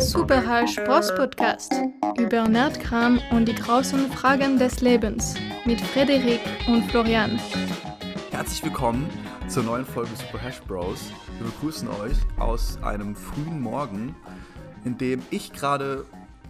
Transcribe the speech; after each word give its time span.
Super 0.00 0.66
Spross 0.66 1.14
Podcast 1.14 1.74
über 2.18 2.48
Nerdkram 2.48 3.20
und 3.32 3.46
die 3.46 3.54
großen 3.54 4.10
Fragen 4.10 4.58
des 4.58 4.80
Lebens 4.80 5.34
mit 5.66 5.78
Frederik 5.78 6.40
und 6.66 6.90
Florian. 6.90 7.38
Herzlich 8.30 8.64
willkommen 8.64 9.10
zur 9.48 9.62
neuen 9.62 9.84
Folge 9.84 10.10
Super 10.16 10.42
Hash 10.42 10.60
Bros. 10.62 11.12
Wir 11.38 11.46
begrüßen 11.48 11.86
euch 11.88 12.16
aus 12.38 12.82
einem 12.82 13.14
frühen 13.14 13.60
Morgen, 13.60 14.16
in 14.86 14.96
dem 14.96 15.22
ich 15.30 15.52
gerade 15.52 16.06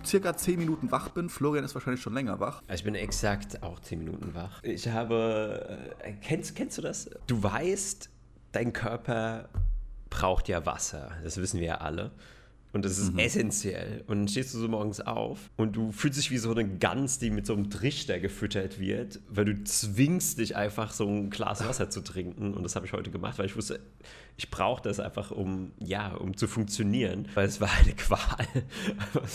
circa 0.07 0.37
10 0.37 0.61
Minuten 0.61 0.93
wach 0.93 1.09
bin. 1.09 1.29
Florian 1.29 1.65
ist 1.65 1.75
wahrscheinlich 1.75 2.03
schon 2.03 2.15
länger 2.15 2.39
wach. 2.39 2.63
Ich 2.73 2.85
bin 2.85 2.95
exakt 2.95 3.65
auch 3.65 3.81
10 3.81 3.99
Minuten 3.99 4.33
wach. 4.33 4.63
Ich 4.63 4.89
habe. 4.89 5.91
Äh, 6.05 6.13
kennst, 6.23 6.55
kennst 6.55 6.79
du 6.79 6.83
das? 6.83 7.11
Du 7.27 7.43
weißt, 7.43 8.11
dein 8.53 8.73
Körper 8.73 9.49
braucht 10.09 10.49
ja 10.49 10.65
Wasser. 10.65 11.11
Das 11.25 11.37
wissen 11.37 11.59
wir 11.59 11.67
ja 11.67 11.75
alle. 11.79 12.13
Und 12.73 12.85
das 12.85 12.99
ist 12.99 13.13
mhm. 13.13 13.19
essentiell. 13.19 14.05
Und 14.07 14.19
dann 14.19 14.29
stehst 14.29 14.55
du 14.55 14.59
so 14.59 14.69
morgens 14.69 15.01
auf 15.01 15.51
und 15.57 15.75
du 15.75 15.91
fühlst 15.91 16.19
dich 16.19 16.31
wie 16.31 16.39
so 16.39 16.51
eine 16.53 16.67
Gans, 16.67 17.19
die 17.19 17.31
mit 17.31 17.47
so 17.47 17.55
einem 17.55 17.69
Trichter 17.69 18.21
gefüttert 18.21 18.79
wird, 18.79 19.21
weil 19.29 19.45
du 19.45 19.65
zwingst 19.65 20.39
dich 20.39 20.57
einfach 20.57 20.93
so 20.93 21.07
ein 21.09 21.31
Glas 21.31 21.67
Wasser 21.67 21.91
zu 21.91 22.01
trinken. 22.01 22.55
Und 22.55 22.63
das 22.63 22.77
habe 22.77 22.87
ich 22.87 22.93
heute 22.93 23.11
gemacht, 23.11 23.39
weil 23.39 23.47
ich 23.47 23.57
wusste, 23.57 23.81
ich 24.37 24.51
brauche 24.51 24.83
das 24.83 25.01
einfach, 25.01 25.31
um, 25.33 25.73
ja, 25.79 26.15
um 26.15 26.37
zu 26.37 26.47
funktionieren, 26.47 27.29
weil 27.35 27.47
es 27.47 27.61
war 27.61 27.71
eine 27.83 27.95
Qual. 27.95 28.47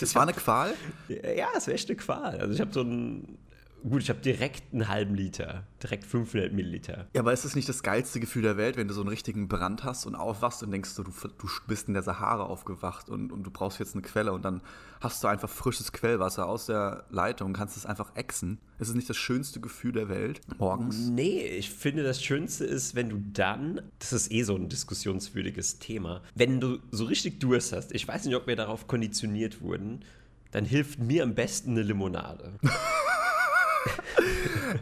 Es 0.01 0.15
war 0.15 0.23
eine 0.23 0.33
Qual? 0.33 0.73
Ja, 1.09 1.49
es 1.57 1.67
war 1.67 1.73
echt 1.73 1.89
eine 1.89 1.97
Qual. 1.97 2.39
Also 2.39 2.53
ich 2.53 2.61
habe 2.61 2.73
so 2.73 2.81
ein 2.81 3.37
Gut, 3.83 4.01
ich 4.01 4.09
habe 4.09 4.19
direkt 4.19 4.73
einen 4.73 4.87
halben 4.87 5.13
Liter, 5.13 5.63
direkt 5.83 6.05
500 6.05 6.51
Milliliter. 6.51 7.07
Ja, 7.13 7.21
aber 7.21 7.33
ist 7.33 7.45
das 7.45 7.55
nicht 7.55 7.69
das 7.69 7.83
geilste 7.83 8.19
Gefühl 8.19 8.41
der 8.41 8.57
Welt, 8.57 8.77
wenn 8.77 8.87
du 8.87 8.93
so 8.95 9.01
einen 9.01 9.09
richtigen 9.09 9.47
Brand 9.47 9.83
hast 9.83 10.07
und 10.07 10.15
aufwachst 10.15 10.63
und 10.63 10.71
denkst, 10.71 10.95
du, 10.95 11.03
du 11.03 11.47
bist 11.67 11.87
in 11.87 11.93
der 11.93 12.01
Sahara 12.01 12.43
aufgewacht 12.43 13.09
und, 13.09 13.31
und 13.31 13.43
du 13.43 13.51
brauchst 13.51 13.79
jetzt 13.79 13.93
eine 13.93 14.01
Quelle 14.01 14.33
und 14.33 14.43
dann 14.43 14.61
hast 15.01 15.23
du 15.23 15.27
einfach 15.27 15.49
frisches 15.49 15.91
Quellwasser 15.91 16.47
aus 16.47 16.65
der 16.65 17.05
Leitung 17.11 17.49
und 17.49 17.53
kannst 17.53 17.77
es 17.77 17.85
einfach 17.85 18.15
exen? 18.15 18.59
Ist 18.79 18.89
es 18.89 18.95
nicht 18.95 19.09
das 19.09 19.17
schönste 19.17 19.59
Gefühl 19.59 19.91
der 19.91 20.09
Welt 20.09 20.41
morgens? 20.57 21.07
Nee, 21.09 21.41
ich 21.41 21.69
finde, 21.69 22.01
das 22.01 22.23
Schönste 22.23 22.65
ist, 22.65 22.95
wenn 22.95 23.09
du 23.09 23.19
dann, 23.33 23.81
das 23.99 24.13
ist 24.13 24.31
eh 24.31 24.41
so 24.41 24.55
ein 24.55 24.67
diskussionswürdiges 24.67 25.77
Thema, 25.77 26.21
wenn 26.33 26.59
du 26.59 26.79
so 26.89 27.05
richtig 27.05 27.39
Durst 27.39 27.71
hast, 27.71 27.93
ich 27.93 28.07
weiß 28.07 28.25
nicht, 28.25 28.35
ob 28.35 28.47
wir 28.47 28.55
darauf 28.55 28.87
konditioniert 28.87 29.61
wurden, 29.61 30.03
dann 30.51 30.65
hilft 30.65 30.99
mir 30.99 31.23
am 31.23 31.35
besten 31.35 31.71
eine 31.71 31.83
Limonade. 31.83 32.53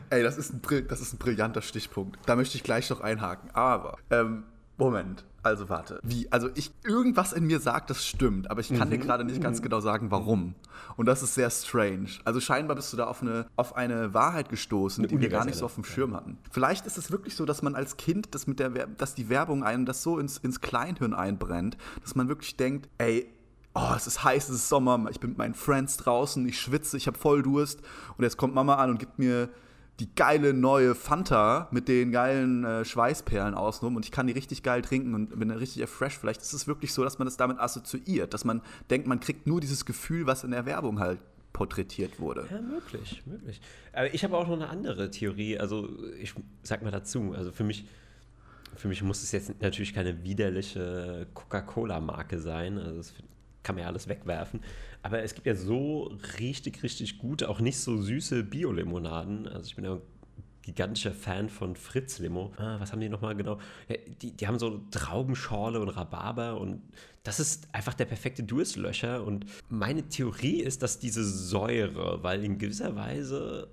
Ey, 0.10 0.24
das 0.24 0.38
ist, 0.38 0.54
ein, 0.54 0.88
das 0.88 1.02
ist 1.02 1.14
ein 1.14 1.18
brillanter 1.18 1.62
Stichpunkt. 1.62 2.18
Da 2.26 2.36
möchte 2.36 2.58
ich 2.58 2.64
gleich 2.64 2.90
noch 2.90 3.02
einhaken. 3.02 3.50
Aber, 3.54 3.98
ähm, 4.10 4.44
Moment. 4.78 5.26
Also 5.44 5.68
warte. 5.68 6.00
Wie? 6.04 6.32
Also 6.32 6.50
ich 6.56 6.72
irgendwas 6.86 7.34
in 7.34 7.46
mir 7.46 7.60
sagt, 7.60 7.90
das 7.90 8.08
stimmt, 8.08 8.50
aber 8.50 8.62
ich 8.62 8.70
kann 8.70 8.88
mhm. 8.88 8.92
dir 8.92 8.98
gerade 9.00 9.26
nicht 9.26 9.42
ganz 9.42 9.60
mhm. 9.60 9.64
genau 9.64 9.82
sagen, 9.82 10.10
warum. 10.10 10.56
Und 10.96 11.06
das 11.06 11.22
ist 11.22 11.36
sehr 11.36 11.50
strange. 11.50 12.08
Also 12.24 12.40
scheinbar 12.40 12.78
bist 12.78 12.94
du 12.94 12.98
da 12.98 13.08
auf 13.08 13.22
eine, 13.22 13.48
auf 13.58 13.76
eine 13.76 14.14
Wahrheit 14.14 14.48
gestoßen, 14.48 15.06
die 15.06 15.20
wir 15.20 15.28
gar 15.28 15.44
nicht 15.46 15.58
so 15.58 15.66
auf 15.66 15.76
dem 15.76 15.84
Schirm 15.84 16.16
hatten. 16.16 16.38
Vielleicht 16.50 16.86
ist 16.86 16.98
es 16.98 17.12
wirklich 17.12 17.36
so, 17.36 17.46
dass 17.46 17.62
man 17.62 17.76
als 17.76 17.98
Kind, 17.98 18.34
das 18.34 18.48
mit 18.48 18.60
der, 18.60 18.70
dass 18.70 19.16
die 19.16 19.28
Werbung 19.28 19.64
einen 19.64 19.86
das 19.86 20.02
so 20.02 20.18
ins, 20.18 20.38
ins 20.38 20.62
Kleinhirn 20.62 21.14
einbrennt, 21.14 21.78
dass 22.02 22.16
man 22.16 22.30
wirklich 22.30 22.56
denkt, 22.56 22.88
ey, 22.98 23.28
oh, 23.76 23.94
es 23.96 24.08
ist 24.08 24.24
heiß, 24.24 24.50
es 24.50 24.56
ist 24.56 24.70
Sommer, 24.70 25.08
ich 25.10 25.20
bin 25.20 25.32
mit 25.32 25.38
meinen 25.38 25.56
Friends 25.56 25.98
draußen, 25.98 26.48
ich 26.48 26.60
schwitze, 26.60 26.98
ich 26.98 27.08
habe 27.08 27.18
voll 27.18 27.42
Durst 27.42 27.82
und 28.18 28.24
jetzt 28.24 28.38
kommt 28.38 28.54
Mama 28.54 28.76
an 28.76 28.92
und 28.92 29.00
gibt 29.00 29.20
mir 29.20 29.50
die 30.00 30.14
geile 30.16 30.54
neue 30.54 30.96
Fanta 30.96 31.68
mit 31.72 31.88
den 31.88 32.12
geilen 32.12 32.64
äh, 32.64 32.84
Schweißperlen 32.84 33.54
außenrum 33.54 33.96
und 33.96 34.06
ich 34.06 34.12
kann 34.12 34.26
die 34.26 34.34
richtig 34.34 34.64
geil 34.64 34.82
trinken 34.82 35.14
und 35.14 35.38
bin 35.38 35.52
richtig 35.52 35.82
erfreshed. 35.82 36.20
Vielleicht 36.20 36.42
ist 36.42 36.54
es 36.54 36.68
wirklich 36.68 36.94
so, 36.94 37.04
dass 37.04 37.20
man 37.20 37.28
das 37.28 37.38
damit 37.38 37.60
assoziiert, 37.60 38.34
dass 38.34 38.44
man 38.44 38.62
denkt, 38.90 39.08
man 39.08 39.20
kriegt 39.20 39.46
nur 39.46 39.62
dieses 39.62 39.86
Gefühl, 39.86 40.26
was 40.26 40.44
in 40.44 40.52
der 40.52 40.66
Werbung 40.66 41.00
halt 41.00 41.20
porträtiert 41.54 42.20
wurde. 42.20 42.48
Ja, 42.50 42.60
möglich, 42.60 43.22
möglich. 43.26 43.62
Aber 43.94 44.12
ich 44.12 44.24
habe 44.24 44.36
auch 44.36 44.48
noch 44.48 44.56
eine 44.56 44.70
andere 44.70 45.12
Theorie. 45.12 45.60
Also 45.60 45.88
ich 46.20 46.34
sag 46.64 46.82
mal 46.82 46.90
dazu, 46.90 47.34
also 47.38 47.52
für 47.52 47.64
mich, 47.64 47.86
für 48.76 48.88
mich 48.88 49.04
muss 49.04 49.22
es 49.22 49.32
jetzt 49.32 49.62
natürlich 49.62 49.94
keine 49.94 50.24
widerliche 50.24 51.28
Coca-Cola-Marke 51.36 52.40
sein. 52.40 52.80
Also 52.80 52.98
das 52.98 53.14
kann 53.64 53.76
man 53.76 53.84
ja 53.84 53.88
alles 53.88 54.08
wegwerfen. 54.08 54.62
Aber 55.02 55.24
es 55.24 55.34
gibt 55.34 55.48
ja 55.48 55.56
so 55.56 56.16
richtig, 56.40 56.84
richtig 56.84 57.18
gute, 57.18 57.50
auch 57.50 57.60
nicht 57.60 57.78
so 57.78 58.02
süße 58.02 58.44
Bio-Limonaden. 58.44 59.48
Also 59.48 59.68
ich 59.68 59.76
bin 59.76 59.86
ja 59.86 59.94
ein 59.96 60.02
gigantischer 60.62 61.12
Fan 61.12 61.50
von 61.50 61.76
Fritz 61.76 62.20
Limo. 62.20 62.54
Ah, 62.58 62.80
was 62.80 62.92
haben 62.92 63.02
die 63.02 63.10
nochmal 63.10 63.36
genau? 63.36 63.60
Ja, 63.90 63.96
die, 64.22 64.32
die 64.32 64.48
haben 64.48 64.60
so 64.60 64.82
Traubenschorle 64.92 65.80
und 65.80 65.90
Rhabarber 65.90 66.60
und 66.60 66.82
das 67.24 67.40
ist 67.40 67.68
einfach 67.74 67.94
der 67.94 68.06
perfekte 68.06 68.44
Durstlöscher. 68.44 69.24
Und 69.24 69.46
meine 69.70 70.04
Theorie 70.10 70.62
ist, 70.62 70.84
dass 70.84 71.00
diese 71.00 71.24
Säure, 71.24 72.22
weil 72.22 72.44
in 72.44 72.58
gewisser 72.58 72.96
Weise 72.96 73.70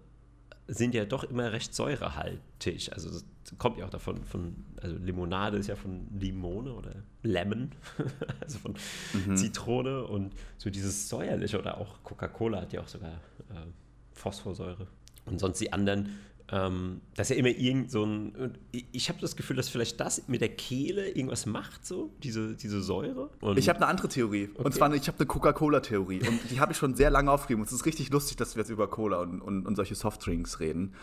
sind 0.72 0.94
ja 0.94 1.04
doch 1.04 1.25
immer 1.25 1.53
recht 1.53 1.75
säurehaltig. 1.75 2.92
Also 2.92 3.10
das 3.10 3.25
kommt 3.58 3.78
ja 3.78 3.86
auch 3.86 3.91
davon, 3.91 4.25
von, 4.25 4.64
also 4.81 4.97
Limonade 4.97 5.58
ist 5.58 5.66
ja 5.66 5.75
von 5.75 6.06
Limone 6.19 6.72
oder 6.72 6.94
Lemon, 7.22 7.72
also 8.41 8.58
von 8.58 8.75
mhm. 9.12 9.36
Zitrone 9.36 10.04
und 10.04 10.32
so 10.58 10.70
dieses 10.70 11.08
säuerliche 11.08 11.58
oder 11.58 11.78
auch 11.78 12.03
Coca-Cola 12.04 12.60
hat 12.60 12.72
ja 12.72 12.81
auch 12.81 12.88
sogar 12.88 13.12
äh, 13.50 13.66
Phosphorsäure. 14.12 14.86
Und 15.26 15.41
sonst 15.41 15.60
die 15.60 15.72
anderen 15.72 16.19
ähm, 16.53 17.00
dass 17.15 17.28
ja 17.28 17.37
immer 17.37 17.49
irgend 17.49 17.91
so 17.91 18.05
ein. 18.05 18.59
Ich 18.72 19.09
habe 19.09 19.21
das 19.21 19.37
Gefühl, 19.37 19.56
dass 19.56 19.69
vielleicht 19.69 20.00
das 20.00 20.27
mit 20.27 20.41
der 20.41 20.49
Kehle 20.49 21.09
irgendwas 21.09 21.47
macht, 21.47 21.87
so, 21.87 22.11
diese, 22.22 22.56
diese 22.56 22.83
Säure. 22.83 23.31
Und 23.41 23.59
ich 23.59 23.69
habe 23.69 23.78
eine 23.78 23.87
andere 23.87 24.09
Theorie. 24.09 24.50
Okay. 24.53 24.65
Und 24.65 24.75
zwar, 24.75 24.93
ich 24.93 25.06
habe 25.06 25.19
eine 25.19 25.27
Coca-Cola-Theorie. 25.27 26.21
Und 26.27 26.50
die 26.50 26.59
habe 26.59 26.72
ich 26.72 26.78
schon 26.78 26.94
sehr 26.97 27.11
lange 27.11 27.31
aufgegeben. 27.31 27.61
Und 27.61 27.69
es 27.69 27.72
ist 27.72 27.87
richtig 27.87 28.11
lustig, 28.11 28.37
dass 28.37 28.56
wir 28.56 28.62
jetzt 28.62 28.71
über 28.71 28.88
Cola 28.88 29.21
und, 29.21 29.41
und, 29.41 29.65
und 29.65 29.77
solche 29.77 29.94
Softdrinks 29.94 30.59
reden. 30.59 30.94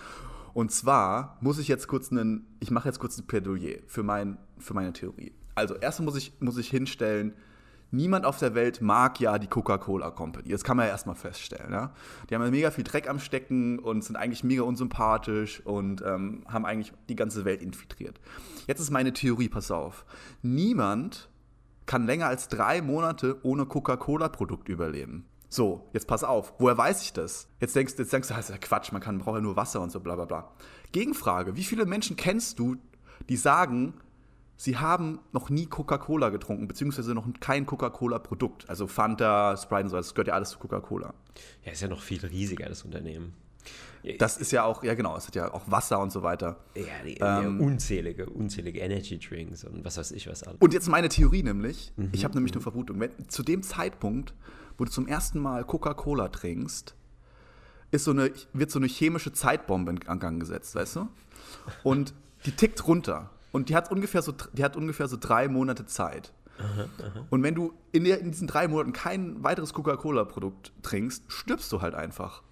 Und 0.54 0.72
zwar 0.72 1.38
muss 1.40 1.60
ich 1.60 1.68
jetzt 1.70 1.88
kurz 1.88 2.12
einen. 2.12 2.46
Ich 2.60 2.72
mache 2.72 2.90
jetzt 2.90 3.00
kurz 3.00 3.18
ein 3.18 3.26
Plädoyer 3.26 3.78
für, 3.86 4.04
mein, 4.04 4.38
für 4.58 4.74
meine 4.74 4.92
Theorie. 4.92 5.32
Also, 5.56 5.76
erstmal 5.76 6.06
muss 6.06 6.18
ich, 6.18 6.34
muss 6.42 6.58
ich 6.58 6.70
hinstellen, 6.70 7.34
niemand 7.92 8.26
auf 8.26 8.40
der 8.40 8.56
Welt 8.56 8.82
mag 8.82 9.20
ja 9.20 9.38
die 9.40 9.48
Coca-Cola 9.48 10.12
Company. 10.12 10.50
Das 10.50 10.64
kann 10.64 10.78
man 10.78 10.86
ja 10.86 10.92
erstmal 10.92 11.16
feststellen. 11.16 11.72
Ja? 11.72 11.94
Die 12.30 12.36
haben 12.36 12.44
ja 12.44 12.52
mega 12.52 12.72
viel 12.72 12.84
Dreck 12.84 13.10
am 13.10 13.20
Stecken 13.20 13.80
und 13.80 14.04
sind 14.04 14.16
eigentlich 14.16 14.44
mega 14.44 14.64
unsympathisch 14.64 15.62
und 15.66 16.02
ähm, 16.06 16.44
haben 16.48 16.66
eigentlich 16.66 16.94
die 17.10 17.16
ganze 17.16 17.46
Welt 17.46 17.62
infiltriert. 17.62 18.20
Jetzt 18.68 18.80
ist 18.80 18.92
meine 18.92 19.14
Theorie, 19.14 19.50
pass 19.50 19.72
auf. 19.72 20.06
Niemand 20.42 21.30
kann 21.86 22.06
länger 22.06 22.28
als 22.28 22.50
drei 22.50 22.82
Monate 22.82 23.38
ohne 23.44 23.66
Coca-Cola-Produkt 23.66 24.70
überleben. 24.70 25.26
So, 25.50 25.90
jetzt 25.94 26.08
pass 26.08 26.26
auf. 26.26 26.54
Woher 26.60 26.78
weiß 26.78 27.02
ich 27.04 27.14
das? 27.14 27.48
Jetzt 27.62 27.76
denkst, 27.76 27.94
jetzt 27.98 28.12
denkst 28.12 28.28
du, 28.28 28.34
das 28.34 28.50
ist 28.50 28.52
ja 28.52 28.58
Quatsch, 28.58 28.92
man 28.92 29.02
kann, 29.02 29.20
braucht 29.20 29.36
ja 29.36 29.42
nur 29.42 29.56
Wasser 29.56 29.80
und 29.82 29.92
so 29.92 30.02
bla 30.02 30.16
bla 30.16 30.26
bla. 30.26 30.52
Gegenfrage, 30.92 31.56
wie 31.56 31.64
viele 31.64 31.86
Menschen 31.86 32.18
kennst 32.18 32.60
du, 32.60 32.76
die 33.30 33.38
sagen, 33.38 33.94
sie 34.58 34.78
haben 34.78 35.20
noch 35.32 35.50
nie 35.50 35.68
Coca-Cola 35.68 36.30
getrunken, 36.30 36.68
beziehungsweise 36.68 37.14
noch 37.14 37.26
kein 37.40 37.66
Coca-Cola-Produkt. 37.66 38.70
Also 38.70 38.88
Fanta, 38.88 39.56
Sprite 39.56 39.84
und 39.84 39.90
so, 39.90 39.98
das 39.98 40.14
gehört 40.14 40.28
ja 40.28 40.34
alles 40.34 40.50
zu 40.50 40.60
Coca-Cola. 40.60 41.14
Ja, 41.64 41.72
ist 41.72 41.82
ja 41.82 41.88
noch 41.88 42.02
viel 42.02 42.26
riesiger, 42.26 42.68
das 42.68 42.84
Unternehmen. 42.84 43.34
Das 44.20 44.38
ist 44.38 44.52
ja 44.52 44.64
auch, 44.64 44.84
ja 44.84 44.94
genau, 44.94 45.18
es 45.18 45.28
hat 45.28 45.36
ja 45.36 45.54
auch 45.54 45.70
Wasser 45.70 46.00
und 46.00 46.12
so 46.12 46.24
weiter. 46.24 46.58
Ja, 46.76 46.84
die, 47.06 47.18
ähm, 47.20 47.60
unzählige, 47.60 48.28
unzählige 48.28 48.80
Energy 48.80 49.20
Drinks 49.20 49.66
und 49.66 49.84
was 49.84 49.98
weiß 49.98 50.12
ich 50.12 50.28
was 50.28 50.44
alles. 50.44 50.60
Und 50.62 50.74
jetzt 50.74 50.88
meine 50.88 51.10
Theorie 51.10 51.44
nämlich, 51.44 51.92
mhm. 51.98 52.10
ich 52.14 52.24
habe 52.24 52.34
nämlich 52.36 52.54
eine 52.54 52.62
Vermutung, 52.62 53.00
wenn, 53.00 53.12
zu 53.28 53.44
dem 53.44 53.64
Zeitpunkt, 53.64 54.34
wo 54.78 54.86
du 54.86 54.92
zum 54.92 55.08
ersten 55.08 55.40
Mal 55.40 55.66
Coca-Cola 55.66 56.30
trinkst, 56.30 56.96
ist 57.92 58.04
so 58.04 58.12
eine, 58.12 58.32
wird 58.54 58.72
so 58.72 58.80
eine 58.80 58.88
chemische 58.88 59.34
Zeitbombe 59.34 59.92
in 59.92 60.00
Gang 60.00 60.40
gesetzt, 60.40 60.76
weißt 60.76 60.98
du? 60.98 61.08
Und 61.84 62.14
die 62.46 62.52
tickt 62.52 62.88
runter. 62.88 63.30
Und 63.52 63.70
die 63.70 63.76
hat 63.76 63.92
ungefähr 63.92 64.22
so, 64.22 64.34
die 64.54 64.64
hat 64.64 64.76
ungefähr 64.76 65.08
so 65.08 65.18
drei 65.20 65.48
Monate 65.48 65.86
Zeit. 65.86 66.34
Aha, 66.60 66.88
aha. 67.02 67.26
Und 67.30 67.44
wenn 67.44 67.56
du 67.56 67.74
in, 67.92 68.04
der, 68.04 68.20
in, 68.20 68.32
diesen 68.32 68.48
drei 68.48 68.68
Monaten 68.68 68.94
kein 68.94 69.44
weiteres 69.44 69.74
Coca-Cola-Produkt 69.74 70.74
trinkst, 70.82 71.24
stirbst 71.28 71.72
du 71.72 71.82
halt 71.82 71.96
einfach. 71.96 72.44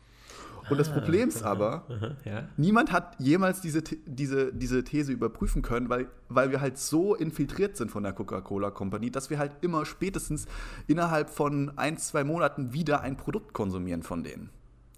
Und 0.70 0.80
das 0.80 0.90
ah, 0.90 0.94
Problem 0.94 1.30
ist 1.30 1.44
aber, 1.44 1.86
aha, 1.90 2.16
ja. 2.26 2.48
niemand 2.58 2.92
hat 2.92 3.16
jemals 3.20 3.62
diese, 3.62 3.84
diese, 3.84 4.52
diese 4.52 4.84
These 4.84 5.12
überprüfen 5.12 5.62
können, 5.62 5.90
weil, 5.90 6.08
weil 6.28 6.50
wir 6.50 6.60
halt 6.60 6.78
so 6.78 7.14
infiltriert 7.14 7.78
sind 7.78 7.92
von 7.92 8.04
der 8.04 8.14
Coca-Cola-Company, 8.14 9.12
dass 9.12 9.30
wir 9.30 9.38
halt 9.38 9.52
immer 9.62 9.86
spätestens 9.86 10.48
innerhalb 10.88 11.30
von 11.30 11.78
ein, 11.78 11.98
zwei 11.98 12.24
Monaten 12.24 12.74
wieder 12.74 13.02
ein 13.02 13.16
Produkt 13.18 13.54
konsumieren 13.54 14.02
von 14.02 14.24
denen. 14.24 14.50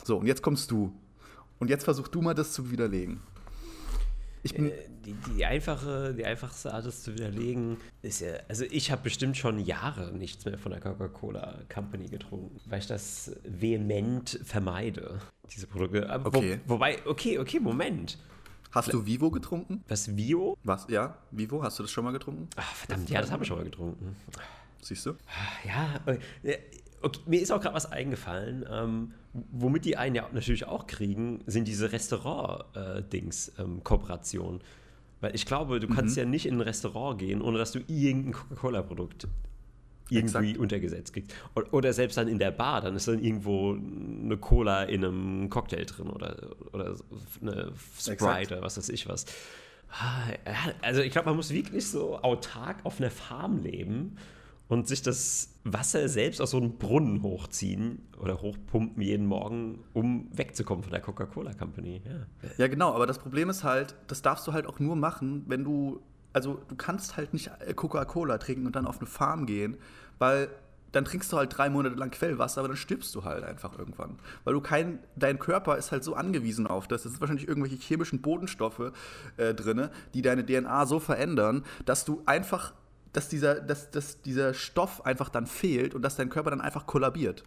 So, 0.03 0.17
und 0.17 0.27
jetzt 0.27 0.41
kommst 0.41 0.71
du. 0.71 0.93
Und 1.59 1.69
jetzt 1.69 1.83
versuch 1.83 2.07
du 2.07 2.21
mal 2.21 2.33
das 2.33 2.53
zu 2.53 2.71
widerlegen. 2.71 3.19
Ich 4.43 4.53
bin 4.53 4.67
äh, 4.67 4.73
die, 5.07 5.15
die, 5.35 5.45
einfache, 5.45 6.13
die 6.13 6.25
einfachste 6.25 6.73
Art, 6.73 6.85
das 6.85 7.03
zu 7.03 7.13
widerlegen, 7.13 7.77
ist 8.01 8.19
ja, 8.19 8.33
also 8.49 8.65
ich 8.69 8.91
habe 8.91 9.03
bestimmt 9.03 9.37
schon 9.37 9.57
Jahre 9.59 10.11
nichts 10.11 10.43
mehr 10.43 10.57
von 10.57 10.73
der 10.73 10.81
Coca-Cola 10.81 11.59
Company 11.73 12.09
getrunken, 12.09 12.59
weil 12.65 12.79
ich 12.79 12.87
das 12.87 13.31
vehement 13.45 14.41
vermeide, 14.43 15.21
diese 15.55 15.67
Produkte. 15.67 16.05
Okay. 16.25 16.59
Wo, 16.65 16.73
wobei, 16.75 16.97
okay, 17.05 17.39
okay, 17.39 17.61
Moment. 17.61 18.17
Hast 18.71 18.91
du 18.91 19.05
Vivo 19.05 19.31
getrunken? 19.31 19.85
Was, 19.87 20.17
Vivo? 20.17 20.57
Was, 20.63 20.87
ja, 20.89 21.17
Vivo, 21.31 21.63
hast 21.63 21.79
du 21.79 21.83
das 21.83 21.91
schon 21.91 22.03
mal 22.03 22.11
getrunken? 22.11 22.49
Ach, 22.57 22.75
verdammt, 22.75 23.09
ja, 23.09 23.21
das 23.21 23.31
habe 23.31 23.43
ich 23.43 23.47
schon 23.47 23.57
mal 23.57 23.63
getrunken. 23.63 24.17
Siehst 24.81 25.05
du? 25.05 25.13
Ja, 25.65 26.01
äh, 26.05 26.17
okay, 27.01 27.21
mir 27.25 27.41
ist 27.41 27.49
auch 27.51 27.61
gerade 27.61 27.75
was 27.75 27.89
eingefallen, 27.89 28.65
ähm, 28.69 29.13
womit 29.33 29.85
die 29.85 29.95
einen 29.95 30.15
ja 30.15 30.27
natürlich 30.33 30.65
auch 30.65 30.85
kriegen, 30.85 31.45
sind 31.47 31.65
diese 31.65 31.93
Restaurant-Dings-Kooperationen. 31.93 34.59
Ähm, 34.59 34.65
Weil 35.19 35.33
ich 35.35 35.45
glaube, 35.45 35.79
du 35.79 35.87
kannst 35.87 36.15
mhm. 36.15 36.23
ja 36.23 36.29
nicht 36.29 36.45
in 36.45 36.55
ein 36.55 36.61
Restaurant 36.61 37.19
gehen, 37.19 37.41
ohne 37.41 37.57
dass 37.57 37.71
du 37.71 37.79
irgendein 37.87 38.33
Coca-Cola-Produkt 38.33 39.27
irgendwie 40.09 40.49
Exakt. 40.49 40.57
untergesetzt 40.59 41.13
kriegst. 41.13 41.33
Oder 41.71 41.91
selbst 41.91 42.17
dann 42.17 42.27
in 42.27 42.39
der 42.39 42.51
Bar, 42.51 42.81
dann 42.81 42.95
ist 42.95 43.07
dann 43.07 43.21
irgendwo 43.21 43.73
eine 43.73 44.37
Cola 44.37 44.83
in 44.83 45.03
einem 45.03 45.49
Cocktail 45.49 45.85
drin 45.85 46.09
oder, 46.09 46.55
oder 46.71 46.95
eine 47.41 47.71
Sprite 47.99 48.11
Exakt. 48.11 48.51
oder 48.51 48.61
was 48.61 48.77
weiß 48.77 48.89
ich 48.89 49.07
was. 49.07 49.25
Ah, 49.89 50.27
also 50.81 51.01
ich 51.01 51.11
glaube, 51.11 51.27
man 51.29 51.37
muss 51.37 51.51
wirklich 51.51 51.87
so 51.87 52.17
autark 52.19 52.77
auf 52.83 52.99
einer 52.99 53.11
Farm 53.11 53.63
leben 53.63 54.17
und 54.67 54.87
sich 54.87 55.01
das 55.01 55.53
Wasser 55.63 56.09
selbst 56.09 56.41
aus 56.41 56.51
so 56.51 56.57
einem 56.57 56.77
Brunnen 56.77 57.21
hochziehen 57.21 58.07
oder 58.19 58.41
hochpumpen 58.41 59.01
jeden 59.01 59.25
Morgen, 59.25 59.83
um 59.93 60.29
wegzukommen 60.33 60.83
von 60.83 60.91
der 60.91 61.01
Coca-Cola 61.01 61.53
Company. 61.53 62.01
Ja. 62.05 62.49
ja, 62.57 62.67
genau, 62.67 62.93
aber 62.93 63.07
das 63.07 63.19
Problem 63.19 63.49
ist 63.49 63.63
halt, 63.63 63.95
das 64.07 64.21
darfst 64.21 64.47
du 64.47 64.53
halt 64.53 64.67
auch 64.67 64.79
nur 64.79 64.95
machen, 64.95 65.45
wenn 65.47 65.63
du, 65.63 66.01
also 66.33 66.59
du 66.67 66.75
kannst 66.75 67.17
halt 67.17 67.33
nicht 67.33 67.49
Coca-Cola 67.75 68.37
trinken 68.37 68.65
und 68.65 68.75
dann 68.75 68.87
auf 68.87 68.97
eine 68.99 69.07
Farm 69.07 69.45
gehen, 69.45 69.77
weil 70.19 70.49
dann 70.91 71.05
trinkst 71.05 71.31
du 71.31 71.37
halt 71.37 71.55
drei 71.55 71.69
Monate 71.69 71.95
lang 71.95 72.11
Quellwasser, 72.11 72.59
aber 72.59 72.69
dann 72.69 72.77
stirbst 72.77 73.13
du 73.13 73.23
halt 73.23 73.43
einfach 73.43 73.77
irgendwann. 73.77 74.19
Weil 74.43 74.53
du 74.53 74.61
kein, 74.61 74.99
dein 75.15 75.37
Körper 75.37 75.77
ist 75.77 75.91
halt 75.91 76.03
so 76.03 76.15
angewiesen 76.15 76.65
auf 76.65 76.87
das. 76.87 77.05
Es 77.05 77.11
sind 77.11 77.21
wahrscheinlich 77.21 77.47
irgendwelche 77.47 77.75
chemischen 77.75 78.21
Bodenstoffe 78.21 78.93
äh, 79.35 79.53
drin, 79.53 79.89
die 80.13 80.21
deine 80.21 80.45
DNA 80.45 80.85
so 80.85 80.99
verändern, 80.99 81.65
dass 81.85 82.05
du 82.05 82.23
einfach 82.25 82.73
dass 83.13 83.29
dieser, 83.29 83.55
dass, 83.55 83.91
dass 83.91 84.21
dieser 84.21 84.53
Stoff 84.53 85.05
einfach 85.05 85.29
dann 85.29 85.47
fehlt 85.47 85.95
und 85.95 86.01
dass 86.01 86.15
dein 86.15 86.29
Körper 86.29 86.49
dann 86.49 86.61
einfach 86.61 86.85
kollabiert. 86.85 87.43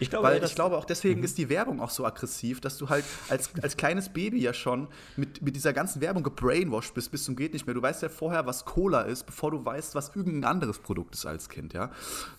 Ich 0.00 0.10
glaube, 0.10 0.28
Weil 0.28 0.44
ich 0.44 0.54
glaube 0.54 0.76
auch 0.76 0.84
deswegen 0.84 1.20
mhm. 1.20 1.24
ist 1.24 1.38
die 1.38 1.48
Werbung 1.48 1.80
auch 1.80 1.90
so 1.90 2.04
aggressiv, 2.04 2.60
dass 2.60 2.78
du 2.78 2.88
halt 2.88 3.04
als, 3.28 3.50
als 3.62 3.76
kleines 3.76 4.08
Baby 4.08 4.40
ja 4.40 4.52
schon 4.52 4.88
mit, 5.16 5.42
mit 5.42 5.56
dieser 5.56 5.72
ganzen 5.72 6.00
Werbung 6.00 6.22
gebrainwashed 6.22 6.94
bist, 6.94 7.10
bis 7.10 7.24
zum 7.24 7.36
geht 7.36 7.52
nicht 7.52 7.66
mehr. 7.66 7.74
Du 7.74 7.82
weißt 7.82 8.02
ja 8.02 8.08
vorher, 8.08 8.46
was 8.46 8.64
Cola 8.64 9.02
ist, 9.02 9.24
bevor 9.24 9.50
du 9.50 9.64
weißt, 9.64 9.94
was 9.94 10.14
irgendein 10.14 10.44
anderes 10.44 10.78
Produkt 10.78 11.14
ist 11.14 11.26
als 11.26 11.48
Kind, 11.48 11.72
ja. 11.72 11.90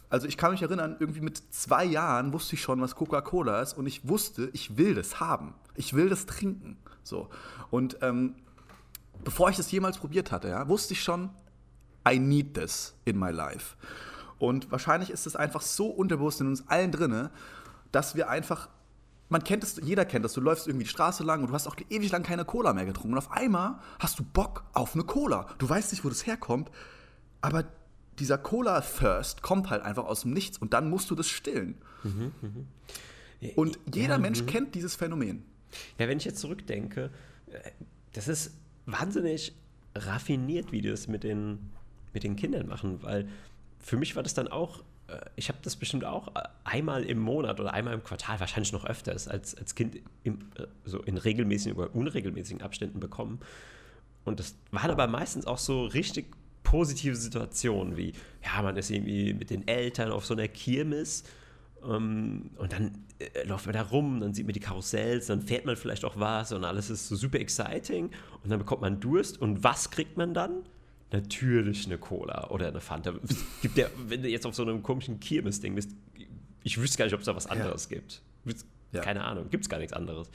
Also 0.10 0.28
ich 0.28 0.38
kann 0.38 0.52
mich 0.52 0.62
erinnern, 0.62 0.96
irgendwie 1.00 1.22
mit 1.22 1.42
zwei 1.54 1.84
Jahren 1.84 2.32
wusste 2.34 2.56
ich 2.56 2.62
schon, 2.62 2.80
was 2.82 2.96
Coca-Cola 2.96 3.62
ist 3.62 3.74
und 3.74 3.86
ich 3.86 4.08
wusste, 4.08 4.50
ich 4.54 4.78
will 4.78 4.96
das 4.96 5.20
haben. 5.20 5.56
Ich 5.76 5.94
will 5.94 6.10
das 6.10 6.26
trinken. 6.26 6.78
So. 7.04 7.30
Und 7.70 7.98
ähm, 8.02 8.36
bevor 9.24 9.50
ich 9.50 9.58
das 9.58 9.72
jemals 9.72 9.98
probiert 9.98 10.32
hatte, 10.32 10.50
ja, 10.50 10.68
wusste 10.68 10.94
ich 10.94 11.04
schon, 11.04 11.30
I 12.08 12.20
need 12.20 12.54
this 12.54 12.96
in 13.06 13.18
my 13.18 13.32
life. 13.32 13.76
Und 14.38 14.72
wahrscheinlich 14.72 15.10
ist 15.10 15.26
es 15.26 15.36
einfach 15.36 15.62
so 15.62 15.88
unterbewusst 15.88 16.42
in 16.42 16.48
uns 16.48 16.68
allen 16.68 16.92
drinne, 16.92 17.32
dass 17.92 18.16
wir 18.16 18.30
einfach 18.30 18.70
man 19.30 19.44
kennt 19.44 19.64
es, 19.64 19.82
jeder 19.84 20.06
kennt 20.06 20.24
das. 20.24 20.34
Du 20.34 20.42
läufst 20.42 20.68
irgendwie 20.68 20.84
die 20.84 20.90
Straße 20.90 21.24
lang 21.24 21.42
und 21.42 21.48
du 21.50 21.54
hast 21.54 21.68
auch 21.68 21.76
ewig 21.90 22.12
lang 22.12 22.24
keine 22.24 22.46
Cola 22.46 22.74
mehr 22.74 22.86
getrunken. 22.86 23.14
Und 23.14 23.18
auf 23.18 23.32
einmal 23.32 23.80
hast 24.00 24.20
du 24.20 24.24
Bock 24.24 24.64
auf 24.74 24.94
eine 24.94 25.04
Cola. 25.04 25.48
Du 25.58 25.68
weißt 25.68 25.92
nicht, 25.92 26.06
wo 26.06 26.10
das 26.10 26.26
herkommt, 26.28 26.70
aber 27.42 27.66
dieser 28.20 28.38
Cola-Thirst 28.38 29.42
kommt 29.42 29.70
halt 29.70 29.82
einfach 29.82 30.06
aus 30.06 30.22
dem 30.22 30.32
Nichts 30.32 30.58
und 30.58 30.74
dann 30.74 30.90
musst 30.90 31.10
du 31.10 31.16
das 31.16 31.28
stillen. 31.28 31.76
Mhm, 32.04 32.32
mh. 32.42 33.50
Und 33.56 33.80
jeder 33.94 34.14
ja, 34.14 34.18
Mensch 34.18 34.42
mh. 34.42 34.52
kennt 34.52 34.76
dieses 34.76 34.96
Phänomen. 34.96 35.44
Ja, 35.98 36.08
wenn 36.08 36.18
ich 36.18 36.26
jetzt 36.26 36.40
zurückdenke, 36.40 37.12
äh, 37.48 37.72
das 38.14 38.28
ist 38.28 38.52
wahnsinnig 38.86 39.54
raffiniert, 39.96 40.72
wie 40.72 40.82
das 40.82 41.08
mit 41.08 41.24
den 41.24 41.72
mit 42.16 42.24
den 42.24 42.36
Kindern 42.36 42.68
machen, 42.68 43.04
weil 43.04 43.28
für 43.80 43.98
mich 43.98 44.16
war 44.16 44.24
das 44.24 44.34
dann 44.34 44.48
auch, 44.48 44.80
äh, 45.08 45.20
ich 45.36 45.50
habe 45.50 45.60
das 45.62 45.76
bestimmt 45.76 46.06
auch 46.06 46.32
einmal 46.64 47.04
im 47.04 47.20
Monat 47.20 47.60
oder 47.60 47.74
einmal 47.74 47.94
im 47.94 48.04
Quartal, 48.04 48.40
wahrscheinlich 48.40 48.74
noch 48.74 48.86
öfters, 48.86 49.28
als, 49.28 49.56
als 49.56 49.76
Kind 49.76 49.98
im, 50.24 50.40
äh, 50.56 50.66
so 50.86 51.04
in 51.04 51.18
regelmäßigen 51.18 51.78
oder 51.78 51.94
unregelmäßigen 51.94 52.64
Abständen 52.64 53.00
bekommen. 53.00 53.40
Und 54.24 54.40
das 54.40 54.56
waren 54.72 54.90
aber 54.90 55.06
meistens 55.06 55.46
auch 55.46 55.60
so 55.60 55.86
richtig 55.86 56.34
positive 56.64 57.16
Situationen, 57.16 57.96
wie, 57.96 58.14
ja, 58.44 58.62
man 58.64 58.76
ist 58.76 58.90
irgendwie 58.90 59.34
mit 59.34 59.52
den 59.52 59.68
Eltern 59.68 60.12
auf 60.12 60.26
so 60.26 60.34
einer 60.34 60.48
Kirmes 60.48 61.24
ähm, 61.84 62.50
und 62.58 62.74
dann 62.74 63.06
äh, 63.20 63.48
läuft 63.48 63.68
man 63.68 63.74
da 63.74 63.84
rum, 63.84 64.20
dann 64.20 64.34
sieht 64.34 64.46
man 64.46 64.54
die 64.54 64.60
Karussells, 64.60 65.28
dann 65.28 65.42
fährt 65.42 65.66
man 65.66 65.76
vielleicht 65.76 66.04
auch 66.04 66.20
was 66.20 66.52
und 66.52 66.64
alles 66.64 66.90
ist 66.90 67.08
so 67.08 67.16
super 67.16 67.40
exciting 67.40 68.10
und 68.44 68.50
dann 68.50 68.60
bekommt 68.60 68.82
man 68.82 69.00
Durst 69.00 69.40
und 69.40 69.64
was 69.64 69.92
kriegt 69.92 70.18
man 70.18 70.34
dann? 70.34 70.64
Natürlich 71.12 71.86
eine 71.86 71.98
Cola 71.98 72.50
oder 72.50 72.68
eine 72.68 72.82
Fanta. 72.82 73.14
Gibt 73.62 73.78
ja, 73.78 73.88
wenn 74.08 74.22
du 74.22 74.30
jetzt 74.30 74.46
auf 74.46 74.56
so 74.56 74.64
einem 74.64 74.84
komischen 74.84 75.20
Kirmes-Ding 75.20 75.76
bist, 75.76 75.92
ich 76.64 76.80
wüsste 76.80 76.98
gar 76.98 77.06
nicht, 77.06 77.14
ob 77.14 77.20
es 77.20 77.26
da 77.26 77.36
was 77.36 77.48
anderes 77.48 77.90
ja. 77.90 77.98
gibt. 77.98 78.22
Ja. 78.92 79.02
Keine 79.02 79.24
Ahnung, 79.24 79.50
gibt 79.50 79.64
es 79.64 79.70
gar 79.70 79.78
nichts 79.78 79.94
anderes. 79.94 80.30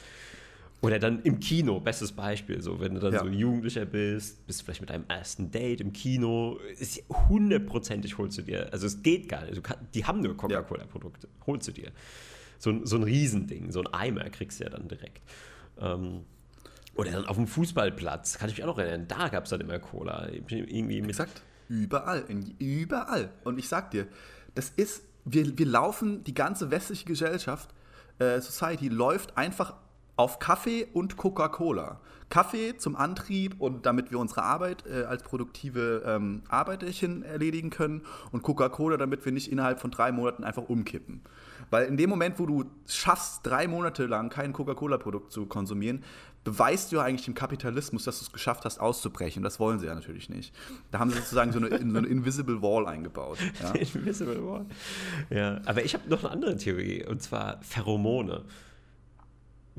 Oder 0.83 0.99
dann 0.99 1.23
im 1.23 1.41
Kino, 1.41 1.79
bestes 1.79 2.13
Beispiel, 2.13 2.63
so 2.63 2.81
wenn 2.81 2.95
du 2.95 3.01
dann 3.01 3.13
ja. 3.13 3.21
so 3.21 3.29
Jugendlicher 3.29 3.85
bist, 3.85 4.47
bist 4.47 4.63
vielleicht 4.63 4.81
mit 4.81 4.89
deinem 4.89 5.05
ersten 5.09 5.51
Date 5.51 5.81
im 5.83 5.93
Kino, 5.93 6.59
ist 6.79 7.03
hundertprozentig 7.29 8.17
holst 8.17 8.39
du 8.39 8.43
dir, 8.43 8.73
also 8.73 8.87
es 8.87 9.03
geht 9.03 9.29
gar 9.29 9.45
nicht, 9.45 9.63
kann, 9.63 9.77
die 9.93 10.05
haben 10.07 10.21
nur 10.21 10.37
Coca-Cola-Produkte, 10.37 11.29
holst 11.47 11.69
du 11.69 11.73
dir. 11.73 11.93
So, 12.59 12.85
so 12.85 12.97
ein 12.97 13.03
Riesending, 13.03 13.71
so 13.73 13.81
ein 13.81 13.89
Eimer 13.89 14.29
kriegst 14.31 14.61
du 14.61 14.65
ja 14.65 14.71
dann 14.71 14.89
direkt. 14.89 15.23
Ähm, 15.79 16.25
oder 16.95 17.13
dann 17.13 17.27
auf 17.27 17.37
dem 17.37 17.47
Fußballplatz, 17.47 18.39
kann 18.39 18.49
ich 18.51 18.57
mich 18.57 18.65
auch 18.65 18.69
noch 18.69 18.79
erinnern, 18.79 19.07
da 19.09 19.29
gab 19.29 19.45
es 19.45 19.51
dann 19.51 19.61
immer 19.61 19.79
Cola. 19.79 20.29
Irgendwie 20.29 21.01
mit 21.01 21.11
Exakt. 21.11 21.43
Überall, 21.69 22.25
in, 22.29 22.55
überall. 22.59 23.31
Und 23.45 23.59
ich 23.59 23.69
sag 23.69 23.91
dir, 23.93 24.07
das 24.55 24.71
ist, 24.71 25.05
wir, 25.25 25.57
wir 25.57 25.67
laufen, 25.67 26.25
die 26.25 26.35
ganze 26.35 26.71
westliche 26.71 27.05
Gesellschaft, 27.05 27.71
äh, 28.19 28.41
Society 28.41 28.89
läuft 28.89 29.37
einfach 29.37 29.75
auf 30.21 30.39
Kaffee 30.39 30.87
und 30.93 31.17
Coca-Cola. 31.17 31.99
Kaffee 32.29 32.77
zum 32.77 32.95
Antrieb 32.95 33.59
und 33.59 33.87
damit 33.87 34.11
wir 34.11 34.19
unsere 34.19 34.43
Arbeit 34.43 34.85
äh, 34.87 35.05
als 35.05 35.23
produktive 35.23 36.03
ähm, 36.05 36.43
Arbeiterchen 36.51 37.23
erledigen 37.23 37.71
können 37.71 38.03
und 38.31 38.43
Coca-Cola, 38.43 38.99
damit 38.99 39.25
wir 39.25 39.33
nicht 39.33 39.51
innerhalb 39.51 39.81
von 39.81 39.91
drei 39.91 40.13
Monaten 40.13 40.45
einfach 40.45 40.69
umkippen. 40.69 41.23
Weil 41.71 41.87
in 41.87 41.97
dem 41.97 42.11
Moment, 42.11 42.39
wo 42.39 42.45
du 42.45 42.67
schaffst, 42.87 43.47
drei 43.47 43.67
Monate 43.67 44.05
lang 44.05 44.29
kein 44.29 44.53
Coca-Cola-Produkt 44.53 45.33
zu 45.33 45.47
konsumieren, 45.47 46.05
beweist 46.45 46.93
du 46.93 46.97
ja 46.97 47.03
eigentlich 47.03 47.25
dem 47.25 47.35
Kapitalismus, 47.35 48.05
dass 48.05 48.19
du 48.19 48.27
es 48.27 48.33
geschafft 48.33 48.67
hast, 48.67 48.79
auszubrechen. 48.79 49.43
Das 49.43 49.59
wollen 49.59 49.79
sie 49.79 49.87
ja 49.87 49.95
natürlich 49.95 50.29
nicht. 50.29 50.55
Da 50.91 50.99
haben 50.99 51.09
sie 51.09 51.17
sozusagen 51.17 51.53
so 51.53 51.61
eine, 51.61 51.71
so 51.71 51.99
eine 51.99 52.07
Invisible 52.07 52.61
Wall 52.61 52.87
eingebaut. 52.87 53.39
Ja? 53.63 53.71
Invisible 53.95 54.45
Wall. 54.45 54.67
Ja, 55.31 55.63
aber 55.65 55.83
ich 55.83 55.95
habe 55.95 56.07
noch 56.11 56.25
eine 56.25 56.31
andere 56.31 56.59
Theorie, 56.59 57.07
und 57.07 57.23
zwar 57.23 57.63
Pheromone. 57.63 58.45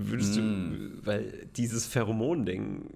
Würdest 0.10 0.36
mm. 0.36 0.40
du, 0.40 1.06
weil 1.06 1.48
dieses 1.56 1.86
Pheromon-Ding, 1.88 2.90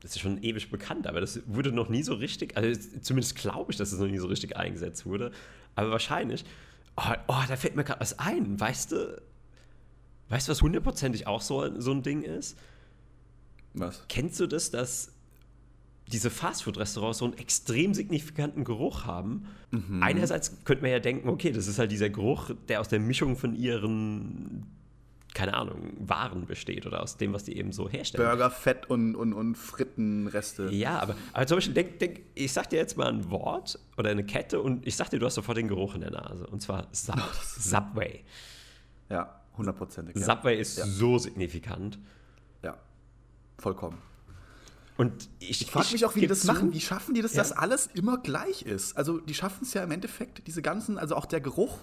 das 0.00 0.12
ist 0.12 0.20
schon 0.20 0.42
ewig 0.42 0.70
bekannt, 0.70 1.06
aber 1.06 1.20
das 1.20 1.40
wurde 1.46 1.72
noch 1.72 1.88
nie 1.88 2.02
so 2.02 2.14
richtig, 2.14 2.56
also 2.56 2.78
zumindest 3.00 3.36
glaube 3.36 3.72
ich, 3.72 3.78
dass 3.78 3.92
es 3.92 3.98
noch 3.98 4.06
nie 4.06 4.18
so 4.18 4.26
richtig 4.26 4.56
eingesetzt 4.56 5.06
wurde, 5.06 5.32
aber 5.74 5.90
wahrscheinlich, 5.90 6.44
oh, 6.96 7.02
oh 7.28 7.42
da 7.48 7.56
fällt 7.56 7.76
mir 7.76 7.84
gerade 7.84 8.00
was 8.00 8.18
ein, 8.18 8.58
weißt 8.60 8.92
du, 8.92 9.22
weißt 10.28 10.48
du, 10.48 10.52
was 10.52 10.62
hundertprozentig 10.62 11.26
auch 11.26 11.40
so, 11.40 11.80
so 11.80 11.92
ein 11.92 12.02
Ding 12.02 12.22
ist? 12.22 12.58
Was? 13.74 14.04
Kennst 14.08 14.38
du 14.40 14.46
das, 14.46 14.70
dass 14.70 15.10
diese 16.12 16.30
Fastfood-Restaurants 16.30 17.18
so 17.18 17.24
einen 17.24 17.38
extrem 17.38 17.94
signifikanten 17.94 18.64
Geruch 18.64 19.04
haben? 19.04 19.46
Mhm. 19.70 20.02
Einerseits 20.02 20.64
könnte 20.64 20.82
man 20.82 20.90
ja 20.90 21.00
denken, 21.00 21.28
okay, 21.28 21.50
das 21.50 21.66
ist 21.66 21.78
halt 21.78 21.90
dieser 21.90 22.10
Geruch, 22.10 22.50
der 22.68 22.80
aus 22.80 22.88
der 22.88 23.00
Mischung 23.00 23.36
von 23.36 23.54
ihren 23.54 24.66
keine 25.34 25.54
Ahnung, 25.54 25.92
Waren 25.98 26.46
besteht 26.46 26.86
oder 26.86 27.02
aus 27.02 27.16
dem, 27.16 27.32
was 27.32 27.44
die 27.44 27.56
eben 27.56 27.72
so 27.72 27.88
herstellen. 27.88 28.26
Burger, 28.26 28.50
Fett 28.50 28.88
und, 28.88 29.14
und, 29.14 29.32
und 29.32 29.56
Frittenreste. 29.56 30.70
Ja, 30.70 31.00
aber, 31.00 31.16
aber 31.32 31.46
zum 31.46 31.56
Beispiel, 31.56 31.74
denk, 31.74 31.98
denk, 31.98 32.20
ich 32.34 32.52
sag 32.52 32.70
dir 32.70 32.76
jetzt 32.76 32.96
mal 32.96 33.08
ein 33.08 33.30
Wort 33.30 33.78
oder 33.96 34.10
eine 34.10 34.24
Kette 34.24 34.60
und 34.60 34.86
ich 34.86 34.96
sag 34.96 35.10
dir, 35.10 35.18
du 35.18 35.26
hast 35.26 35.34
sofort 35.34 35.58
den 35.58 35.68
Geruch 35.68 35.94
in 35.94 36.00
der 36.00 36.12
Nase. 36.12 36.46
Und 36.46 36.62
zwar 36.62 36.88
Sub 36.92 37.20
Subway. 37.42 38.24
Ja, 39.10 39.40
hundertprozentig. 39.58 40.16
Subway 40.16 40.58
ist 40.58 40.78
ja. 40.78 40.86
so 40.86 41.18
signifikant. 41.18 41.98
Vollkommen. 43.58 43.98
Und 44.96 45.28
ich, 45.40 45.62
ich 45.62 45.70
frage 45.70 45.88
mich 45.92 46.04
auch, 46.04 46.14
wie 46.14 46.20
die 46.20 46.26
das 46.26 46.40
zu, 46.40 46.46
machen. 46.46 46.72
Wie 46.72 46.80
schaffen 46.80 47.14
die 47.14 47.22
das, 47.22 47.32
ja. 47.32 47.38
dass 47.38 47.52
alles 47.52 47.88
immer 47.94 48.18
gleich 48.18 48.62
ist? 48.62 48.96
Also, 48.96 49.18
die 49.18 49.34
schaffen 49.34 49.60
es 49.62 49.74
ja 49.74 49.82
im 49.82 49.90
Endeffekt, 49.90 50.46
diese 50.46 50.62
ganzen, 50.62 50.98
also 50.98 51.16
auch 51.16 51.26
der 51.26 51.40
Geruch 51.40 51.78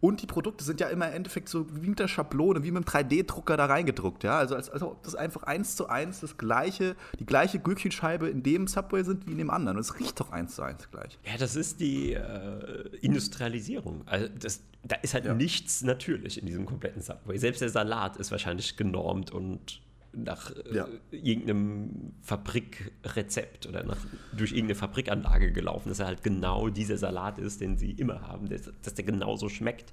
und 0.00 0.20
die 0.20 0.26
Produkte 0.26 0.62
sind 0.62 0.80
ja 0.80 0.88
immer 0.88 1.08
im 1.08 1.14
Endeffekt 1.14 1.48
so 1.48 1.66
wie 1.74 1.88
mit 1.88 1.98
der 1.98 2.08
Schablone, 2.08 2.62
wie 2.62 2.70
mit 2.70 2.94
einem 2.94 3.08
3D-Drucker 3.08 3.56
da 3.56 3.64
reingedruckt. 3.64 4.24
Ja? 4.24 4.38
Also, 4.38 4.54
als, 4.54 4.68
als 4.68 4.82
ob 4.82 5.02
das 5.02 5.14
einfach 5.14 5.44
eins 5.44 5.74
zu 5.74 5.88
eins 5.88 6.20
das 6.20 6.36
gleiche, 6.36 6.96
die 7.18 7.24
gleiche 7.24 7.58
Gürkchenscheibe 7.58 8.28
in 8.28 8.42
dem 8.42 8.66
Subway 8.66 9.02
sind 9.04 9.26
wie 9.26 9.32
in 9.32 9.38
dem 9.38 9.50
anderen. 9.50 9.78
Und 9.78 9.82
es 9.82 9.98
riecht 9.98 10.20
doch 10.20 10.32
eins 10.32 10.56
zu 10.56 10.62
eins 10.62 10.90
gleich. 10.90 11.18
Ja, 11.24 11.38
das 11.38 11.56
ist 11.56 11.80
die 11.80 12.12
äh, 12.12 12.88
Industrialisierung. 13.00 14.02
Also, 14.04 14.28
das, 14.38 14.60
da 14.84 14.96
ist 14.96 15.14
halt 15.14 15.24
ja. 15.24 15.34
nichts 15.34 15.82
natürlich 15.82 16.38
in 16.38 16.46
diesem 16.46 16.66
kompletten 16.66 17.00
Subway. 17.00 17.38
Selbst 17.38 17.62
der 17.62 17.70
Salat 17.70 18.16
ist 18.18 18.30
wahrscheinlich 18.30 18.76
genormt 18.76 19.30
und 19.30 19.80
nach 20.16 20.52
ja. 20.72 20.88
äh, 21.10 21.16
irgendeinem 21.16 22.12
Fabrikrezept 22.22 23.66
oder 23.66 23.84
nach, 23.84 23.98
durch 24.36 24.52
irgendeine 24.52 24.76
Fabrikanlage 24.76 25.52
gelaufen, 25.52 25.88
dass 25.88 26.00
er 26.00 26.06
halt 26.06 26.22
genau 26.22 26.68
dieser 26.68 26.98
Salat 26.98 27.38
ist, 27.38 27.60
den 27.60 27.76
sie 27.78 27.92
immer 27.92 28.22
haben, 28.22 28.48
dass, 28.48 28.70
dass 28.82 28.94
der 28.94 29.04
genauso 29.04 29.48
schmeckt, 29.48 29.92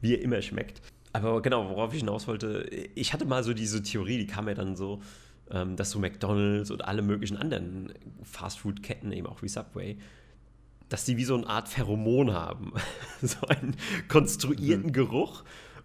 wie 0.00 0.14
er 0.14 0.22
immer 0.22 0.42
schmeckt. 0.42 0.82
Aber 1.12 1.40
genau, 1.42 1.68
worauf 1.70 1.92
ich 1.92 2.00
hinaus 2.00 2.26
wollte, 2.26 2.68
ich 2.94 3.12
hatte 3.12 3.24
mal 3.24 3.44
so 3.44 3.54
diese 3.54 3.82
Theorie, 3.82 4.18
die 4.18 4.26
kam 4.26 4.46
mir 4.46 4.54
dann 4.54 4.76
so, 4.76 5.00
ähm, 5.50 5.76
dass 5.76 5.90
so 5.90 5.98
McDonalds 5.98 6.70
und 6.70 6.84
alle 6.84 7.02
möglichen 7.02 7.36
anderen 7.36 7.92
Fastfood-Ketten, 8.22 9.12
eben 9.12 9.26
auch 9.26 9.42
wie 9.42 9.48
Subway, 9.48 9.96
dass 10.88 11.04
die 11.04 11.16
wie 11.16 11.24
so 11.24 11.36
eine 11.36 11.46
Art 11.46 11.68
Pheromon 11.68 12.32
haben. 12.32 12.72
so 13.22 13.46
einen 13.46 13.76
konstruierten 14.08 14.88
mhm. 14.88 14.92
Geruch. 14.92 15.44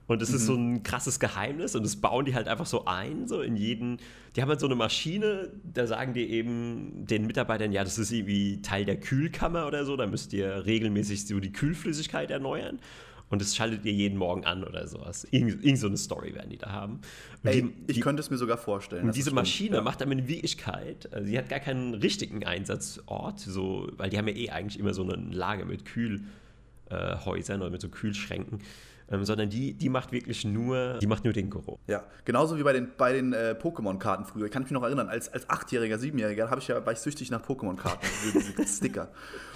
Und 0.10 0.24
es 0.24 0.30
mhm. 0.30 0.36
ist 0.36 0.46
so 0.48 0.58
mhm. 0.58 0.74
ein 0.74 0.84
krasses 0.84 1.20
Geheimnis 1.20 1.76
und 1.76 1.84
das 1.84 1.96
bauen 1.96 2.26
die 2.26 2.34
halt 2.34 2.48
einfach 2.48 2.66
so 2.66 2.86
ein, 2.86 3.28
so 3.28 3.42
in 3.42 3.56
jeden. 3.56 4.00
Die 4.36 4.42
haben 4.42 4.50
halt 4.50 4.60
so 4.60 4.66
eine 4.66 4.74
Maschine, 4.74 5.52
da 5.64 5.86
sagen 5.86 6.14
die 6.14 6.28
eben 6.32 7.06
den 7.06 7.28
Mitarbeitern, 7.28 7.72
ja, 7.72 7.84
das 7.84 8.00
ist 8.00 8.12
irgendwie 8.12 8.60
Teil 8.64 8.86
der 8.86 9.00
Kühlkammer 9.00 9.68
oder 9.68 9.86
so, 9.86 9.96
da 9.96 10.08
müsst 10.08 10.34
ihr 10.34 10.66
regelmäßig 10.66 11.28
so 11.28 11.40
die 11.40 11.52
Kühlflüssigkeit 11.52 12.32
erneuern 12.32 12.80
und 13.30 13.40
das 13.40 13.56
schaltet 13.56 13.86
ihr 13.86 13.94
jeden 13.94 14.18
Morgen 14.18 14.46
an 14.46 14.64
oder 14.64 14.88
sowas. 14.88 15.28
Irgend, 15.30 15.64
irgend 15.64 15.78
so 15.78 15.86
eine 15.86 15.98
Story 15.98 16.34
werden 16.34 16.50
die 16.50 16.58
da 16.58 16.72
haben. 16.72 17.02
Ey, 17.44 17.62
die, 17.62 17.74
ich 17.86 17.98
die, 17.98 18.02
könnte 18.02 18.22
es 18.22 18.32
mir 18.32 18.38
sogar 18.38 18.58
vorstellen. 18.58 19.06
Und 19.06 19.16
diese 19.16 19.32
Maschine 19.32 19.76
ja. 19.76 19.82
macht 19.84 20.02
aber 20.02 20.12
in 20.12 20.28
Wirklichkeit, 20.28 21.14
also 21.14 21.28
sie 21.28 21.38
hat 21.38 21.50
gar 21.50 21.60
keinen 21.60 21.94
richtigen 21.94 22.44
Einsatzort, 22.44 23.40
so, 23.40 23.92
weil 23.96 24.10
die 24.10 24.18
haben 24.18 24.28
ja 24.28 24.34
eh 24.34 24.50
eigentlich 24.50 24.80
immer 24.80 24.96
so 24.96 25.04
eine 25.04 25.18
Lage 25.18 25.66
mit 25.66 25.86
Kühlhäusern 25.86 27.60
äh, 27.60 27.64
oder 27.64 27.70
mit 27.70 27.82
so 27.82 27.90
Kühlschränken 27.90 28.62
ähm, 29.12 29.26
sondern 29.26 29.50
die, 29.50 29.74
die 29.74 29.90
macht 29.90 30.12
wirklich 30.12 30.46
nur, 30.46 30.98
die 31.00 31.08
macht 31.08 31.24
nur 31.24 31.34
den 31.34 31.50
Geruch. 31.50 31.80
Ja, 31.88 32.04
genauso 32.26 32.58
wie 32.58 32.64
bei 32.64 32.74
den, 32.74 32.90
bei 32.98 33.14
den 33.14 33.34
äh, 33.34 33.56
Pokémon-Karten 33.60 34.26
früher. 34.26 34.46
Ich 34.46 34.52
kann 34.52 34.64
mich 34.64 34.72
noch 34.72 34.84
erinnern, 34.84 35.10
als, 35.10 35.32
als 35.32 35.50
Achtjähriger, 35.50 35.98
Siebenjähriger 35.98 36.56
ich 36.58 36.68
ja, 36.68 36.86
war 36.86 36.94
ich 36.94 37.00
süchtig 37.00 37.32
nach 37.32 37.42
Pokémon-Karten, 37.42 38.06
Sticker. 38.68 39.10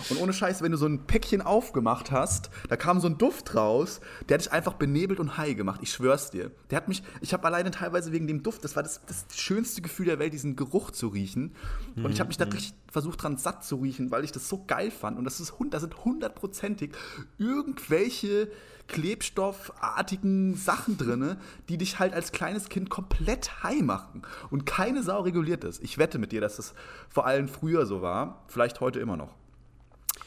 Und 0.09 0.21
ohne 0.21 0.33
Scheiß, 0.33 0.61
wenn 0.61 0.71
du 0.71 0.77
so 0.77 0.85
ein 0.85 1.05
Päckchen 1.05 1.41
aufgemacht 1.41 2.11
hast, 2.11 2.49
da 2.69 2.75
kam 2.75 2.99
so 2.99 3.07
ein 3.07 3.17
Duft 3.17 3.55
raus, 3.55 4.01
der 4.27 4.35
hat 4.35 4.45
dich 4.45 4.51
einfach 4.51 4.73
benebelt 4.73 5.19
und 5.19 5.37
high 5.37 5.55
gemacht. 5.55 5.81
Ich 5.83 5.91
schwör's 5.91 6.31
dir. 6.31 6.51
Der 6.69 6.77
hat 6.77 6.87
mich, 6.87 7.03
ich 7.21 7.33
habe 7.33 7.45
alleine 7.45 7.71
teilweise 7.71 8.11
wegen 8.11 8.27
dem 8.27 8.43
Duft, 8.43 8.63
das 8.63 8.75
war 8.75 8.83
das, 8.83 9.01
das 9.05 9.25
schönste 9.37 9.81
Gefühl 9.81 10.05
der 10.05 10.19
Welt, 10.19 10.33
diesen 10.33 10.55
Geruch 10.55 10.91
zu 10.91 11.07
riechen. 11.07 11.55
Und 11.95 12.11
ich 12.11 12.19
habe 12.19 12.27
mich 12.27 12.37
da 12.37 12.45
mhm. 12.45 12.51
richtig 12.51 12.73
versucht 12.91 13.23
dran 13.23 13.37
satt 13.37 13.63
zu 13.63 13.77
riechen, 13.77 14.11
weil 14.11 14.23
ich 14.23 14.31
das 14.31 14.47
so 14.47 14.63
geil 14.65 14.91
fand. 14.91 15.17
Und 15.17 15.25
das 15.25 15.39
ist, 15.39 15.53
da 15.71 15.79
sind 15.79 16.05
hundertprozentig 16.05 16.91
irgendwelche 17.37 18.49
klebstoffartigen 18.87 20.55
Sachen 20.55 20.97
drin, 20.97 21.37
die 21.69 21.77
dich 21.77 21.99
halt 21.99 22.13
als 22.13 22.31
kleines 22.31 22.69
Kind 22.69 22.89
komplett 22.89 23.63
high 23.63 23.81
machen. 23.81 24.23
Und 24.49 24.65
keine 24.65 25.03
Sau 25.03 25.21
reguliert 25.21 25.63
das. 25.63 25.79
Ich 25.79 25.97
wette 25.97 26.19
mit 26.19 26.31
dir, 26.31 26.41
dass 26.41 26.57
das 26.57 26.73
vor 27.09 27.25
allem 27.25 27.47
früher 27.47 27.85
so 27.85 28.01
war, 28.01 28.43
vielleicht 28.47 28.81
heute 28.81 28.99
immer 28.99 29.17
noch. 29.17 29.35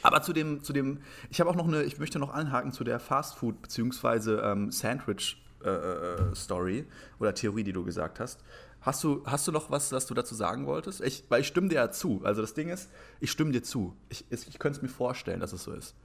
Aber 0.03 0.23
zu 0.23 0.33
dem, 0.33 0.63
zu 0.63 0.73
dem, 0.73 1.01
ich 1.31 1.41
habe 1.41 1.51
auch 1.51 1.57
noch 1.57 1.67
eine, 1.67 1.83
ich 1.83 1.99
möchte 1.99 2.19
noch 2.19 2.33
anhaken 2.33 2.73
zu 2.73 2.85
der 2.85 3.01
Fastfood- 3.01 3.61
bzw. 3.63 4.37
Ähm, 4.37 4.71
Sandwich-Story 4.71 6.79
äh, 6.79 6.81
äh 6.81 6.87
oder 7.19 7.35
Theorie, 7.35 7.65
die 7.65 7.73
du 7.73 7.85
gesagt 7.85 8.21
hast. 8.21 8.45
Hast 8.81 9.03
du, 9.03 9.23
hast 9.27 9.49
du 9.49 9.53
noch 9.53 9.71
was, 9.71 9.91
was 9.91 10.07
du 10.07 10.15
dazu 10.15 10.37
sagen 10.37 10.67
wolltest? 10.67 11.01
Ich, 11.01 11.25
weil 11.29 11.41
ich 11.41 11.49
stimme 11.49 11.69
dir 11.69 11.77
ja 11.77 11.91
zu. 11.91 12.21
Also 12.23 12.41
das 12.41 12.55
Ding 12.55 12.69
ist, 12.69 12.89
ich 13.19 13.33
stimme 13.33 13.51
dir 13.51 13.65
zu. 13.65 13.97
Ich, 14.09 14.25
ich 14.31 14.61
könnte 14.61 14.77
es 14.77 14.83
mir 14.83 14.89
vorstellen, 14.89 15.41
dass 15.41 15.53
es 15.53 15.65
so 15.65 15.73
ist. 15.73 15.97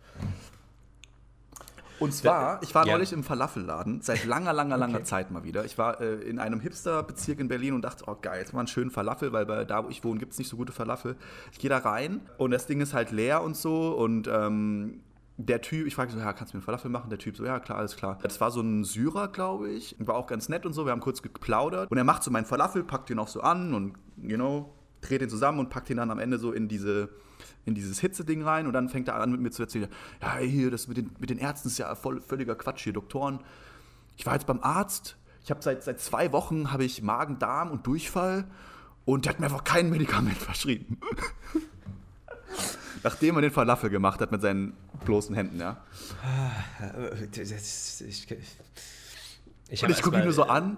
Und 2.02 2.14
zwar, 2.14 2.62
ich 2.64 2.74
war 2.74 2.86
ja. 2.86 2.94
neulich 2.94 3.14
im 3.14 3.24
Falafelladen, 3.24 4.02
seit 4.02 4.26
langer, 4.26 4.54
langer, 4.54 4.78
langer 4.78 4.96
okay. 4.96 5.04
Zeit 5.04 5.32
mal 5.32 5.44
wieder. 5.44 5.66
Ich 5.66 5.78
war 5.78 6.02
äh, 6.02 6.16
in 6.16 6.40
einem 6.40 6.60
Hipster-Bezirk 6.60 7.40
in 7.40 7.48
Berlin 7.48 7.74
und 7.74 7.84
dachte, 7.84 8.06
oh 8.08 8.18
geil, 8.22 8.40
jetzt 8.40 8.54
mal 8.54 8.60
einen 8.60 8.68
schönen 8.68 8.92
Falafel, 8.92 9.32
weil 9.34 9.46
bei 9.46 9.66
da, 9.66 9.86
wo 9.86 9.90
ich 9.90 10.04
wohne, 10.04 10.20
gibt 10.20 10.34
es 10.34 10.40
nicht 10.40 10.50
so 10.50 10.58
gute 10.58 10.74
Falafel. 10.74 11.16
Ich 11.52 11.60
gehe 11.60 11.70
da 11.70 11.78
rein 11.78 12.22
und 12.38 12.52
das 12.52 12.66
Ding 12.66 12.82
ist 12.82 12.94
halt 12.94 13.12
leer 13.12 13.44
und 13.44 13.56
so 13.56 13.92
und 13.92 14.28
ähm, 14.28 15.02
der 15.38 15.62
Typ, 15.62 15.88
ich 15.88 15.96
frage 15.96 16.12
so, 16.12 16.20
ja, 16.20 16.34
kannst 16.34 16.54
du 16.54 16.58
mir 16.58 16.60
einen 16.60 16.66
Falafel 16.66 16.92
machen? 16.92 17.10
Der 17.10 17.20
Typ 17.20 17.38
so, 17.38 17.46
ja, 17.46 17.60
klar, 17.60 17.78
alles 17.78 17.96
klar. 17.96 18.20
Das 18.22 18.42
war 18.42 18.52
so 18.52 18.62
ein 18.62 18.84
Syrer, 18.84 19.28
glaube 19.28 19.70
ich. 19.70 19.96
War 20.00 20.16
auch 20.16 20.28
ganz 20.28 20.50
nett 20.50 20.66
und 20.66 20.74
so. 20.74 20.86
Wir 20.86 20.92
haben 20.92 21.02
kurz 21.02 21.22
geplaudert. 21.22 21.90
Und 21.90 21.98
er 21.98 22.04
macht 22.04 22.24
so 22.24 22.32
meinen 22.32 22.46
Falafel, 22.46 22.84
packt 22.84 23.10
ihn 23.10 23.20
auch 23.20 23.28
so 23.28 23.42
an 23.42 23.74
und, 23.74 23.94
you 24.22 24.36
know, 24.36 24.74
dreht 25.02 25.22
ihn 25.22 25.30
zusammen 25.30 25.60
und 25.60 25.70
packt 25.70 25.90
ihn 25.90 25.98
dann 25.98 26.12
am 26.12 26.20
Ende 26.20 26.38
so 26.38 26.52
in 26.52 26.68
diese 26.68 27.10
in 27.66 27.76
dieses 27.76 28.00
Hitzeding 28.00 28.44
rein 28.44 28.68
und 28.68 28.74
dann 28.74 28.90
fängt 28.90 29.08
er 29.08 29.16
an 29.16 29.32
mit 29.32 29.42
mir 29.42 29.52
zu 29.52 29.64
erzählen, 29.64 29.88
ja, 30.22 30.38
hier, 30.38 30.72
das 30.72 30.88
mit 30.88 30.98
den, 30.98 31.12
mit 31.20 31.30
den 31.30 31.38
Ärzten 31.38 31.68
ist 31.68 31.78
ja 31.78 31.94
voll, 31.96 32.22
völliger 32.22 32.56
Quatsch 32.56 32.84
hier, 32.84 32.94
Doktoren. 32.94 33.40
Ich 34.18 34.26
war 34.26 34.34
jetzt 34.34 34.48
beim 34.48 34.62
Arzt, 34.62 35.18
ich 35.44 35.50
habe 35.50 35.62
seit, 35.62 35.84
seit 35.84 36.00
zwei 36.00 36.32
Wochen 36.32 36.72
habe 36.72 36.84
ich 36.84 37.02
Magen, 37.02 37.40
Darm 37.40 37.72
und 37.72 37.86
Durchfall 37.88 38.46
und 39.06 39.26
der 39.26 39.34
hat 39.34 39.40
mir 39.40 39.48
einfach 39.48 39.64
kein 39.64 39.90
Medikament 39.90 40.38
verschrieben. 40.40 41.00
Nachdem 43.04 43.36
er 43.36 43.42
den 43.42 43.52
Falafel 43.52 43.90
gemacht 43.90 44.22
hat 44.22 44.32
mit 44.32 44.42
seinen 44.42 44.74
bloßen 45.06 45.34
Händen, 45.34 45.60
ja. 45.60 45.84
Ich, 48.02 48.28
ich, 49.70 49.84
und 49.84 49.90
ich 49.90 50.02
gucke 50.02 50.18
ihn 50.20 50.24
nur 50.24 50.34
so 50.34 50.44
an. 50.44 50.78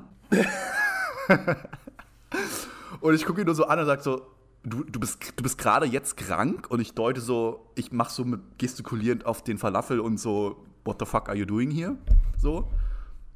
und 3.02 3.14
ich 3.14 3.26
gucke 3.26 3.42
ihn 3.42 3.46
nur 3.46 3.56
so 3.56 3.66
an 3.68 3.80
und 3.80 3.86
sage 3.86 4.02
so, 4.02 4.26
du, 4.64 4.84
du 4.84 5.00
bist, 5.00 5.34
du 5.36 5.44
bist 5.44 5.58
gerade 5.58 5.86
jetzt 5.86 6.18
krank 6.18 6.70
und 6.70 6.80
ich 6.80 6.94
deute 6.94 7.22
so, 7.22 7.72
ich 7.76 7.92
mache 7.92 8.12
so 8.12 8.26
mit 8.26 8.42
gestikulierend 8.58 9.26
auf 9.26 9.44
den 9.44 9.58
Falafel 9.58 10.00
und 10.00 10.18
so, 10.20 10.66
what 10.86 10.98
the 11.00 11.06
fuck 11.06 11.30
are 11.30 11.38
you 11.38 11.46
doing 11.46 11.72
here? 11.72 11.98
So. 12.38 12.70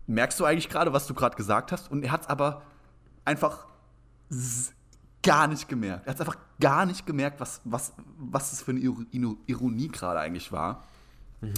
Merkst 0.08 0.40
du 0.40 0.46
eigentlich 0.46 0.70
gerade, 0.70 0.94
was 0.94 1.06
du 1.06 1.14
gerade 1.14 1.36
gesagt 1.36 1.72
hast? 1.72 1.92
Und 1.92 2.04
er 2.04 2.12
hat 2.12 2.22
es 2.22 2.28
aber 2.28 2.62
einfach 3.26 3.68
gar 5.22 5.48
nicht 5.48 5.68
gemerkt. 5.68 6.08
Er 6.08 6.12
hat 6.12 6.16
es 6.16 6.22
einfach 6.22 6.40
gar 6.60 6.86
nicht 6.86 7.06
gemerkt, 7.06 7.42
was, 7.42 7.60
was, 7.66 7.94
was 8.18 8.54
es 8.54 8.62
für 8.62 8.72
eine 8.72 8.80
Ironie 8.80 9.90
gerade 9.90 10.20
eigentlich 10.20 10.52
war. 10.54 10.86
Mhm, 11.42 11.54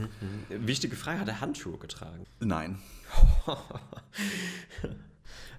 mhm. 0.49 0.67
Wichtige 0.67 0.95
Frage, 0.95 1.19
hat 1.19 1.27
er 1.27 1.41
Handschuhe 1.41 1.77
getragen? 1.77 2.25
Nein. 2.39 2.79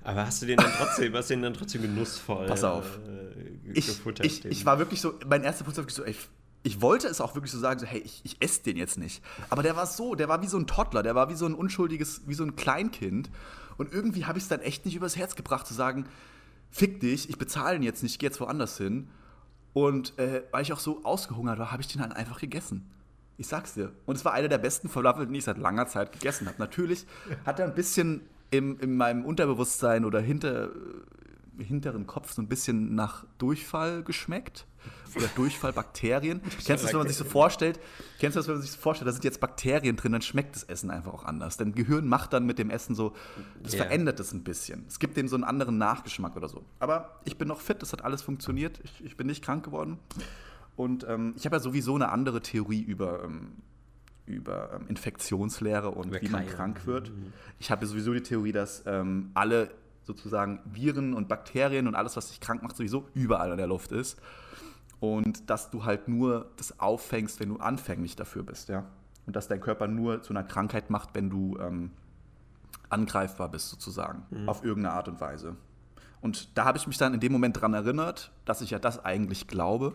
Aber 0.03 0.27
hast 0.27 0.43
du 0.43 0.47
den 0.47 0.57
dann 0.57 0.73
trotzdem, 0.73 1.15
hast 1.15 1.31
du 1.31 1.35
den 1.35 1.43
dann 1.43 1.55
trotzdem 1.55 1.83
genussvoll 1.83 2.47
Pass 2.47 2.65
auf. 2.65 2.99
Äh, 3.07 3.71
ich, 3.73 3.87
gefuttert? 3.87 4.27
Ich, 4.27 4.45
ich, 4.45 4.65
war 4.65 4.79
wirklich 4.79 5.01
so, 5.01 5.15
mein 5.29 5.43
erster 5.43 5.65
Punkt 5.65 5.77
war 5.77 5.85
wirklich 5.85 5.97
so, 5.97 6.05
ey, 6.05 6.17
ich 6.63 6.81
wollte 6.81 7.09
es 7.09 7.21
auch 7.21 7.35
wirklich 7.35 7.53
so 7.53 7.59
sagen, 7.59 7.81
so, 7.81 7.87
hey, 7.87 8.01
ich, 8.01 8.21
ich 8.25 8.37
esse 8.41 8.63
den 8.63 8.77
jetzt 8.77 8.99
nicht. 8.99 9.23
Aber 9.49 9.63
der 9.63 9.77
war 9.77 9.87
so, 9.87 10.15
der 10.15 10.29
war 10.29 10.43
wie 10.43 10.47
so 10.47 10.59
ein 10.59 10.67
Toddler, 10.67 11.03
der 11.03 11.15
war 11.15 11.31
wie 11.31 11.35
so 11.35 11.47
ein 11.47 11.55
unschuldiges, 11.55 12.23
wie 12.27 12.35
so 12.35 12.45
ein 12.45 12.57
Kleinkind. 12.57 13.31
Und 13.79 13.93
irgendwie 13.93 14.27
habe 14.27 14.39
ich 14.39 14.45
es 14.45 14.49
dann 14.49 14.61
echt 14.61 14.85
nicht 14.85 14.95
übers 14.95 15.17
Herz 15.17 15.37
gebracht 15.37 15.67
zu 15.67 15.75
sagen, 15.75 16.07
fick 16.71 17.01
dich, 17.01 17.31
ich 17.31 17.39
bezahle 17.39 17.77
ihn 17.77 17.83
jetzt 17.83 18.03
nicht, 18.03 18.13
ich 18.13 18.19
gehe 18.19 18.29
jetzt 18.29 18.41
woanders 18.41 18.77
hin. 18.77 19.09
Und 19.73 20.19
äh, 20.19 20.43
weil 20.51 20.63
ich 20.63 20.73
auch 20.73 20.81
so 20.81 21.05
ausgehungert 21.05 21.59
war, 21.59 21.73
habe 21.73 21.83
ich 21.83 21.89
den 21.89 22.03
dann 22.03 22.13
einfach 22.13 22.41
gegessen. 22.41 22.91
Ich 23.39 23.47
sag's 23.47 23.75
dir. 23.75 23.93
Und 24.05 24.17
es 24.17 24.25
war 24.25 24.35
einer 24.35 24.49
der 24.49 24.59
besten 24.59 24.89
Falafel, 24.91 25.27
die 25.27 25.39
ich 25.39 25.45
seit 25.45 25.57
langer 25.57 25.87
Zeit 25.87 26.13
gegessen 26.13 26.47
habe. 26.47 26.59
Natürlich 26.59 27.07
hat 27.47 27.59
er 27.59 27.67
ein 27.67 27.75
bisschen 27.75 28.21
im, 28.51 28.79
in 28.81 28.97
meinem 28.97 29.25
Unterbewusstsein 29.25 30.05
oder 30.05 30.21
hinter, 30.21 30.71
hinteren 31.59 32.07
Kopf 32.07 32.33
so 32.33 32.43
ein 32.43 32.49
bisschen 32.49 32.95
nach 32.95 33.25
Durchfall 33.39 34.03
geschmeckt. 34.03 34.67
Oder 35.17 35.27
Durchfallbakterien. 35.35 36.41
kennst 36.65 36.69
du 36.69 36.73
das, 36.73 36.93
wenn 36.93 36.99
man 36.99 37.09
sich 37.09 37.17
so 37.17 37.25
vorstellt? 37.25 37.81
Kennst 38.19 38.37
du 38.37 38.41
das, 38.41 38.49
wenn 38.49 38.55
man 38.55 38.63
sich 38.63 38.71
so 38.71 38.79
vorstellt, 38.79 39.09
da 39.09 39.13
sind 39.13 39.25
jetzt 39.25 39.41
Bakterien 39.41 39.97
drin, 39.97 40.13
dann 40.13 40.23
schmeckt 40.23 40.55
das 40.55 40.63
Essen 40.65 40.91
einfach 40.91 41.13
auch 41.13 41.25
anders. 41.25 41.57
Dein 41.57 41.73
Gehirn 41.75 42.07
macht 42.07 42.33
dann 42.33 42.47
mit 42.47 42.59
dem 42.59 42.71
Essen 42.71 42.95
so, 42.95 43.15
das 43.63 43.75
yeah. 43.75 43.85
verändert 43.85 44.21
es 44.21 44.33
ein 44.33 44.45
bisschen. 44.45 44.85
Es 44.89 44.99
gibt 44.99 45.17
dem 45.17 45.29
so 45.29 45.35
einen 45.35 45.45
anderen 45.45 45.79
Nachgeschmack 45.79 46.37
oder 46.37 46.49
so. 46.49 46.65
Aber 46.79 47.21
ich 47.25 47.37
bin 47.37 47.49
noch 47.49 47.61
fit, 47.61 47.83
das 47.83 47.93
hat 47.93 48.05
alles 48.05 48.23
funktioniert. 48.23 48.81
Ich, 48.85 49.05
ich 49.05 49.17
bin 49.17 49.27
nicht 49.27 49.45
krank 49.45 49.65
geworden. 49.65 49.99
Und 50.77 51.05
ähm, 51.09 51.35
ich 51.37 51.45
habe 51.45 51.57
ja 51.57 51.61
sowieso 51.61 51.95
eine 51.95 52.11
andere 52.11 52.41
Theorie 52.41 52.81
über 52.81 53.25
ähm, 53.25 53.57
über 54.31 54.71
ähm, 54.75 54.87
Infektionslehre 54.89 55.91
und 55.91 56.09
über 56.09 56.21
wie 56.21 56.29
man 56.29 56.47
krank 56.47 56.87
wird. 56.87 57.11
Mhm. 57.11 57.33
Ich 57.59 57.71
habe 57.71 57.87
sowieso 57.87 58.13
die 58.13 58.23
Theorie, 58.23 58.53
dass 58.53 58.85
ähm, 58.87 59.31
alle 59.35 59.71
sozusagen 60.05 60.61
Viren 60.65 61.15
und 61.15 61.29
Bakterien 61.29 61.87
und 61.87 61.95
alles, 61.95 62.17
was 62.17 62.29
dich 62.29 62.41
krank 62.41 62.63
macht, 62.63 62.77
sowieso 62.77 63.09
überall 63.15 63.51
in 63.53 63.59
der 63.59 63.67
Luft 63.67 63.93
ist. 63.93 64.19
Und 64.99 65.49
dass 65.49 65.71
du 65.71 65.85
halt 65.85 66.09
nur 66.09 66.51
das 66.57 66.79
auffängst, 66.81 67.41
wenn 67.41 67.49
du 67.49 67.57
anfänglich 67.57 68.17
dafür 68.17 68.43
bist, 68.43 68.69
ja. 68.69 68.85
Und 69.27 69.37
dass 69.37 69.49
dein 69.49 69.61
Körper 69.61 69.87
nur 69.87 70.23
zu 70.23 70.33
einer 70.33 70.43
Krankheit 70.43 70.91
macht, 70.91 71.11
wenn 71.15 71.31
du 71.31 71.57
ähm, 71.59 71.91
angreifbar 72.89 73.49
bist, 73.51 73.71
sozusagen, 73.71 74.27
mhm. 74.31 74.49
auf 74.49 74.65
irgendeine 74.65 74.95
Art 74.95 75.09
und 75.09 75.21
Weise. 75.21 75.57
Und 76.21 76.57
da 76.59 76.65
habe 76.65 76.77
ich 76.77 76.87
mich 76.87 76.99
dann 76.99 77.15
in 77.15 77.21
dem 77.21 77.33
Moment 77.33 77.57
daran 77.57 77.73
erinnert, 77.73 78.31
dass 78.45 78.61
ich 78.61 78.71
ja 78.71 78.79
das 78.79 79.03
eigentlich 79.05 79.47
glaube. 79.49 79.95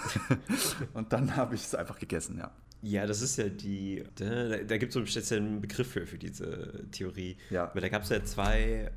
und 0.94 1.12
dann 1.12 1.36
habe 1.36 1.54
ich 1.54 1.62
es 1.62 1.74
einfach 1.74 1.98
gegessen, 1.98 2.38
ja. 2.38 2.50
Ja, 2.82 3.06
das 3.06 3.22
ist 3.22 3.36
ja 3.38 3.48
die. 3.48 4.02
Da, 4.16 4.58
da 4.58 4.76
gibt 4.76 4.90
es 4.90 4.94
so 4.94 5.00
einen 5.00 5.06
speziellen 5.06 5.60
Begriff 5.60 5.88
für, 5.88 6.06
für 6.06 6.18
diese 6.18 6.84
Theorie. 6.90 7.36
Ja. 7.50 7.70
Aber 7.70 7.80
da 7.80 7.88
gab 7.88 8.02
es 8.02 8.08
ja 8.08 8.24
zwei, 8.24 8.90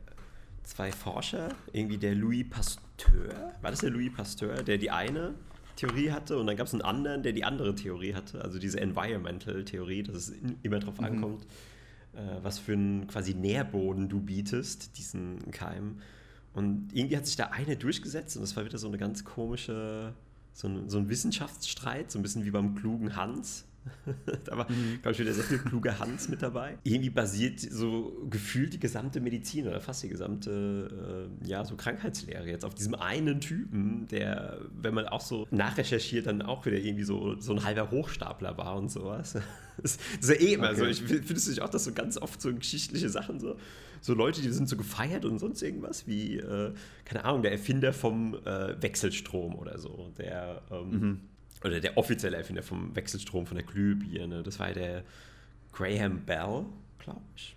zwei 0.64 0.92
Forscher, 0.92 1.50
irgendwie 1.72 1.98
der 1.98 2.16
Louis 2.16 2.50
Pasteur. 2.50 3.54
War 3.62 3.72
das 3.72 3.82
der 3.82 3.92
Louis 3.92 4.12
Pasteur, 4.12 4.64
der 4.64 4.78
die 4.80 4.90
eine 4.90 5.36
Theorie 5.76 6.12
hatte 6.12 6.38
und 6.38 6.48
dann 6.48 6.56
gab 6.56 6.68
es 6.68 6.74
einen 6.74 6.82
anderen, 6.82 7.24
der 7.24 7.34
die 7.34 7.44
andere 7.44 7.76
Theorie 7.76 8.14
hatte, 8.14 8.42
also 8.42 8.60
diese 8.60 8.80
Environmental-Theorie, 8.80 10.04
dass 10.04 10.16
es 10.16 10.34
immer 10.64 10.80
darauf 10.80 11.00
mhm. 11.00 11.06
ankommt, 11.06 11.44
äh, 12.14 12.20
was 12.42 12.60
für 12.60 12.74
einen 12.74 13.08
quasi 13.08 13.34
Nährboden 13.34 14.10
du 14.10 14.22
bietest, 14.22 14.98
diesen 14.98 15.52
Keim. 15.52 16.00
Und 16.54 16.90
irgendwie 16.94 17.18
hat 17.18 17.26
sich 17.26 17.36
da 17.36 17.48
eine 17.48 17.76
durchgesetzt 17.76 18.38
und 18.38 18.42
das 18.42 18.56
war 18.56 18.66
wieder 18.66 18.78
so 18.78 18.88
eine 18.88 18.98
ganz 18.98 19.26
komische, 19.26 20.14
so 20.54 20.70
ein, 20.70 20.90
so 20.90 20.98
ein 20.98 21.10
Wissenschaftsstreit, 21.10 22.10
so 22.10 22.20
ein 22.20 22.22
bisschen 22.22 22.46
wie 22.46 22.52
beim 22.52 22.76
klugen 22.76 23.16
Hans. 23.16 23.66
Da 24.46 24.58
war, 24.58 24.70
mhm. 24.70 25.00
glaube 25.02 25.12
ich, 25.12 25.20
wieder 25.20 25.34
sehr 25.34 25.44
viel 25.44 25.60
kluge 25.60 25.98
Hans 26.00 26.30
mit 26.30 26.42
dabei. 26.42 26.78
Irgendwie 26.84 27.10
basiert 27.10 27.60
so 27.60 28.26
gefühlt 28.30 28.74
die 28.74 28.80
gesamte 28.80 29.20
Medizin 29.20 29.68
oder 29.68 29.80
fast 29.80 30.04
die 30.04 30.10
gesamte 30.10 31.30
äh, 31.44 31.48
ja, 31.48 31.64
so 31.66 31.76
Krankheitslehre 31.76 32.48
jetzt 32.48 32.66
auf 32.66 32.74
diesem 32.74 32.96
einen 32.96 33.42
Typen, 33.42 34.08
der, 34.08 34.60
wenn 34.72 34.94
man 34.94 35.08
auch 35.08 35.22
so 35.22 35.48
nachrecherchiert, 35.52 36.28
dann 36.28 36.42
auch 36.42 36.66
wieder 36.66 36.78
irgendwie 36.78 37.04
so, 37.04 37.40
so 37.40 37.54
ein 37.54 37.64
halber 37.64 37.92
Hochstapler 37.92 38.58
war 38.58 38.76
und 38.76 38.92
sowas. 38.92 39.38
Das, 39.78 39.98
ist 40.22 40.30
ja 40.30 40.36
eh 40.36 40.54
immer 40.54 40.70
okay. 40.70 40.78
so. 40.78 40.86
Ich 40.86 41.02
finde 41.02 41.34
es 41.34 41.50
nicht 41.50 41.62
auch, 41.62 41.68
dass 41.68 41.84
so 41.84 41.92
ganz 41.92 42.18
oft 42.18 42.42
so 42.42 42.56
geschichtliche 42.56 43.10
Sachen 43.10 43.42
so, 43.42 43.58
so 44.00 44.14
Leute, 44.14 44.42
die 44.42 44.50
sind 44.52 44.70
so 44.70 44.78
gefeiert 44.78 45.26
und 45.26 45.38
sonst 45.38 45.62
irgendwas, 45.62 46.08
wie, 46.08 46.38
äh, 46.38 46.72
keine 47.04 47.26
Ahnung, 47.26 47.42
der 47.42 47.52
Erfinder 47.52 47.92
vom 47.92 48.36
äh, 48.46 48.82
Wechselstrom 48.82 49.54
oder 49.56 49.78
so, 49.78 50.14
der 50.18 50.62
ähm, 50.72 50.90
mhm 50.90 51.20
oder 51.66 51.80
der 51.80 51.98
offizielle 51.98 52.38
Erfinder 52.38 52.64
vom 52.64 52.96
Wechselstrom, 52.96 53.48
von 53.48 53.58
der 53.58 53.66
Glühbirne, 53.66 54.44
das 54.44 54.60
war 54.60 54.72
der 54.72 55.04
Graham 55.74 56.22
Bell, 56.22 56.66
glaube 57.00 57.22
ich. 57.36 57.55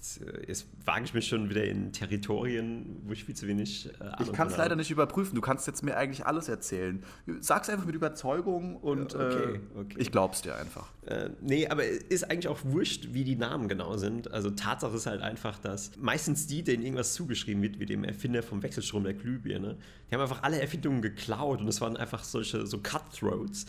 Jetzt, 0.00 0.22
äh, 0.22 0.46
jetzt, 0.48 0.66
wage 0.86 1.04
ich 1.04 1.12
mich 1.12 1.28
schon 1.28 1.50
wieder 1.50 1.62
in 1.62 1.92
Territorien, 1.92 3.02
wo 3.04 3.12
ich 3.12 3.24
viel 3.24 3.36
zu 3.36 3.46
wenig 3.46 3.86
äh, 4.00 4.22
Ich 4.22 4.32
kann 4.32 4.48
es 4.48 4.56
leider 4.56 4.74
nicht 4.74 4.90
überprüfen. 4.90 5.34
Du 5.34 5.42
kannst 5.42 5.66
jetzt 5.66 5.82
mir 5.82 5.94
eigentlich 5.94 6.24
alles 6.24 6.48
erzählen. 6.48 7.02
Sag's 7.40 7.68
einfach 7.68 7.84
mit 7.84 7.94
Überzeugung 7.94 8.76
und 8.76 9.14
okay, 9.14 9.56
äh, 9.56 9.78
okay. 9.78 9.96
ich 9.98 10.10
glaub's 10.10 10.40
dir 10.40 10.56
einfach. 10.56 10.90
Äh, 11.04 11.28
nee, 11.42 11.68
aber 11.68 11.84
ist 11.84 12.30
eigentlich 12.30 12.48
auch 12.48 12.60
wurscht, 12.64 13.08
wie 13.12 13.24
die 13.24 13.36
Namen 13.36 13.68
genau 13.68 13.98
sind. 13.98 14.30
Also 14.32 14.48
Tatsache 14.48 14.96
ist 14.96 15.04
halt 15.04 15.20
einfach, 15.20 15.58
dass 15.58 15.92
meistens 15.98 16.46
die, 16.46 16.62
denen 16.62 16.82
irgendwas 16.82 17.12
zugeschrieben 17.12 17.62
wird, 17.62 17.78
wie 17.78 17.84
dem 17.84 18.02
Erfinder 18.02 18.42
vom 18.42 18.62
Wechselstrom 18.62 19.04
der 19.04 19.12
Glühbirne, 19.12 19.76
die 20.08 20.14
haben 20.14 20.22
einfach 20.22 20.42
alle 20.42 20.58
Erfindungen 20.62 21.02
geklaut 21.02 21.60
und 21.60 21.68
es 21.68 21.82
waren 21.82 21.98
einfach 21.98 22.24
solche 22.24 22.66
so 22.66 22.78
Cutthroats, 22.78 23.66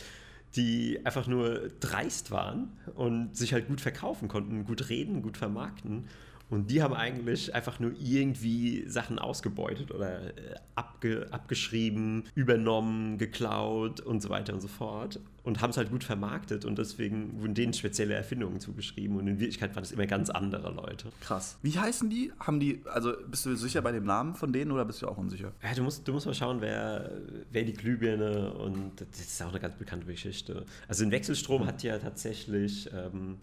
die 0.56 1.00
einfach 1.06 1.28
nur 1.28 1.70
dreist 1.80 2.32
waren 2.32 2.72
und 2.96 3.36
sich 3.36 3.54
halt 3.54 3.68
gut 3.68 3.82
verkaufen 3.82 4.28
konnten, 4.28 4.66
gut 4.66 4.90
reden, 4.90 5.22
gut 5.22 5.38
vermarkten 5.38 6.08
und 6.52 6.70
die 6.70 6.84
haben 6.84 6.94
eigentlich 6.94 7.56
einfach 7.56 7.80
nur 7.80 7.94
irgendwie 7.98 8.84
Sachen 8.86 9.20
ausgebeutet 9.20 9.90
oder 9.90 10.28
äh, 10.28 10.56
abge, 10.76 11.28
abgeschrieben, 11.32 12.26
übernommen, 12.36 13.18
geklaut 13.18 14.02
und 14.02 14.22
so 14.22 14.30
weiter 14.30 14.54
und 14.54 14.60
so 14.60 14.68
fort. 14.68 15.22
Und 15.44 15.62
haben 15.62 15.70
es 15.70 15.78
halt 15.78 15.90
gut 15.90 16.04
vermarktet 16.04 16.66
und 16.66 16.78
deswegen 16.78 17.40
wurden 17.40 17.56
denen 17.56 17.74
spezielle 17.74 18.16
Erfindungen 18.16 18.60
zugeschrieben. 18.60 19.18
Und 19.18 19.28
in 19.28 19.40
Wirklichkeit 19.40 19.74
waren 19.76 19.84
es 19.84 19.94
immer 19.94 20.06
ganz 20.06 20.30
andere 20.30 20.72
Leute. 20.74 21.08
Krass. 21.22 21.58
Wie 21.64 21.80
heißen 21.80 22.10
die? 22.10 22.34
Haben 22.38 22.60
die, 22.60 22.82
also 22.86 23.14
bist 23.28 23.46
du 23.46 23.56
sicher 23.56 23.82
bei 23.82 23.94
dem 23.94 24.04
Namen 24.04 24.36
von 24.36 24.52
denen 24.52 24.72
oder 24.72 24.84
bist 24.84 25.02
du 25.02 25.08
auch 25.08 25.18
unsicher? 25.18 25.54
Ja, 25.64 25.74
du 25.74 25.84
musst, 25.84 26.06
du 26.06 26.12
musst 26.12 26.26
mal 26.26 26.36
schauen, 26.36 26.60
wer, 26.60 27.12
wer 27.50 27.64
die 27.64 27.74
Glühbirne 27.74 28.52
und 28.52 29.00
das 29.00 29.22
ist 29.22 29.42
auch 29.42 29.50
eine 29.50 29.62
ganz 29.62 29.76
bekannte 29.76 30.06
Geschichte. 30.06 30.66
Also 30.90 31.06
ein 31.06 31.12
Wechselstrom 31.12 31.66
hat 31.66 31.82
ja 31.82 31.98
tatsächlich. 31.98 32.90
Ähm, 32.94 33.38